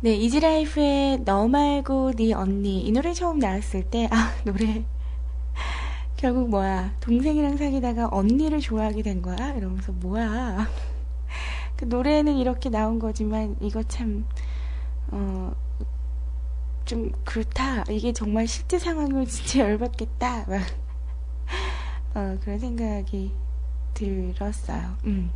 네 0.00 0.14
이지라이프의 0.14 1.20
너 1.24 1.48
말고 1.48 2.12
니 2.16 2.32
언니. 2.34 2.80
이 2.82 2.92
노래 2.92 3.12
처음 3.12 3.38
나왔을 3.38 3.84
때 3.90 4.08
아 4.10 4.32
노래. 4.44 4.84
결국 6.16 6.48
뭐야? 6.48 6.94
동생이랑 7.00 7.56
사귀다가 7.58 8.08
언니를 8.10 8.60
좋아하게 8.60 9.02
된 9.02 9.20
거야? 9.22 9.52
이러면서 9.54 9.92
뭐야? 9.92 10.66
그 11.76 11.84
노래는 11.84 12.36
이렇게 12.36 12.70
나온 12.70 12.98
거지만 12.98 13.56
이거 13.60 13.82
참 13.82 14.24
어, 15.10 15.52
좀 16.84 17.12
그렇다 17.24 17.84
이게 17.90 18.12
정말 18.12 18.46
실제 18.46 18.78
상황을 18.78 19.26
진짜 19.26 19.60
열받겠다 19.60 20.46
막 20.48 20.60
어, 22.14 22.38
그런 22.42 22.58
생각이 22.58 23.32
들었어요. 23.94 24.96
음. 25.04 25.30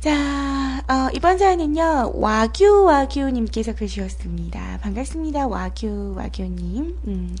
자, 0.00 0.82
어, 0.88 1.10
이번 1.14 1.38
사연은요, 1.38 2.12
와규, 2.14 2.84
와규님께서 2.84 3.74
글 3.74 3.88
주셨습니다. 3.88 4.78
반갑습니다, 4.82 5.48
와규, 5.48 6.14
와규님. 6.16 6.98
음. 7.06 7.36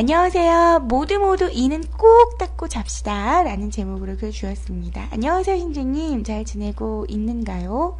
안녕하세요. 0.00 0.82
모두 0.84 1.18
모두 1.18 1.50
이는 1.52 1.82
꼭 1.82 2.38
닦고 2.38 2.68
잡시다. 2.68 3.42
라는 3.42 3.68
제목으로 3.68 4.16
글 4.16 4.30
주셨습니다. 4.30 5.08
안녕하세요, 5.10 5.58
신주님. 5.58 6.22
잘 6.22 6.44
지내고 6.44 7.04
있는가요? 7.08 7.96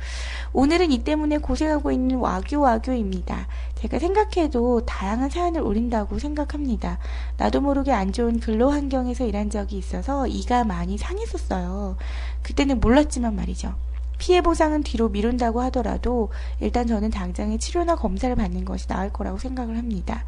오늘은 0.52 0.92
이 0.92 1.02
때문에 1.02 1.38
고생하고 1.38 1.90
있는 1.90 2.18
와규, 2.18 2.60
와규입니다. 2.60 3.48
제가 3.74 3.98
생각해도 3.98 4.86
다양한 4.86 5.28
사연을 5.28 5.60
올린다고 5.60 6.20
생각합니다. 6.20 7.00
나도 7.36 7.62
모르게 7.62 7.90
안 7.90 8.12
좋은 8.12 8.38
근로 8.38 8.70
환경에서 8.70 9.24
일한 9.24 9.50
적이 9.50 9.78
있어서 9.78 10.28
이가 10.28 10.62
많이 10.62 10.98
상했었어요. 10.98 11.96
그때는 12.44 12.78
몰랐지만 12.78 13.34
말이죠. 13.34 13.74
피해 14.18 14.40
보상은 14.42 14.82
뒤로 14.82 15.08
미룬다고 15.08 15.60
하더라도 15.62 16.30
일단 16.60 16.86
저는 16.86 17.10
당장에 17.10 17.56
치료나 17.58 17.96
검사를 17.96 18.34
받는 18.34 18.64
것이 18.64 18.86
나을 18.86 19.12
거라고 19.12 19.38
생각을 19.38 19.78
합니다. 19.78 20.24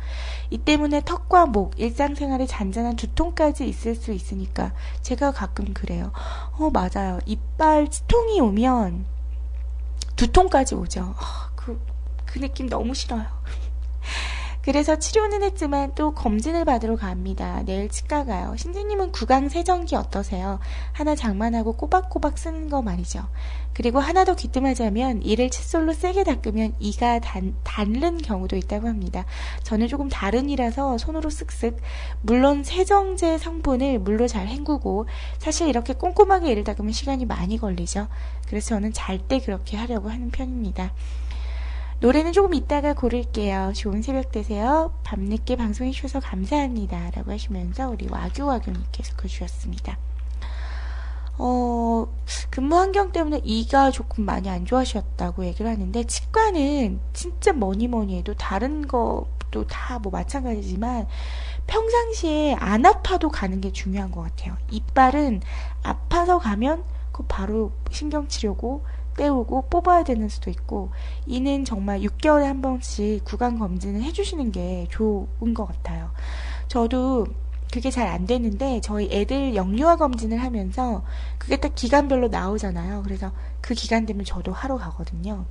이 0.49 0.59
때문에 0.59 1.03
턱과 1.05 1.47
목, 1.47 1.78
일상생활에 1.78 2.47
잔잔한 2.47 2.97
두통까지 2.97 3.68
있을 3.68 3.95
수 3.95 4.12
있으니까 4.12 4.72
제가 5.03 5.32
가끔 5.32 5.74
그래요. 5.74 6.12
어, 6.59 6.70
맞아요. 6.70 7.18
이빨 7.26 7.88
치통이 7.88 8.41
오면 8.41 9.05
두통까지 10.16 10.74
오죠. 10.74 11.14
그, 11.57 11.80
그 12.26 12.38
느낌 12.38 12.68
너무 12.68 12.95
싫어요. 12.95 13.24
그래서 14.62 14.99
치료는 14.99 15.43
했지만 15.43 15.95
또 15.95 16.12
검진을 16.12 16.66
받으러 16.66 16.97
갑니다. 16.97 17.62
내일 17.64 17.88
치과 17.88 18.24
가요. 18.26 18.55
신지님은 18.57 19.12
구강 19.12 19.49
세정기 19.49 19.97
어떠세요? 19.97 20.59
하나 20.93 21.14
장만하고 21.14 21.72
꼬박꼬박 21.72 22.36
쓰는 22.36 22.68
거 22.68 22.82
말이죠. 22.82 23.26
그리고 23.73 23.99
하나 23.99 24.25
더 24.25 24.35
귀뜸하자면 24.35 25.23
이를 25.23 25.51
칫솔로 25.51 25.93
세게 25.93 26.25
닦으면 26.25 26.75
이가 26.81 27.21
단, 27.21 27.55
닳는 27.64 28.18
경우도 28.18 28.57
있다고 28.57 28.89
합니다. 28.89 29.25
저는 29.62 29.89
조금 29.89 30.09
다른 30.09 30.51
이라서 30.51 30.99
손으로 30.99 31.31
쓱쓱 31.31 31.77
물론 32.23 32.64
세정제 32.64 33.39
성분을 33.39 34.01
물로 34.01 34.29
잘 34.29 34.49
헹구고 34.49 35.07
사실 35.39 35.68
이렇게 35.68 35.95
꼼꼼하게 35.95 36.51
이를 36.51 36.64
닦으면 36.64 36.93
시간이 36.93 37.27
많이 37.27 37.59
걸리죠. 37.59 38.09
그래서 38.49 38.71
저는 38.71 38.93
잘 38.93 39.21
때 39.21 39.39
그렇게 39.39 39.77
하려고 39.77 40.09
하는 40.09 40.31
편입니다. 40.31 40.93
노래는 42.01 42.33
조금 42.33 42.55
이따가 42.55 42.95
고를게요. 42.95 43.73
좋은 43.77 44.01
새벽 44.01 44.33
되세요. 44.33 44.95
밤늦게 45.05 45.57
방송해 45.57 45.91
주셔서 45.91 46.18
감사합니다. 46.18 47.11
라고 47.14 47.31
하시면서 47.31 47.91
우리 47.91 48.09
와규와규님께서 48.09 49.16
글 49.16 49.29
주셨습니다. 49.29 49.99
어, 51.43 52.07
근무 52.51 52.76
환경 52.76 53.12
때문에 53.12 53.41
이가 53.45 53.91
조금 53.91 54.24
많이 54.24 54.49
안 54.51 54.66
좋아하셨다고 54.66 55.45
얘기를 55.47 55.70
하는데, 55.70 56.05
치과는 56.05 57.01
진짜 57.12 57.53
뭐니 57.53 57.88
뭐니 57.88 58.18
해도 58.18 58.34
다른 58.34 58.86
것도 58.86 59.66
다 59.68 59.99
뭐 60.03 60.12
마찬가지지만, 60.12 61.07
평상시에 61.66 62.55
안 62.55 62.84
아파도 62.86 63.28
가는 63.30 63.61
게 63.61 63.72
중요한 63.72 64.11
것 64.11 64.22
같아요. 64.22 64.57
이빨은 64.70 65.41
아파서 65.82 66.38
가면 66.38 66.84
그 67.12 67.24
바로 67.26 67.72
신경치료고, 67.91 68.84
때우고 69.16 69.62
뽑아야 69.68 70.05
되는 70.05 70.28
수도 70.28 70.51
있고 70.51 70.91
이는 71.26 71.64
정말 71.64 72.01
6개월에 72.01 72.45
한 72.45 72.62
번씩 72.62 73.24
구강 73.24 73.59
검진을 73.59 74.03
해주시는 74.03 74.53
게 74.53 74.86
좋은 74.91 75.53
것 75.55 75.66
같아요. 75.66 76.11
저도 76.68 77.26
그게 77.73 77.91
잘 77.91 78.09
안 78.09 78.27
되는데 78.27 78.81
저희 78.81 79.09
애들 79.12 79.55
영유아 79.55 79.97
검진을 79.97 80.43
하면서 80.43 81.05
그게 81.39 81.57
딱 81.57 81.75
기간별로 81.75 82.29
나오잖아요. 82.29 83.03
그래서 83.05 83.31
그 83.61 83.75
기간 83.75 84.07
되면 84.07 84.25
저도 84.25 84.53
하러 84.53 84.77
가거든요. 84.77 85.47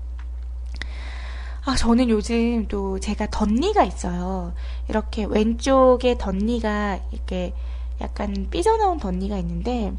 아, 1.65 1.75
저는 1.75 2.09
요즘 2.09 2.67
또 2.67 2.99
제가 2.99 3.27
덧니가 3.29 3.83
있어요. 3.83 4.53
이렇게 4.87 5.25
왼쪽에 5.25 6.17
덧니가 6.17 6.99
이렇게 7.11 7.53
약간 8.01 8.47
삐져나온 8.49 8.97
덧니가 8.97 9.37
있는데 9.37 9.93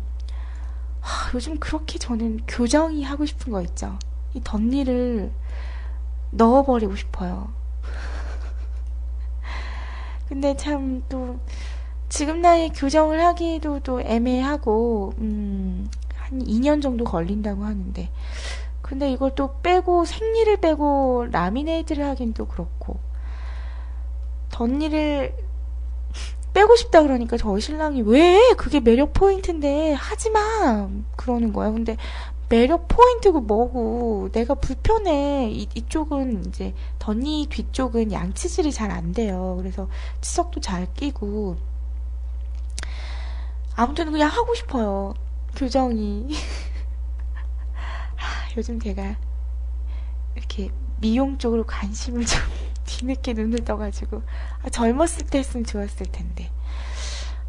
하, 1.00 1.30
요즘 1.34 1.58
그렇게 1.58 1.98
저는 1.98 2.40
교정이 2.46 3.04
하고 3.04 3.24
싶은 3.26 3.52
거 3.52 3.62
있죠. 3.62 3.98
이 4.34 4.40
덧니를 4.42 5.30
넣어버리고 6.32 6.96
싶어요. 6.96 7.52
근데 10.28 10.56
참 10.56 11.02
또 11.08 11.38
지금 12.10 12.42
나이에 12.42 12.70
교정을 12.70 13.24
하기도 13.24 13.80
또 13.80 14.00
애매하고 14.00 15.14
음, 15.18 15.88
한 16.16 16.40
2년 16.44 16.82
정도 16.82 17.04
걸린다고 17.04 17.64
하는데. 17.64 18.10
근데 18.82 19.12
이걸 19.12 19.32
또 19.36 19.54
빼고 19.62 20.04
생리를 20.04 20.56
빼고 20.56 21.28
라미네이트를 21.30 22.04
하긴 22.04 22.34
또 22.34 22.46
그렇고. 22.46 22.98
덧니를 24.50 25.32
빼고 26.52 26.74
싶다 26.74 27.02
그러니까 27.02 27.36
저희 27.36 27.60
신랑이 27.60 28.02
왜? 28.02 28.54
그게 28.56 28.80
매력 28.80 29.12
포인트인데. 29.12 29.92
하지마. 29.92 30.88
그러는 31.14 31.52
거예요. 31.52 31.72
근데 31.72 31.96
매력 32.48 32.88
포인트고 32.88 33.40
뭐고 33.42 34.30
내가 34.32 34.54
불편해. 34.54 35.48
이, 35.52 35.68
이쪽은 35.76 36.46
이제 36.48 36.74
덧니 36.98 37.46
뒤쪽은 37.50 38.10
양치질이 38.10 38.72
잘 38.72 38.90
안 38.90 39.12
돼요. 39.12 39.54
그래서 39.60 39.88
치석도 40.20 40.60
잘 40.60 40.92
끼고 40.94 41.69
아무튼 43.80 44.12
그냥 44.12 44.28
하고 44.28 44.54
싶어요. 44.54 45.14
교정이. 45.56 46.28
요즘 48.58 48.78
제가 48.78 49.16
이렇게 50.36 50.70
미용 51.00 51.38
쪽으로 51.38 51.64
관심을 51.64 52.26
좀 52.26 52.40
뒤늦게 52.84 53.32
눈을 53.32 53.64
떠가지고 53.64 54.22
아, 54.62 54.68
젊었을 54.68 55.28
때 55.28 55.38
했으면 55.38 55.64
좋았을 55.64 56.04
텐데. 56.12 56.52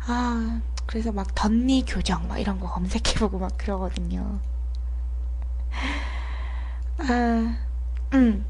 아 0.07 0.61
그래서 0.85 1.11
막 1.11 1.35
덧니 1.35 1.83
교정 1.85 2.29
막 2.29 2.37
이런 2.37 2.61
거 2.61 2.69
검색해보고 2.69 3.37
막 3.37 3.57
그러거든요. 3.57 4.39
아 6.99 7.57
음. 8.13 8.45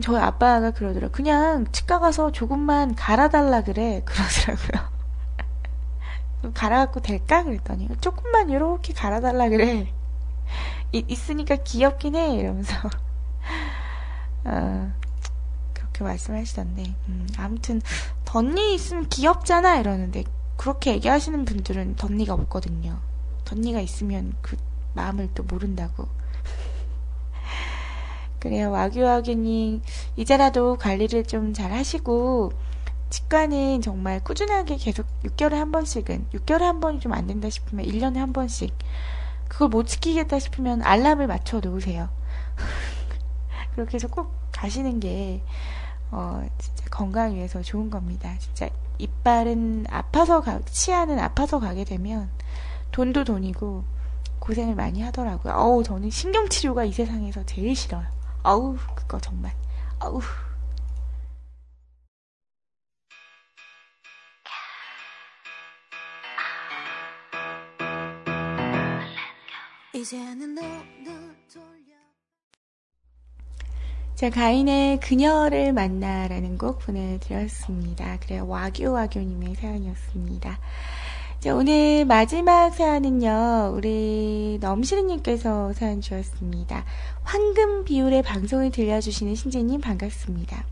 저희 0.00 0.18
아빠가 0.18 0.70
그러더라고요 0.70 1.12
그냥 1.12 1.66
치과 1.72 1.98
가서 1.98 2.32
조금만 2.32 2.94
갈아달라 2.94 3.62
그래. 3.62 4.00
그러더라고요 4.06 4.99
갈아갖고 6.54 7.00
될까? 7.00 7.44
그랬더니 7.44 7.88
조금만 8.00 8.50
이렇게 8.50 8.92
갈아달라 8.92 9.48
그래. 9.48 9.92
있으니까 10.92 11.56
귀엽긴 11.56 12.16
해. 12.16 12.34
이러면서. 12.36 12.74
어, 14.44 14.92
그렇게 15.72 16.04
말씀하시던데. 16.04 16.94
음, 17.08 17.26
아무튼 17.38 17.80
덧니 18.24 18.74
있으면 18.74 19.08
귀엽잖아. 19.08 19.76
이러는데 19.78 20.24
그렇게 20.56 20.92
얘기하시는 20.92 21.44
분들은 21.44 21.96
덧니가 21.96 22.34
없거든요. 22.34 22.98
덧니가 23.44 23.80
있으면 23.80 24.34
그 24.40 24.56
마음을 24.94 25.28
또 25.34 25.42
모른다고. 25.44 26.08
그래요. 28.40 28.70
와규와규님 28.70 29.82
이제라도 30.16 30.76
관리를 30.76 31.24
좀 31.24 31.52
잘 31.52 31.72
하시고 31.72 32.52
치과는 33.10 33.82
정말 33.82 34.20
꾸준하게 34.22 34.76
계속 34.76 35.06
6개월에 35.24 35.54
한 35.54 35.72
번씩은 35.72 36.28
6개월에 36.32 36.60
한 36.60 36.80
번이 36.80 37.00
좀 37.00 37.12
안 37.12 37.26
된다 37.26 37.50
싶으면 37.50 37.84
1년에 37.84 38.16
한 38.16 38.32
번씩 38.32 38.72
그걸 39.48 39.68
못 39.68 39.86
지키겠다 39.86 40.38
싶으면 40.38 40.82
알람을 40.82 41.26
맞춰 41.26 41.58
놓으세요. 41.60 42.08
그렇게 43.74 43.96
해서 43.96 44.08
꼭 44.08 44.32
가시는 44.52 45.00
게, 45.00 45.42
어, 46.10 46.46
진짜 46.58 46.84
건강 46.90 47.34
위해서 47.34 47.60
좋은 47.62 47.90
겁니다. 47.90 48.32
진짜 48.38 48.68
이빨은 48.98 49.86
아파서 49.90 50.40
가, 50.40 50.60
치아는 50.66 51.18
아파서 51.18 51.58
가게 51.58 51.84
되면 51.84 52.30
돈도 52.92 53.24
돈이고 53.24 53.84
고생을 54.38 54.74
많이 54.74 55.02
하더라고요. 55.02 55.52
어우, 55.54 55.82
저는 55.82 56.10
신경치료가 56.10 56.84
이 56.84 56.92
세상에서 56.92 57.44
제일 57.46 57.74
싫어요. 57.74 58.04
어우, 58.42 58.76
그거 58.94 59.18
정말. 59.20 59.52
어우. 60.00 60.20
이제는 69.92 70.54
너, 70.54 70.62
너. 71.04 71.40
자, 74.20 74.28
가인의 74.28 75.00
그녀를 75.00 75.72
만나라는 75.72 76.58
곡 76.58 76.78
보내드렸습니다. 76.80 78.18
그래요. 78.18 78.46
와규와규님의 78.46 79.54
사연이었습니다. 79.54 80.58
자, 81.40 81.54
오늘 81.54 82.04
마지막 82.04 82.70
사연은요, 82.70 83.72
우리 83.74 84.58
넘시르님께서 84.60 85.72
사연 85.72 86.02
주셨습니다. 86.02 86.84
황금 87.22 87.84
비율의 87.84 88.22
방송을 88.22 88.72
들려주시는 88.72 89.34
신재님 89.34 89.80
반갑습니다. 89.80 90.66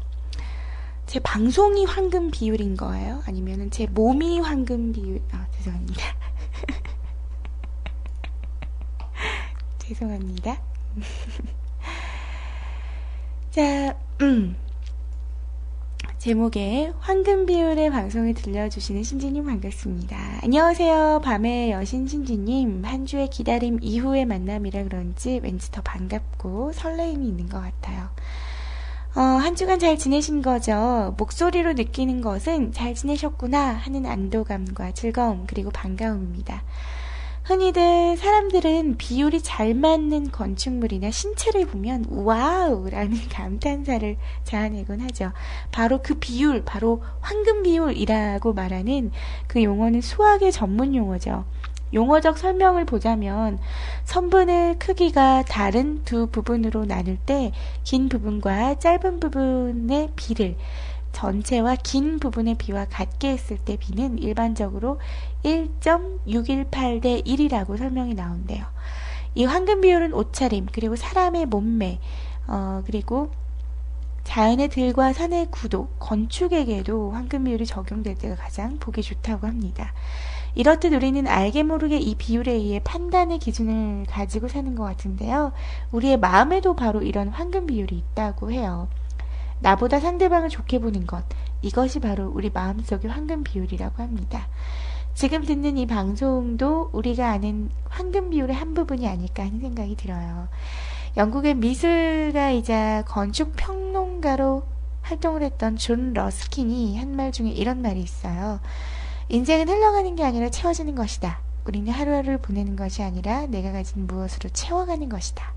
제 1.06 1.18
방송이 1.20 1.86
황금 1.86 2.30
비율인 2.30 2.76
거예요? 2.76 3.22
아니면 3.24 3.70
제 3.70 3.86
몸이 3.86 4.40
황금 4.40 4.92
비율, 4.92 5.22
아, 5.32 5.46
죄송합니다. 5.56 6.02
죄송합니다. 9.88 10.60
자, 13.50 13.96
음. 14.20 14.54
제목에 16.18 16.92
황금 16.98 17.46
비율의 17.46 17.90
방송을 17.90 18.34
들려주시는 18.34 19.02
신지님 19.02 19.46
반갑습니다. 19.46 20.40
안녕하세요. 20.42 21.22
밤의 21.24 21.70
여신 21.70 22.06
신지님. 22.06 22.84
한 22.84 23.06
주의 23.06 23.30
기다림 23.30 23.78
이후의 23.80 24.26
만남이라 24.26 24.84
그런지 24.84 25.40
왠지 25.42 25.70
더 25.70 25.80
반갑고 25.80 26.72
설레임이 26.72 27.26
있는 27.26 27.48
것 27.48 27.62
같아요. 27.62 28.10
어, 29.14 29.20
한 29.20 29.56
주간 29.56 29.78
잘 29.78 29.96
지내신 29.96 30.42
거죠? 30.42 31.14
목소리로 31.16 31.72
느끼는 31.72 32.20
것은 32.20 32.72
잘 32.72 32.94
지내셨구나 32.94 33.58
하는 33.58 34.04
안도감과 34.04 34.92
즐거움 34.92 35.44
그리고 35.46 35.70
반가움입니다. 35.70 36.62
흔히들 37.48 38.18
사람들은 38.18 38.98
비율이 38.98 39.40
잘 39.40 39.72
맞는 39.72 40.32
건축물이나 40.32 41.10
신체를 41.10 41.66
보면 41.66 42.04
와우라는 42.10 43.16
감탄사를 43.32 44.18
자아내곤 44.44 45.00
하죠. 45.00 45.32
바로 45.72 46.00
그 46.02 46.16
비율, 46.16 46.62
바로 46.66 47.02
황금 47.20 47.62
비율이라고 47.62 48.52
말하는 48.52 49.12
그 49.46 49.62
용어는 49.62 50.02
수학의 50.02 50.52
전문 50.52 50.94
용어죠. 50.94 51.46
용어적 51.94 52.36
설명을 52.36 52.84
보자면 52.84 53.58
선분을 54.04 54.78
크기가 54.78 55.42
다른 55.48 56.04
두 56.04 56.26
부분으로 56.26 56.84
나눌 56.84 57.16
때 57.16 57.50
긴 57.82 58.10
부분과 58.10 58.78
짧은 58.78 59.20
부분의 59.20 60.10
비를 60.16 60.54
전체와 61.12 61.76
긴 61.82 62.18
부분의 62.18 62.56
비와 62.56 62.84
같게 62.84 63.30
했을 63.30 63.56
때 63.56 63.76
비는 63.76 64.18
일반적으로 64.18 65.00
1.618 65.44 67.02
대 67.02 67.22
1이라고 67.22 67.76
설명이 67.76 68.14
나온대요. 68.14 68.66
이 69.34 69.44
황금 69.44 69.80
비율은 69.80 70.12
옷차림, 70.14 70.66
그리고 70.72 70.96
사람의 70.96 71.46
몸매, 71.46 72.00
어, 72.46 72.82
그리고 72.86 73.30
자연의 74.24 74.68
들과 74.68 75.12
산의 75.12 75.48
구도, 75.50 75.88
건축에게도 75.98 77.12
황금 77.12 77.44
비율이 77.44 77.64
적용될 77.64 78.16
때가 78.16 78.36
가장 78.36 78.78
보기 78.78 79.02
좋다고 79.02 79.46
합니다. 79.46 79.92
이렇듯 80.54 80.92
우리는 80.92 81.26
알게 81.26 81.62
모르게 81.62 81.98
이 81.98 82.14
비율에 82.14 82.52
의해 82.52 82.80
판단의 82.80 83.38
기준을 83.38 84.06
가지고 84.06 84.48
사는 84.48 84.74
것 84.74 84.84
같은데요. 84.84 85.52
우리의 85.92 86.18
마음에도 86.18 86.74
바로 86.74 87.02
이런 87.02 87.28
황금 87.28 87.66
비율이 87.66 87.96
있다고 87.96 88.50
해요. 88.50 88.88
나보다 89.60 90.00
상대방을 90.00 90.48
좋게 90.48 90.80
보는 90.80 91.06
것, 91.06 91.24
이것이 91.62 92.00
바로 92.00 92.30
우리 92.34 92.50
마음속의 92.50 93.10
황금 93.10 93.44
비율이라고 93.44 94.02
합니다. 94.02 94.48
지금 95.18 95.44
듣는 95.44 95.78
이 95.78 95.84
방송도 95.84 96.90
우리가 96.92 97.28
아는 97.28 97.70
황금 97.88 98.30
비율의 98.30 98.54
한 98.54 98.72
부분이 98.72 99.08
아닐까 99.08 99.44
하는 99.44 99.58
생각이 99.58 99.96
들어요. 99.96 100.46
영국의 101.16 101.56
미술가이자 101.56 103.02
건축 103.04 103.56
평론가로 103.56 104.62
활동을 105.02 105.42
했던 105.42 105.76
존 105.76 106.12
러스킨이 106.12 106.96
한 106.98 107.16
말 107.16 107.32
중에 107.32 107.50
이런 107.50 107.82
말이 107.82 108.00
있어요. 108.00 108.60
인생은 109.28 109.68
흘러가는 109.68 110.14
게 110.14 110.22
아니라 110.22 110.50
채워지는 110.50 110.94
것이다. 110.94 111.40
우리는 111.64 111.92
하루하루를 111.92 112.38
보내는 112.38 112.76
것이 112.76 113.02
아니라 113.02 113.46
내가 113.46 113.72
가진 113.72 114.06
무엇으로 114.06 114.50
채워가는 114.50 115.08
것이다. 115.08 115.52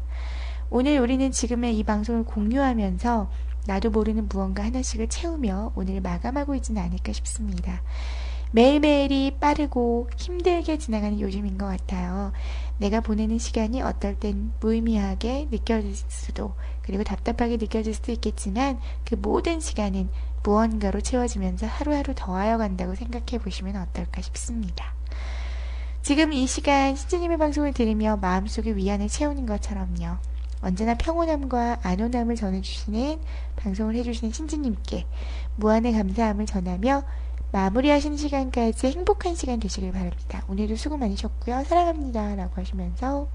오늘 0.71 0.97
우리는 0.97 1.31
지금의 1.31 1.77
이 1.77 1.83
방송을 1.83 2.23
공유하면서 2.23 3.29
나도 3.67 3.91
모르는 3.91 4.27
무언가 4.27 4.63
하나씩을 4.63 5.07
채우며 5.07 5.73
오늘 5.75 6.01
마감하고 6.01 6.55
있지는 6.55 6.81
않을까 6.81 7.13
싶습니다. 7.13 7.83
매일매일이 8.51 9.37
빠르고 9.39 10.09
힘들게 10.17 10.77
지나가는 10.77 11.19
요즘인 11.19 11.57
것 11.57 11.67
같아요. 11.67 12.33
내가 12.77 12.99
보내는 12.99 13.37
시간이 13.37 13.81
어떨 13.81 14.19
땐 14.19 14.51
무의미하게 14.59 15.47
느껴질 15.51 15.95
수도, 15.95 16.55
그리고 16.81 17.03
답답하게 17.03 17.57
느껴질 17.57 17.93
수도 17.93 18.11
있겠지만, 18.11 18.79
그 19.05 19.15
모든 19.15 19.59
시간은 19.59 20.09
무언가로 20.43 20.99
채워지면서 21.01 21.67
하루하루 21.67 22.13
더하여 22.15 22.57
간다고 22.57 22.95
생각해 22.95 23.41
보시면 23.41 23.77
어떨까 23.77 24.21
싶습니다. 24.21 24.95
지금 26.01 26.33
이 26.33 26.47
시간 26.47 26.95
신지님의 26.95 27.37
방송을 27.37 27.73
들으며 27.73 28.17
마음속에 28.17 28.75
위안을 28.75 29.07
채우는 29.07 29.45
것처럼요. 29.45 30.17
언제나 30.61 30.95
평온함과 30.95 31.79
안온함을 31.83 32.35
전해주시는 32.35 33.19
방송을 33.55 33.95
해주시는 33.95 34.33
신지님께 34.33 35.05
무한의 35.55 35.93
감사함을 35.93 36.45
전하며 36.47 37.03
마무리하시는 37.51 38.15
시간까지 38.15 38.87
행복한 38.87 39.35
시간 39.35 39.59
되시길 39.59 39.91
바랍니다. 39.91 40.43
오늘도 40.47 40.77
수고 40.77 40.95
많으셨고요. 40.97 41.65
사랑합니다. 41.65 42.35
라고 42.35 42.61
하시면서 42.61 43.27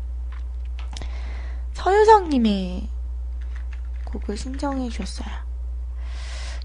서유성님의 1.74 2.88
곡을 4.06 4.38
신청해 4.38 4.88
주셨어요. 4.88 5.28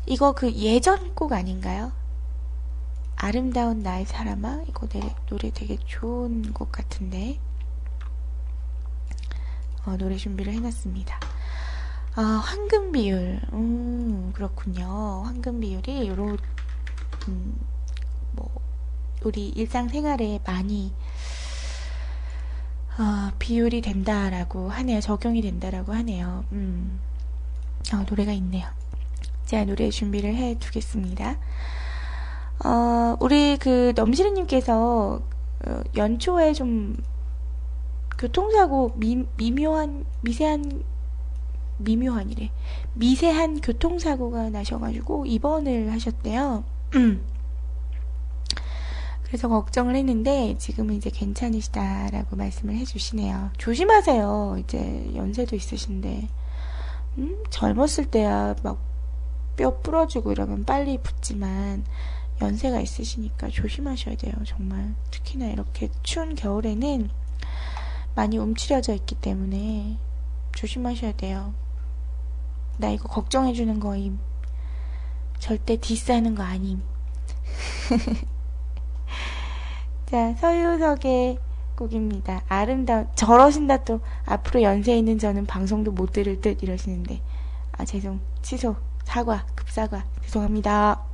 이거 0.05 0.31
그 0.31 0.51
예전 0.53 1.13
곡 1.13 1.33
아닌가요? 1.33 1.91
아름다운 3.17 3.79
나의 3.79 4.05
사람아? 4.05 4.63
이거 4.69 4.87
내, 4.87 5.01
노래 5.28 5.51
되게 5.51 5.78
좋은 5.86 6.53
곡 6.53 6.71
같은데. 6.71 7.37
어, 9.86 9.97
노래 9.97 10.15
준비를 10.15 10.53
해놨습니다. 10.53 11.19
아, 12.15 12.21
황금 12.21 12.93
비율. 12.93 13.41
음, 13.51 14.32
그렇군요. 14.33 15.23
황금 15.25 15.59
비율이 15.59 16.07
요런 16.07 16.37
음, 17.27 17.55
뭐 18.33 18.49
우리 19.23 19.49
일상생활에 19.49 20.39
많이 20.45 20.93
어, 22.97 23.31
비율이 23.39 23.81
된다라고 23.81 24.69
하네요. 24.69 24.99
적용이 24.99 25.41
된다라고 25.41 25.93
하네요. 25.93 26.43
음, 26.51 26.99
어, 27.93 28.05
노래가 28.09 28.31
있네요. 28.33 28.67
제가 29.45 29.65
노래 29.65 29.89
준비를 29.89 30.35
해 30.35 30.57
두겠습니다. 30.59 31.37
어, 32.63 33.17
우리 33.19 33.57
그 33.57 33.93
넘시르님께서 33.95 35.21
어, 35.65 35.81
연초에 35.95 36.53
좀 36.53 36.97
교통사고 38.17 38.93
미, 38.97 39.25
미묘한 39.37 40.05
미세한 40.21 40.83
미묘한이래 41.77 42.51
미세한 42.93 43.61
교통사고가 43.61 44.51
나셔가지고 44.51 45.25
입원을 45.25 45.91
하셨대요. 45.91 46.63
음. 46.96 47.24
그래서 49.24 49.47
걱정을 49.47 49.96
했는데 49.96 50.58
지금은 50.58 50.96
이제 50.96 51.09
괜찮으시다라고 51.09 52.36
말씀을 52.36 52.76
해주시네요. 52.76 53.51
조심하세요. 53.58 54.58
이제 54.59 55.12
연세도 55.16 55.55
있으신데 55.55 56.28
음? 57.18 57.43
젊었을 57.50 58.05
때야 58.05 58.55
막 58.63 58.92
뼈 59.55 59.78
부러지고 59.80 60.32
이러면 60.32 60.66
빨리 60.66 60.97
붙지만 60.97 61.84
연세가 62.42 62.80
있으시니까 62.80 63.50
조심하셔야 63.50 64.16
돼요. 64.16 64.34
정말 64.46 64.96
특히나 65.12 65.47
이렇게 65.47 65.89
추운 66.01 66.34
겨울에는 66.34 67.09
많이 68.16 68.38
움츠려져 68.38 68.93
있기 68.96 69.16
때문에 69.16 69.97
조심하셔야 70.54 71.12
돼요. 71.13 71.54
나 72.78 72.89
이거 72.89 73.08
걱정해주는 73.08 73.80
거임. 73.80 74.20
절대 75.42 75.76
디스하는 75.76 76.36
거 76.36 76.43
아님. 76.43 76.82
자, 80.05 80.34
서유석의 80.36 81.39
곡입니다. 81.76 82.43
아름다운, 82.47 83.08
저러신다 83.16 83.84
또, 83.84 84.01
앞으로 84.26 84.62
연세 84.62 84.96
있는 84.96 85.18
저는 85.18 85.47
방송도 85.47 85.92
못 85.92 86.13
들을 86.13 86.39
듯 86.39 86.62
이러시는데. 86.62 87.22
아, 87.72 87.84
죄송. 87.84 88.20
취소. 88.43 88.76
사과. 89.04 89.47
급사과. 89.55 90.05
죄송합니다. 90.22 91.11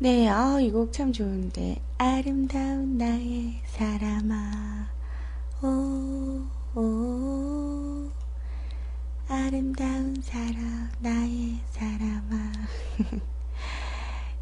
네, 0.00 0.28
아, 0.28 0.58
이 0.60 0.70
곡 0.72 0.92
참 0.92 1.12
좋은데. 1.12 1.80
아름다운 1.98 2.98
나의 2.98 3.60
사람아, 3.66 4.88
오, 5.62 6.42
오, 6.78 8.10
아름다운 9.28 10.20
사람, 10.22 10.90
나의 11.00 11.58
사람아. 11.70 12.52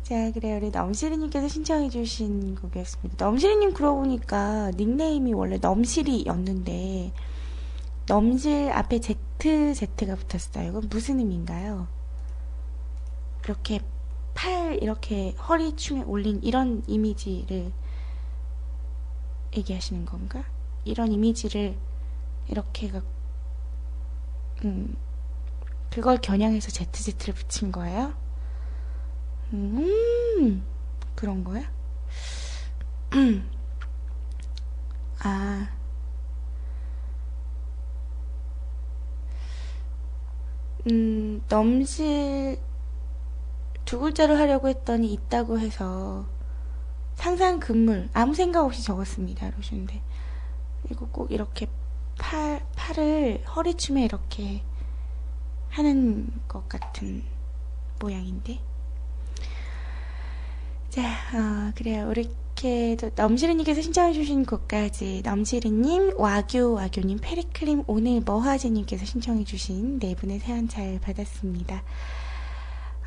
자, 0.03 0.31
그래요. 0.33 0.57
우리 0.59 0.71
넘시리님께서 0.71 1.49
신청해주신 1.49 2.57
곡이었습니다. 2.57 3.25
넘시리님 3.25 3.73
그러고 3.75 4.01
보니까 4.03 4.71
닉네임이 4.77 5.33
원래 5.35 5.59
넘시리였는데, 5.59 7.13
넘실 8.07 8.71
앞에 8.73 9.01
ZZ가 9.01 10.15
붙었어요. 10.17 10.69
이건 10.71 10.89
무슨 10.91 11.19
의미인가요? 11.19 11.89
이렇게 13.45 13.81
팔, 14.37 14.79
이렇게 14.83 15.33
허리춤에 15.33 16.03
올린 16.03 16.41
이런 16.43 16.85
이미지를 16.87 17.73
얘기하시는 19.57 20.05
건가? 20.05 20.45
이런 20.85 21.11
이미지를 21.11 21.77
이렇게 22.47 22.89
가, 22.89 23.03
음, 24.65 24.95
그걸 25.91 26.19
겨냥해서 26.19 26.71
ZZ를 26.71 27.35
붙인 27.35 27.73
거예요? 27.73 28.15
음, 29.53 30.63
그런 31.15 31.43
거야? 31.43 31.73
아, 35.21 35.71
음, 40.91 41.43
넘실 41.49 42.61
두 43.87 44.01
글자로 44.01 44.37
하려고 44.37 44.69
했더니 44.69 45.13
있다고 45.13 45.61
해서 45.61 46.27
상상 47.15 47.61
금물 47.61 48.11
아무 48.13 48.35
생각 48.35 48.65
없이 48.65 48.83
적었습니다. 48.83 49.51
그러시는데 49.53 50.03
이거 50.91 51.07
꼭 51.07 51.31
이렇게 51.31 51.69
팔 52.19 52.61
팔을 52.75 53.45
허리춤에 53.45 54.05
이렇게 54.05 54.63
하는 55.71 56.29
것 56.49 56.69
같은 56.69 57.23
모양인데 58.01 58.59
자 60.91 61.03
어, 61.03 61.73
그래요 61.77 62.11
이렇게 62.11 62.97
또 62.99 63.11
넘시르님께서 63.15 63.83
신청해 63.83 64.15
주신 64.15 64.45
곡까지 64.45 65.23
넘시르님 65.25 66.19
와규 66.19 66.73
와규님 66.73 67.19
페리크림 67.21 67.85
오늘 67.87 68.21
머하제님께서 68.25 69.05
신청해 69.05 69.45
주신 69.45 70.01
네 70.01 70.17
분의 70.17 70.41
사연 70.41 70.67
잘 70.67 70.99
받았습니다. 71.01 71.85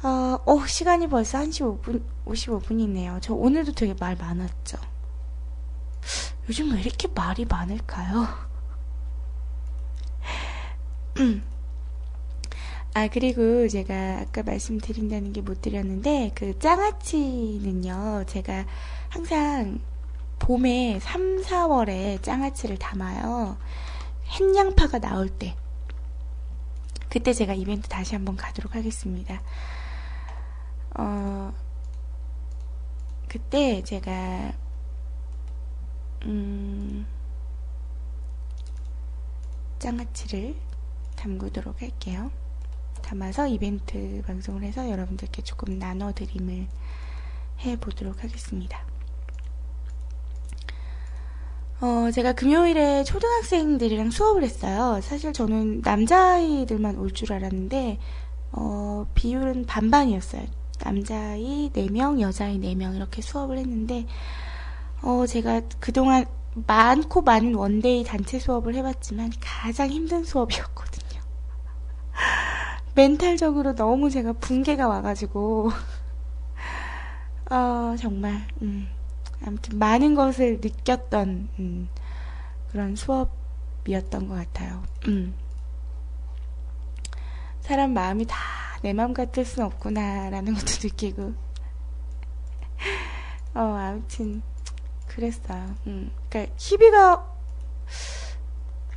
어, 0.04 0.40
어, 0.46 0.66
시간이 0.66 1.08
벌써 1.08 1.40
1시 1.40 1.82
5분, 1.82 2.02
55분이네요. 2.26 3.20
저 3.22 3.34
오늘도 3.34 3.74
되게 3.74 3.94
말 4.00 4.16
많았죠. 4.16 4.78
요즘 6.48 6.72
왜 6.74 6.80
이렇게 6.82 7.08
말이 7.14 7.46
많을까요? 7.46 8.28
아, 12.94 13.08
그리고 13.10 13.68
제가 13.68 14.20
아까 14.22 14.42
말씀드린다는 14.44 15.34
게 15.34 15.42
못 15.42 15.62
드렸는데, 15.62 16.32
그 16.34 16.58
짱아찌는요, 16.60 18.24
제가 18.28 18.66
항상 19.10 19.80
봄에 20.40 21.00
3, 21.02 21.42
4월에 21.42 22.24
짱아찌를 22.24 22.78
담아요. 22.80 23.58
햇양파가 24.30 25.00
나올 25.00 25.28
때. 25.30 25.56
그때 27.10 27.34
제가 27.34 27.54
이벤트 27.54 27.90
다시 27.90 28.16
한번 28.16 28.38
가도록 28.38 28.76
하겠습니다. 28.76 29.42
어, 30.98 31.54
그때 33.28 33.84
제가, 33.84 34.54
음, 36.26 37.06
짱아치를 39.80 40.56
담그도록 41.16 41.82
할게요. 41.82 42.32
담아서 43.02 43.48
이벤트 43.48 44.22
방송을 44.26 44.64
해서 44.64 44.90
여러분들께 44.90 45.42
조금 45.44 45.80
나눠드림을 45.80 46.68
해보도록 47.66 48.24
하겠습니다. 48.24 48.86
어, 51.82 52.12
제가 52.12 52.34
금요일에 52.34 53.04
초등학생들이랑 53.06 54.12
수업을 54.12 54.44
했어요. 54.44 55.00
사실 55.02 55.32
저는 55.32 55.82
남자아이들만 55.82 56.98
올 56.98 57.12
줄 57.12 57.32
알았는데, 57.34 58.00
어, 58.52 59.06
비율은 59.16 59.66
반반이었어요. 59.66 60.46
남자아이 60.84 61.72
4명, 61.74 62.20
여자아이 62.22 62.60
4명 62.60 62.96
이렇게 62.96 63.22
수업을 63.22 63.58
했는데, 63.58 64.06
어, 65.02 65.26
제가 65.26 65.62
그동안 65.80 66.26
많고 66.68 67.22
많은 67.22 67.56
one 67.56 67.80
day 67.80 68.04
단체 68.04 68.40
수업을 68.40 68.76
해봤지만 68.76 69.32
가장 69.40 69.90
힘든 69.90 70.24
수업이었거든요. 70.24 71.22
멘탈적으로 72.96 73.76
너무 73.76 74.10
제가 74.10 74.34
붕괴가 74.34 74.88
와가지고, 74.88 75.72
어, 77.52 77.96
정말, 78.00 78.48
음, 78.62 78.88
아무튼 79.46 79.80
많은 79.80 80.16
것을 80.16 80.60
느꼈던, 80.62 81.50
음, 81.60 81.90
그런 82.72 82.96
수업이었던 82.96 84.28
것 84.28 84.36
같아요. 84.36 84.84
음. 85.08 85.34
사람 87.62 87.94
마음이 87.94 88.26
다 88.26 88.38
내 88.82 88.94
마음 88.94 89.14
같을 89.14 89.44
순 89.46 89.66
없구나라는 89.66 90.54
것도 90.54 90.66
느끼고, 90.84 91.34
어, 93.56 93.60
아무튼, 93.60 94.42
그랬어요. 95.08 95.76
음. 95.88 96.12
그니까, 96.30 96.52
희비가, 96.58 97.26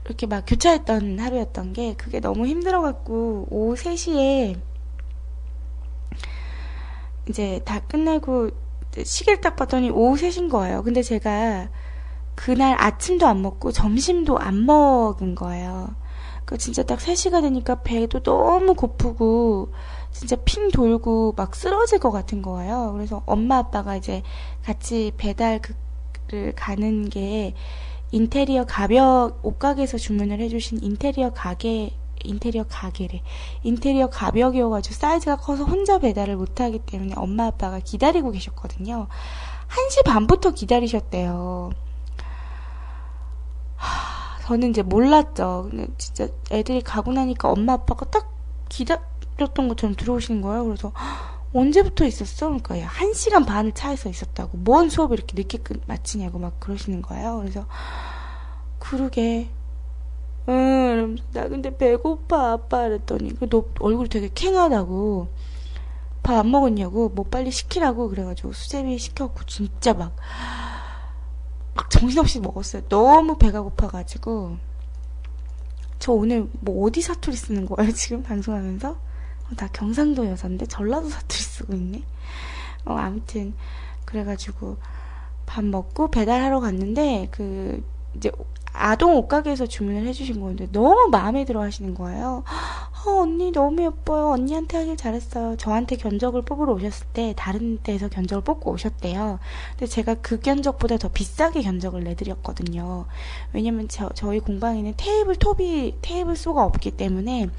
이렇게 0.05 0.27
막 0.27 0.45
교차했던 0.47 1.19
하루였던 1.19 1.73
게, 1.73 1.95
그게 1.95 2.21
너무 2.21 2.47
힘들어갖고, 2.47 3.49
오후 3.51 3.75
3시에, 3.75 4.61
이제 7.29 7.61
다 7.65 7.81
끝내고, 7.81 8.51
시계를 9.03 9.41
딱 9.41 9.57
봤더니 9.57 9.91
오후 9.91 10.17
3시인 10.17 10.51
거예요. 10.51 10.83
근데 10.83 11.03
제가, 11.03 11.69
그날 12.35 12.77
아침도 12.81 13.27
안 13.27 13.43
먹고, 13.43 13.73
점심도 13.73 14.39
안 14.39 14.65
먹은 14.65 15.35
거예요. 15.35 15.95
그 16.45 16.59
진짜 16.59 16.83
딱 16.83 16.99
3시가 16.99 17.43
되니까 17.43 17.83
배도 17.83 18.23
너무 18.23 18.75
고프고, 18.75 19.73
진짜 20.13 20.37
핑 20.45 20.71
돌고 20.71 21.35
막 21.37 21.55
쓰러질 21.55 21.99
것 21.99 22.11
같은 22.11 22.43
거예요. 22.43 22.93
그래서 22.95 23.23
엄마 23.27 23.59
아빠가 23.59 23.97
이제 23.97 24.23
같이 24.65 25.13
배달 25.17 25.61
그를 26.29 26.53
가는 26.55 27.09
게 27.09 27.55
인테리어 28.11 28.65
가벽 28.67 29.41
옷가게에서 29.43 29.97
주문을 29.97 30.39
해주신 30.41 30.83
인테리어 30.83 31.33
가게 31.33 31.93
인테리어 32.25 32.65
가게래 32.69 33.23
인테리어 33.63 34.09
가벽이어가지고 34.09 34.95
사이즈가 34.95 35.37
커서 35.37 35.65
혼자 35.65 35.99
배달을 35.99 36.37
못하기 36.37 36.81
때문에 36.81 37.15
엄마 37.17 37.47
아빠가 37.47 37.81
기다리고 37.81 38.31
계셨거든요. 38.31 39.09
1시 39.69 40.05
반부터 40.05 40.51
기다리셨대요. 40.51 41.71
하, 43.77 44.22
저는 44.53 44.71
이제 44.71 44.83
몰랐죠. 44.83 45.69
근데 45.71 45.87
진짜 45.97 46.29
애들이 46.51 46.83
가고 46.83 47.11
나니까 47.13 47.51
엄마 47.51 47.73
아빠가 47.73 48.05
딱 48.11 48.31
기다렸던 48.69 49.69
것처럼 49.69 49.97
들어오시는 49.97 50.43
거예요. 50.43 50.65
그래서 50.67 50.93
언제부터 51.55 52.05
있었어? 52.05 52.47
그러니까 52.49 52.79
야, 52.81 52.87
한 52.87 53.15
시간 53.15 53.47
반을 53.47 53.73
차에서 53.73 54.11
있었다고. 54.11 54.59
뭔 54.59 54.91
수업을 54.91 55.17
이렇게 55.17 55.35
늦게 55.37 55.59
끝, 55.59 55.81
마치냐고 55.87 56.39
막 56.39 56.61
그러시는 56.61 57.01
거예요. 57.01 57.39
그래서 57.39 57.67
그러게. 58.79 59.49
응, 60.49 61.17
나 61.33 61.49
근데 61.49 61.75
배고파 61.77 62.53
아빠 62.53 62.83
그랬더니 62.89 63.33
너 63.49 63.65
얼굴이 63.81 64.09
되게 64.11 64.29
캥하다고 64.35 65.29
밥 66.23 66.37
안 66.37 66.51
먹었냐고 66.51 67.09
뭐 67.09 67.25
빨리 67.25 67.51
시키라고 67.51 68.09
그래가지고 68.11 68.53
수제비 68.53 68.99
시켜갖고 68.99 69.45
진짜 69.47 69.95
막 69.95 70.15
막 71.75 71.91
정신없이 71.91 72.41
먹었어요. 72.41 72.83
너무 72.89 73.39
배가 73.39 73.63
고파가지고 73.63 74.57
저 75.99 76.13
오늘 76.13 76.49
뭐 76.61 76.87
어디 76.87 77.01
사투리 77.01 77.37
쓰는 77.37 77.67
거예요 77.67 77.93
지금 77.95 78.23
방송하면서? 78.23 78.91
어, 78.91 79.57
나 79.57 79.69
경상도 79.69 80.27
여잔데 80.27 80.67
전라도 80.67 81.09
사투리 81.09 81.43
쓰고 81.43 81.75
있네. 81.75 82.03
어 82.85 82.95
아무튼 82.95 83.55
그래가지고 84.05 84.79
밥 85.47 85.65
먹고 85.65 86.11
배달하러 86.11 86.61
갔는데 86.61 87.29
그 87.31 87.85
이제 88.17 88.31
아동 88.73 89.17
옷가게에서 89.17 89.67
주문을 89.67 90.07
해주신 90.07 90.41
건데 90.41 90.67
너무 90.73 91.09
마음에 91.11 91.45
들어 91.45 91.63
하시는 91.63 91.95
거예요. 91.95 92.43
어, 93.05 93.11
언니 93.23 93.51
너무 93.51 93.83
예뻐요. 93.83 94.31
언니한테 94.31 94.79
하길 94.79 94.97
잘했어요. 94.97 95.57
저한테 95.57 95.97
견적을 95.97 96.43
뽑으러 96.43 96.73
오셨을 96.75 97.07
때 97.13 97.35
다른 97.37 97.79
데에서 97.83 98.09
견적을 98.09 98.45
뽑고 98.45 98.71
오셨대요. 98.71 99.41
근데 99.71 99.87
제가 99.87 100.15
그 100.23 100.41
견적보다 100.41 100.99
더 100.99 101.09
비싸게 101.09 101.63
견적을 101.63 102.05
내드렸거든요. 102.05 103.07
왜냐면 103.53 103.89
저, 103.89 104.09
저희 104.15 104.41
공방에는 104.41 104.95
테이블 104.97 105.37
톱이 105.37 105.97
테이블 106.01 106.37
수가 106.37 106.65
없기 106.65 106.93
때문에 106.93 107.51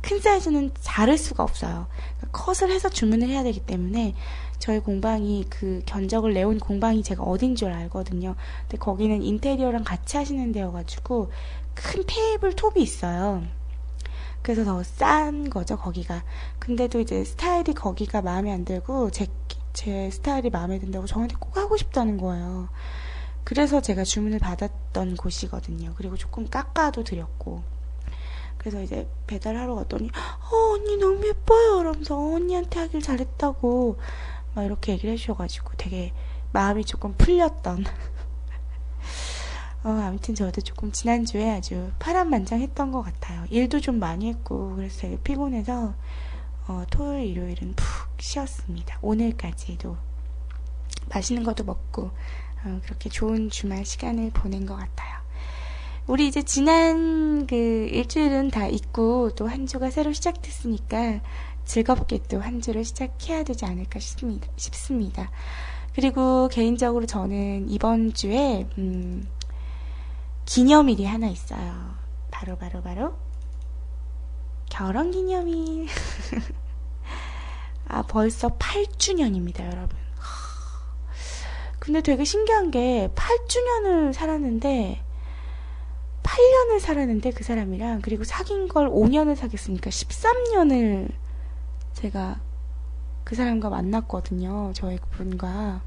큰 0.00 0.20
사이즈는 0.20 0.70
자를 0.80 1.18
수가 1.18 1.42
없어요. 1.42 1.86
그러니까 2.18 2.44
컷을 2.44 2.70
해서 2.70 2.88
주문을 2.88 3.28
해야 3.28 3.42
되기 3.42 3.60
때문에 3.60 4.14
저희 4.58 4.80
공방이 4.80 5.44
그 5.48 5.82
견적을 5.86 6.34
내온 6.34 6.58
공방이 6.58 7.02
제가 7.02 7.22
어딘 7.22 7.54
줄 7.54 7.72
알거든요. 7.72 8.34
근데 8.62 8.78
거기는 8.78 9.22
인테리어랑 9.22 9.84
같이 9.84 10.16
하시는 10.16 10.52
데여가지고 10.52 11.30
큰 11.74 12.02
테이블 12.06 12.54
톱이 12.54 12.82
있어요. 12.82 13.42
그래서 14.42 14.64
더 14.64 14.82
싼 14.82 15.50
거죠, 15.50 15.76
거기가. 15.76 16.22
근데도 16.58 17.00
이제 17.00 17.24
스타일이 17.24 17.74
거기가 17.74 18.22
마음에 18.22 18.52
안 18.52 18.64
들고 18.64 19.10
제, 19.10 19.26
제 19.72 20.08
스타일이 20.10 20.50
마음에 20.50 20.78
든다고 20.78 21.06
저한테 21.06 21.36
꼭 21.38 21.56
하고 21.56 21.76
싶다는 21.76 22.16
거예요. 22.16 22.68
그래서 23.44 23.80
제가 23.80 24.04
주문을 24.04 24.38
받았던 24.38 25.16
곳이거든요. 25.16 25.92
그리고 25.96 26.16
조금 26.16 26.48
깎아도 26.48 27.04
드렸고. 27.04 27.62
그래서 28.58 28.82
이제 28.82 29.08
배달하러 29.26 29.74
갔더니, 29.76 30.08
어, 30.08 30.56
언니 30.74 30.96
너무 30.96 31.24
예뻐요. 31.26 31.80
이러면서 31.80 32.16
어, 32.16 32.34
언니한테 32.34 32.80
하길 32.80 33.02
잘했다고. 33.02 33.96
막 34.56 34.64
이렇게 34.64 34.92
얘기를 34.92 35.12
해주셔가지고 35.12 35.72
되게 35.76 36.12
마음이 36.52 36.86
조금 36.86 37.14
풀렸던. 37.18 37.84
어, 39.84 39.90
아무튼 39.90 40.34
저도 40.34 40.62
조금 40.62 40.90
지난주에 40.90 41.50
아주 41.50 41.92
파란만장했던 41.98 42.90
것 42.90 43.02
같아요. 43.02 43.44
일도 43.50 43.80
좀 43.80 43.98
많이 43.98 44.28
했고, 44.28 44.74
그래서 44.74 45.02
되게 45.02 45.18
피곤해서, 45.18 45.94
어, 46.66 46.84
토요일, 46.90 47.26
일요일은 47.26 47.74
푹 47.76 48.08
쉬었습니다. 48.18 48.98
오늘까지도 49.02 49.98
맛있는 51.10 51.44
것도 51.44 51.64
먹고, 51.64 52.10
어, 52.64 52.80
그렇게 52.82 53.10
좋은 53.10 53.50
주말 53.50 53.84
시간을 53.84 54.30
보낸 54.30 54.64
것 54.64 54.74
같아요. 54.74 55.18
우리 56.06 56.28
이제 56.28 56.42
지난 56.42 57.46
그 57.46 57.88
일주일은 57.92 58.50
다 58.50 58.66
있고, 58.68 59.34
또 59.34 59.48
한 59.48 59.66
주가 59.66 59.90
새로 59.90 60.14
시작됐으니까, 60.14 61.20
즐겁게 61.66 62.22
또 62.28 62.40
한 62.40 62.60
주를 62.60 62.84
시작해야 62.84 63.42
되지 63.42 63.66
않을까 63.66 63.98
싶습니다. 63.98 64.48
싶습니다. 64.56 65.30
그리고 65.94 66.48
개인적으로 66.48 67.06
저는 67.06 67.68
이번 67.68 68.14
주에, 68.14 68.68
음, 68.78 69.26
기념일이 70.44 71.04
하나 71.04 71.26
있어요. 71.26 71.94
바로, 72.30 72.56
바로, 72.56 72.82
바로, 72.82 73.16
결혼 74.70 75.10
기념일. 75.10 75.88
아, 77.88 78.02
벌써 78.02 78.48
8주년입니다, 78.48 79.66
여러분. 79.66 79.96
근데 81.78 82.02
되게 82.02 82.24
신기한 82.24 82.70
게 82.70 83.08
8주년을 83.14 84.12
살았는데 84.12 85.02
8년을 86.22 86.80
살았는데 86.80 87.30
그 87.30 87.44
사람이랑 87.44 88.00
그리고 88.02 88.24
사귄 88.24 88.66
걸 88.66 88.90
5년을 88.90 89.36
사귀었으니까 89.36 89.90
13년을 89.90 91.08
제가 91.96 92.38
그 93.24 93.34
사람과 93.34 93.70
만났거든요. 93.70 94.70
저의 94.74 94.98
그분과. 94.98 95.80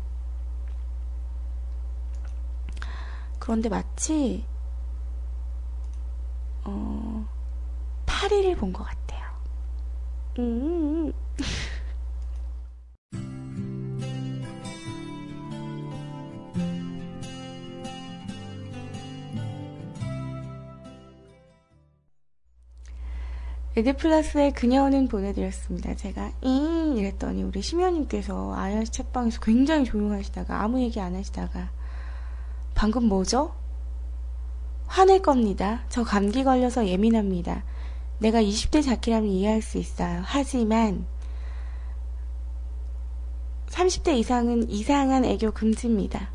그런데 3.38 3.70
마치 3.70 4.44
어 6.64 7.26
8일을 8.08 8.58
본것 8.58 8.86
같아요. 8.88 9.30
음. 10.40 11.14
레드플러스의 23.80 24.54
그녀는 24.54 25.08
보내드렸습니다. 25.08 25.96
제가 25.96 26.34
잉 26.42 26.98
이랬더니 26.98 27.44
우리 27.44 27.62
심연님께서 27.62 28.54
아이언스 28.54 28.92
책방에서 28.92 29.40
굉장히 29.40 29.86
조용하시다가 29.86 30.62
아무 30.62 30.82
얘기 30.82 31.00
안 31.00 31.16
하시다가 31.16 31.72
방금 32.76 33.06
뭐죠? 33.06 33.56
화낼 34.88 35.22
겁니다. 35.22 35.86
저 35.88 36.04
감기 36.04 36.44
걸려서 36.44 36.88
예민합니다. 36.88 37.64
내가 38.18 38.42
20대 38.42 38.84
자키라면 38.84 39.30
이해할 39.30 39.62
수 39.62 39.78
있어요. 39.78 40.24
하지만 40.26 41.06
30대 43.68 44.18
이상은 44.18 44.70
이상한 44.70 45.24
애교 45.24 45.52
금지입니다. 45.52 46.32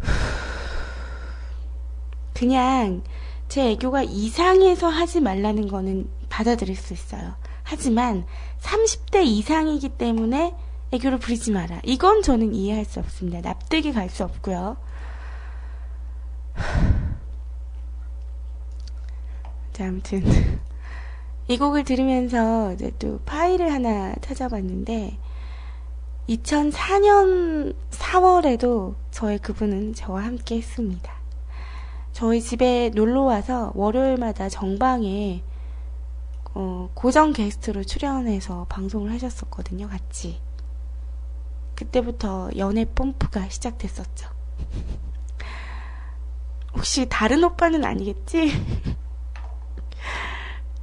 그냥 2.32 3.02
제 3.48 3.70
애교가 3.70 4.02
이상해서 4.02 4.88
하지 4.88 5.20
말라는 5.20 5.68
거는 5.68 6.08
받아들일 6.28 6.76
수 6.76 6.92
있어요. 6.92 7.34
하지만 7.62 8.26
30대 8.60 9.24
이상이기 9.24 9.90
때문에 9.90 10.54
애교를 10.92 11.18
부리지 11.18 11.50
마라. 11.50 11.80
이건 11.84 12.22
저는 12.22 12.54
이해할 12.54 12.84
수 12.84 13.00
없습니다. 13.00 13.40
납득이 13.40 13.92
갈 13.92 14.08
수 14.08 14.24
없고요. 14.24 14.76
자, 19.72 19.86
아무튼 19.86 20.22
이 21.48 21.58
곡을 21.58 21.84
들으면서 21.84 22.72
이제 22.72 22.92
또 22.98 23.18
파일을 23.26 23.72
하나 23.72 24.14
찾아봤는데 24.20 25.18
2004년 26.28 27.74
4월에도 27.90 28.94
저의 29.10 29.38
그분은 29.38 29.94
저와 29.94 30.24
함께 30.24 30.56
했습니다. 30.56 31.13
저희 32.14 32.40
집에 32.40 32.90
놀러 32.94 33.22
와서 33.22 33.72
월요일마다 33.74 34.48
정방에 34.48 35.42
어, 36.54 36.88
고정 36.94 37.32
게스트로 37.32 37.82
출연해서 37.82 38.66
방송을 38.68 39.10
하셨었거든요, 39.10 39.88
같이. 39.88 40.40
그때부터 41.74 42.50
연애 42.56 42.84
뽐프가 42.84 43.48
시작됐었죠. 43.48 44.30
혹시 46.76 47.08
다른 47.08 47.42
오빠는 47.42 47.84
아니겠지? 47.84 48.52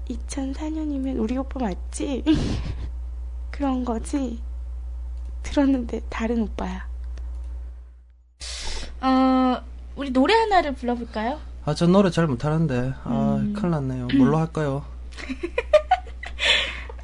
2004년이면 0.10 1.18
우리 1.18 1.38
오빠 1.38 1.62
맞지? 1.62 2.26
그런 3.52 3.86
거지? 3.86 4.42
들었는데 5.44 6.02
다른 6.10 6.42
오빠야. 6.42 6.86
어, 9.00 9.71
우리 9.96 10.12
노래 10.12 10.34
하나를 10.34 10.74
불러볼까요? 10.74 11.40
아, 11.66 11.74
저 11.76 11.86
노래 11.88 12.10
잘 12.10 12.28
못하는데. 12.28 12.94
아, 13.04 13.38
음. 13.40 13.54
큰일 13.54 13.72
났네요. 13.72 14.08
뭘로 14.18 14.38
할까요? 14.38 14.84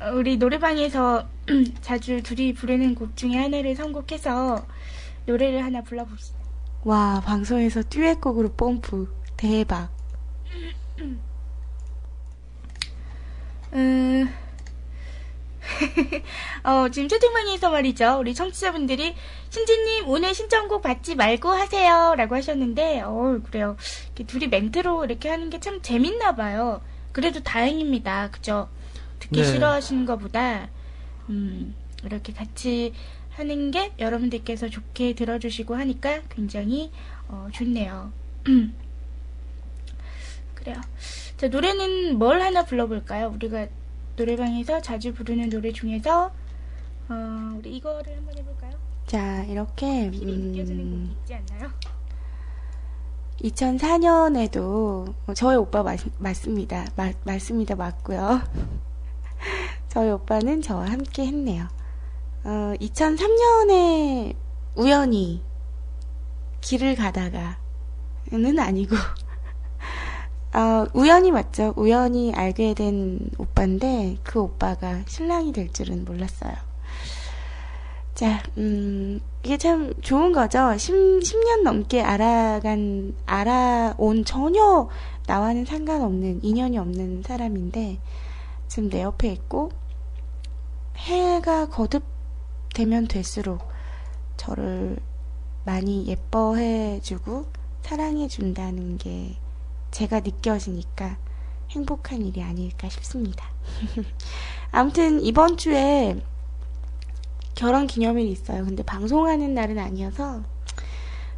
어, 0.02 0.12
우리 0.16 0.38
노래방에서 0.38 1.28
자주 1.82 2.22
둘이 2.24 2.54
부르는 2.54 2.96
곡 2.96 3.16
중에 3.16 3.38
하나를 3.38 3.76
선곡해서 3.76 4.66
노래를 5.26 5.64
하나 5.64 5.82
불러봅시다. 5.82 6.38
와, 6.84 7.22
방송에서 7.26 7.84
듀엣곡으로 7.84 8.54
뽐프. 8.54 9.14
대박. 9.36 9.90
음, 13.74 14.30
어, 16.64 16.90
지금 16.90 17.08
채팅방에서 17.08 17.70
말이죠. 17.70 18.18
우리 18.20 18.34
청취자분들이 18.34 19.16
신지님 19.50 20.08
오늘 20.08 20.34
신청곡 20.34 20.82
받지 20.82 21.16
말고 21.16 21.50
하세요. 21.50 22.16
라고 22.16 22.36
하셨는데, 22.36 23.02
어 23.02 23.40
그래요. 23.46 23.78
둘이 24.28 24.48
멘트로 24.48 25.06
이렇게 25.06 25.30
하는 25.30 25.50
게 25.50 25.60
참 25.60 25.82
재밌나 25.82 26.36
봐요. 26.36 26.82
그래도 27.12 27.42
다행입니다. 27.42 28.30
그죠? 28.32 28.70
듣기 29.20 29.42
네. 29.42 29.46
싫어하시는 29.46 30.06
것보다, 30.06 30.70
음, 31.30 31.76
이렇게 32.04 32.32
같이 32.32 32.94
하는 33.32 33.72
게 33.72 33.92
여러분들께서 34.00 34.70
좋게 34.70 35.14
들어주시고 35.16 35.76
하니까 35.76 36.22
굉장히, 36.30 36.92
어, 37.28 37.48
좋네요. 37.54 38.12
그래요. 40.56 40.76
자, 41.38 41.48
노래는 41.48 42.18
뭘 42.18 42.42
하나 42.42 42.66
불러볼까요? 42.66 43.32
우리가 43.36 43.68
노래방에서 44.18 44.82
자주 44.82 45.14
부르는 45.14 45.50
노래 45.50 45.72
중에서 45.72 46.32
어, 47.10 47.14
우리 47.58 47.78
이거를 47.78 48.18
한번 48.18 48.38
해볼까요? 48.38 48.74
자, 49.06 49.44
이렇게 49.44 50.08
음. 50.08 50.14
힘이 50.14 50.38
느껴지는 50.38 50.92
곡이 50.92 51.16
있지 51.22 51.34
않나요? 51.36 51.72
2004년에도 53.42 55.14
저희 55.36 55.56
오빠 55.56 55.84
맞, 55.84 56.00
맞습니다. 56.18 56.88
맞, 56.96 57.16
맞습니다. 57.24 57.76
맞고요. 57.76 58.42
저희 59.88 60.10
오빠는 60.10 60.64
저와 60.64 60.90
함께 60.90 61.28
했네요. 61.28 61.68
어, 62.44 62.74
2003년에 62.82 64.36
우연히 64.76 65.44
길을 66.62 66.96
가다가는 66.96 67.56
아니고 68.60 68.96
어, 70.54 70.86
우연히 70.94 71.32
맞죠. 71.32 71.74
우연히 71.76 72.34
알게 72.34 72.74
된 72.74 73.20
오빠인데 73.38 74.18
그 74.24 74.40
오빠가 74.40 75.02
신랑이 75.08 75.52
될 75.52 75.72
줄은 75.72 76.06
몰랐어요. 76.06 76.54
자, 78.18 78.42
음, 78.58 79.20
이게 79.44 79.58
참 79.58 79.94
좋은 80.02 80.32
거죠. 80.34 80.76
10, 80.76 81.20
10년 81.20 81.62
넘게 81.62 82.02
알아간, 82.02 83.14
알아온 83.28 84.26
전혀 84.26 84.90
나와는 85.28 85.66
상관없는, 85.66 86.44
인연이 86.44 86.80
없는 86.80 87.22
사람인데, 87.22 88.00
지금 88.68 88.90
내 88.90 89.04
옆에 89.04 89.32
있고, 89.34 89.70
해가 90.96 91.70
거듭되면 91.70 93.08
될수록 93.08 93.70
저를 94.36 94.98
많이 95.64 96.08
예뻐해주고, 96.08 97.46
사랑해준다는 97.84 98.98
게 98.98 99.38
제가 99.98 100.20
느껴지니까 100.20 101.18
행복한 101.72 102.22
일이 102.22 102.44
아닐까 102.44 102.88
싶습니다. 102.88 103.50
아무튼 104.72 105.20
이번 105.24 105.58
주에 105.58 106.22
결혼 107.56 107.88
기념일이 107.88 108.30
있어요. 108.30 108.64
근데 108.64 108.84
방송하는 108.84 109.56
날은 109.56 109.80
아니어서 109.80 110.44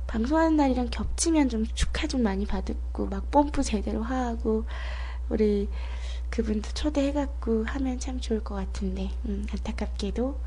방송하는 0.07 0.57
날이랑 0.57 0.89
겹치면 0.91 1.47
좀 1.47 1.65
축하 1.67 2.05
좀 2.05 2.21
많이 2.21 2.45
받고 2.45 3.05
막 3.05 3.31
뽐뿌 3.31 3.63
제대로 3.63 4.03
하고 4.03 4.65
우리 5.29 5.69
그분도 6.29 6.71
초대해갖고 6.73 7.63
하면 7.63 7.97
참 7.97 8.19
좋을 8.19 8.43
것 8.43 8.55
같은데 8.55 9.09
음, 9.23 9.47
안타깝게도 9.49 10.37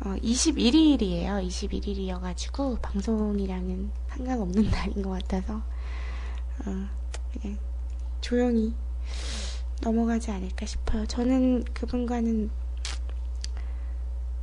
어, 0.00 0.14
21일이에요. 0.22 1.46
21일이어가지고 1.46 2.80
방송이랑은 2.80 3.90
상관없는 4.08 4.70
날인 4.72 5.02
것 5.02 5.10
같아서 5.10 5.60
어, 6.64 6.88
그냥 7.40 7.58
조용히 8.20 8.74
넘어가지 9.82 10.30
않을까 10.30 10.66
싶어요. 10.66 11.06
저는 11.06 11.64
그분과는 11.72 12.50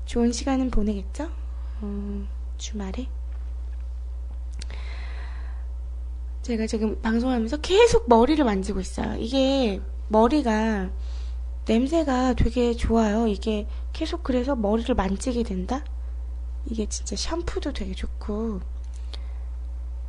좋은 0.05 0.31
시간은 0.31 0.69
보내겠죠? 0.69 1.31
어, 1.81 2.27
주말에. 2.57 3.07
제가 6.43 6.67
지금 6.67 7.01
방송하면서 7.01 7.57
계속 7.57 8.09
머리를 8.09 8.43
만지고 8.43 8.79
있어요. 8.81 9.15
이게 9.17 9.81
머리가 10.09 10.91
냄새가 11.65 12.33
되게 12.33 12.73
좋아요. 12.73 13.27
이게 13.27 13.65
계속 13.93 14.23
그래서 14.23 14.55
머리를 14.55 14.93
만지게 14.93 15.43
된다? 15.43 15.83
이게 16.65 16.85
진짜 16.87 17.15
샴푸도 17.15 17.71
되게 17.71 17.93
좋고, 17.93 18.59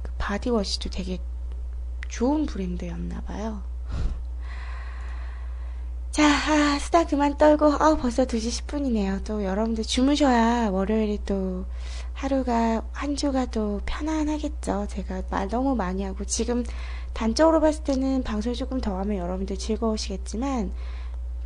그 0.03 0.13
바디워시도 0.19 0.91
되게 0.91 1.19
좋은 2.15 2.47
브랜드였나 2.47 3.23
봐요. 3.23 3.61
자, 6.13 6.23
아, 6.25 6.79
수다 6.79 7.07
그만 7.07 7.37
떨고, 7.37 7.73
아, 7.73 7.97
벌써 7.97 8.25
2시 8.25 8.63
10분이네요. 8.63 9.25
또 9.25 9.43
여러분들 9.43 9.83
주무셔야 9.83 10.71
월요일에 10.71 11.19
또 11.27 11.65
하루가, 12.13 12.85
한 12.93 13.17
주가 13.17 13.47
또 13.47 13.81
편안하겠죠. 13.85 14.87
제가 14.91 15.23
말 15.29 15.49
너무 15.49 15.75
많이 15.75 16.05
하고, 16.05 16.25
지금 16.25 16.63
단적으로 17.15 17.61
봤을 17.61 17.83
때는 17.83 18.23
방송을 18.23 18.55
조금 18.55 18.81
더 18.81 18.97
하면 19.01 19.17
여러분들 19.17 19.59
즐거우시겠지만, 19.59 20.71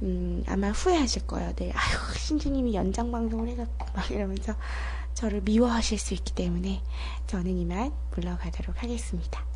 음, 0.02 0.44
아마 0.46 0.70
후회하실 0.70 1.26
거예요. 1.26 1.54
네, 1.56 1.72
아유, 1.72 1.98
신주님이 2.14 2.74
연장 2.74 3.10
방송을 3.10 3.48
해갖고, 3.48 3.86
막 3.94 4.10
이러면서 4.10 4.54
저를 5.14 5.40
미워하실 5.40 5.98
수 5.98 6.12
있기 6.12 6.34
때문에 6.34 6.82
저는 7.26 7.56
이만 7.56 7.90
물러가도록 8.14 8.82
하겠습니다. 8.82 9.48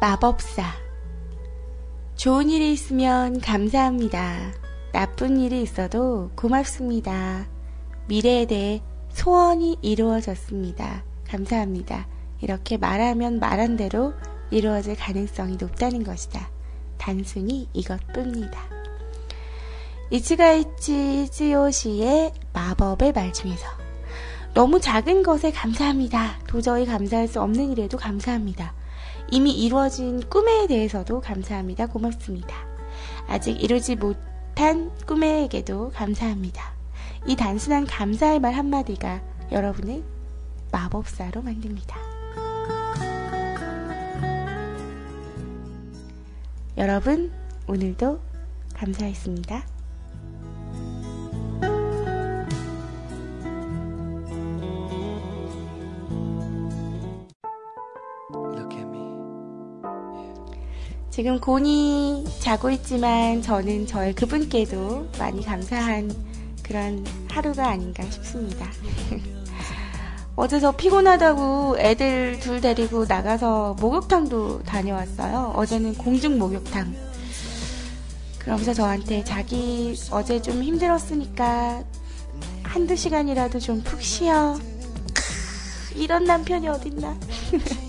마법사. 0.00 0.62
좋은 2.14 2.50
일이 2.50 2.72
있으면 2.72 3.40
감사합니다. 3.40 4.52
나쁜 4.92 5.40
일이 5.40 5.60
있어도 5.60 6.30
고맙습니다. 6.36 7.48
미래에 8.06 8.46
대해 8.46 8.80
소원이 9.10 9.78
이루어졌습니다. 9.82 11.02
감사합니다. 11.26 12.06
이렇게 12.40 12.76
말하면 12.76 13.40
말한 13.40 13.76
대로 13.76 14.14
이루어질 14.52 14.94
가능성이 14.94 15.56
높다는 15.56 16.04
것이다. 16.04 16.48
단순히 16.96 17.68
이것뿐이다. 17.72 18.60
이츠가이치 20.10 21.28
찌요시의 21.32 22.34
마법의 22.52 23.12
말 23.12 23.32
중에서 23.32 23.66
너무 24.54 24.80
작은 24.80 25.24
것에 25.24 25.50
감사합니다. 25.50 26.38
도저히 26.46 26.86
감사할 26.86 27.26
수 27.26 27.42
없는 27.42 27.72
일에도 27.72 27.98
감사합니다. 27.98 28.74
이미 29.30 29.52
이루어진 29.52 30.20
꿈에 30.28 30.66
대해서도 30.66 31.20
감사합니다. 31.20 31.86
고맙습니다. 31.86 32.56
아직 33.26 33.62
이루지 33.62 33.96
못한 33.96 34.90
꿈에게도 35.06 35.90
감사합니다. 35.90 36.72
이 37.26 37.36
단순한 37.36 37.86
감사의 37.86 38.40
말 38.40 38.54
한마디가 38.54 39.20
여러분을 39.52 40.02
마법사로 40.72 41.42
만듭니다. 41.42 41.98
여러분, 46.76 47.32
오늘도 47.66 48.20
감사했습니다. 48.74 49.77
지금 61.18 61.40
곤이 61.40 62.26
자고 62.38 62.70
있지만 62.70 63.42
저는 63.42 63.88
저의 63.88 64.14
그분께도 64.14 65.08
많이 65.18 65.44
감사한 65.44 66.14
그런 66.62 67.04
하루가 67.28 67.70
아닌가 67.70 68.04
싶습니다. 68.04 68.70
어제 70.36 70.60
저 70.60 70.70
피곤하다고 70.70 71.80
애들 71.80 72.38
둘 72.38 72.60
데리고 72.60 73.04
나가서 73.04 73.74
목욕탕도 73.80 74.62
다녀왔어요. 74.62 75.54
어제는 75.56 75.94
공중 75.94 76.38
목욕탕. 76.38 76.94
그러면서 78.38 78.72
저한테 78.72 79.24
자기 79.24 79.96
어제 80.12 80.40
좀 80.40 80.62
힘들었으니까 80.62 81.82
한두 82.62 82.94
시간이라도 82.94 83.58
좀 83.58 83.82
푹 83.82 84.00
쉬어. 84.00 84.56
이런 85.96 86.22
남편이 86.22 86.68
어딨나. 86.68 87.18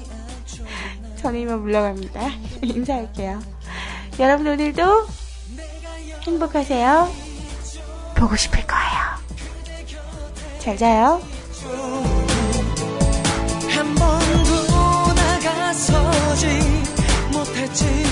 저는 1.21 1.41
이만 1.41 1.61
물러갑니다. 1.61 2.21
인사할게요. 2.63 3.41
여러분 4.19 4.47
오늘도 4.47 5.07
행복하세요. 6.23 7.09
보고 8.15 8.35
싶을 8.37 8.65
거예요. 8.65 8.89
잘 10.59 10.77
자요. 10.77 11.21
한번 13.69 14.19
돌아가서지 15.13 16.47
못했지. 17.33 18.08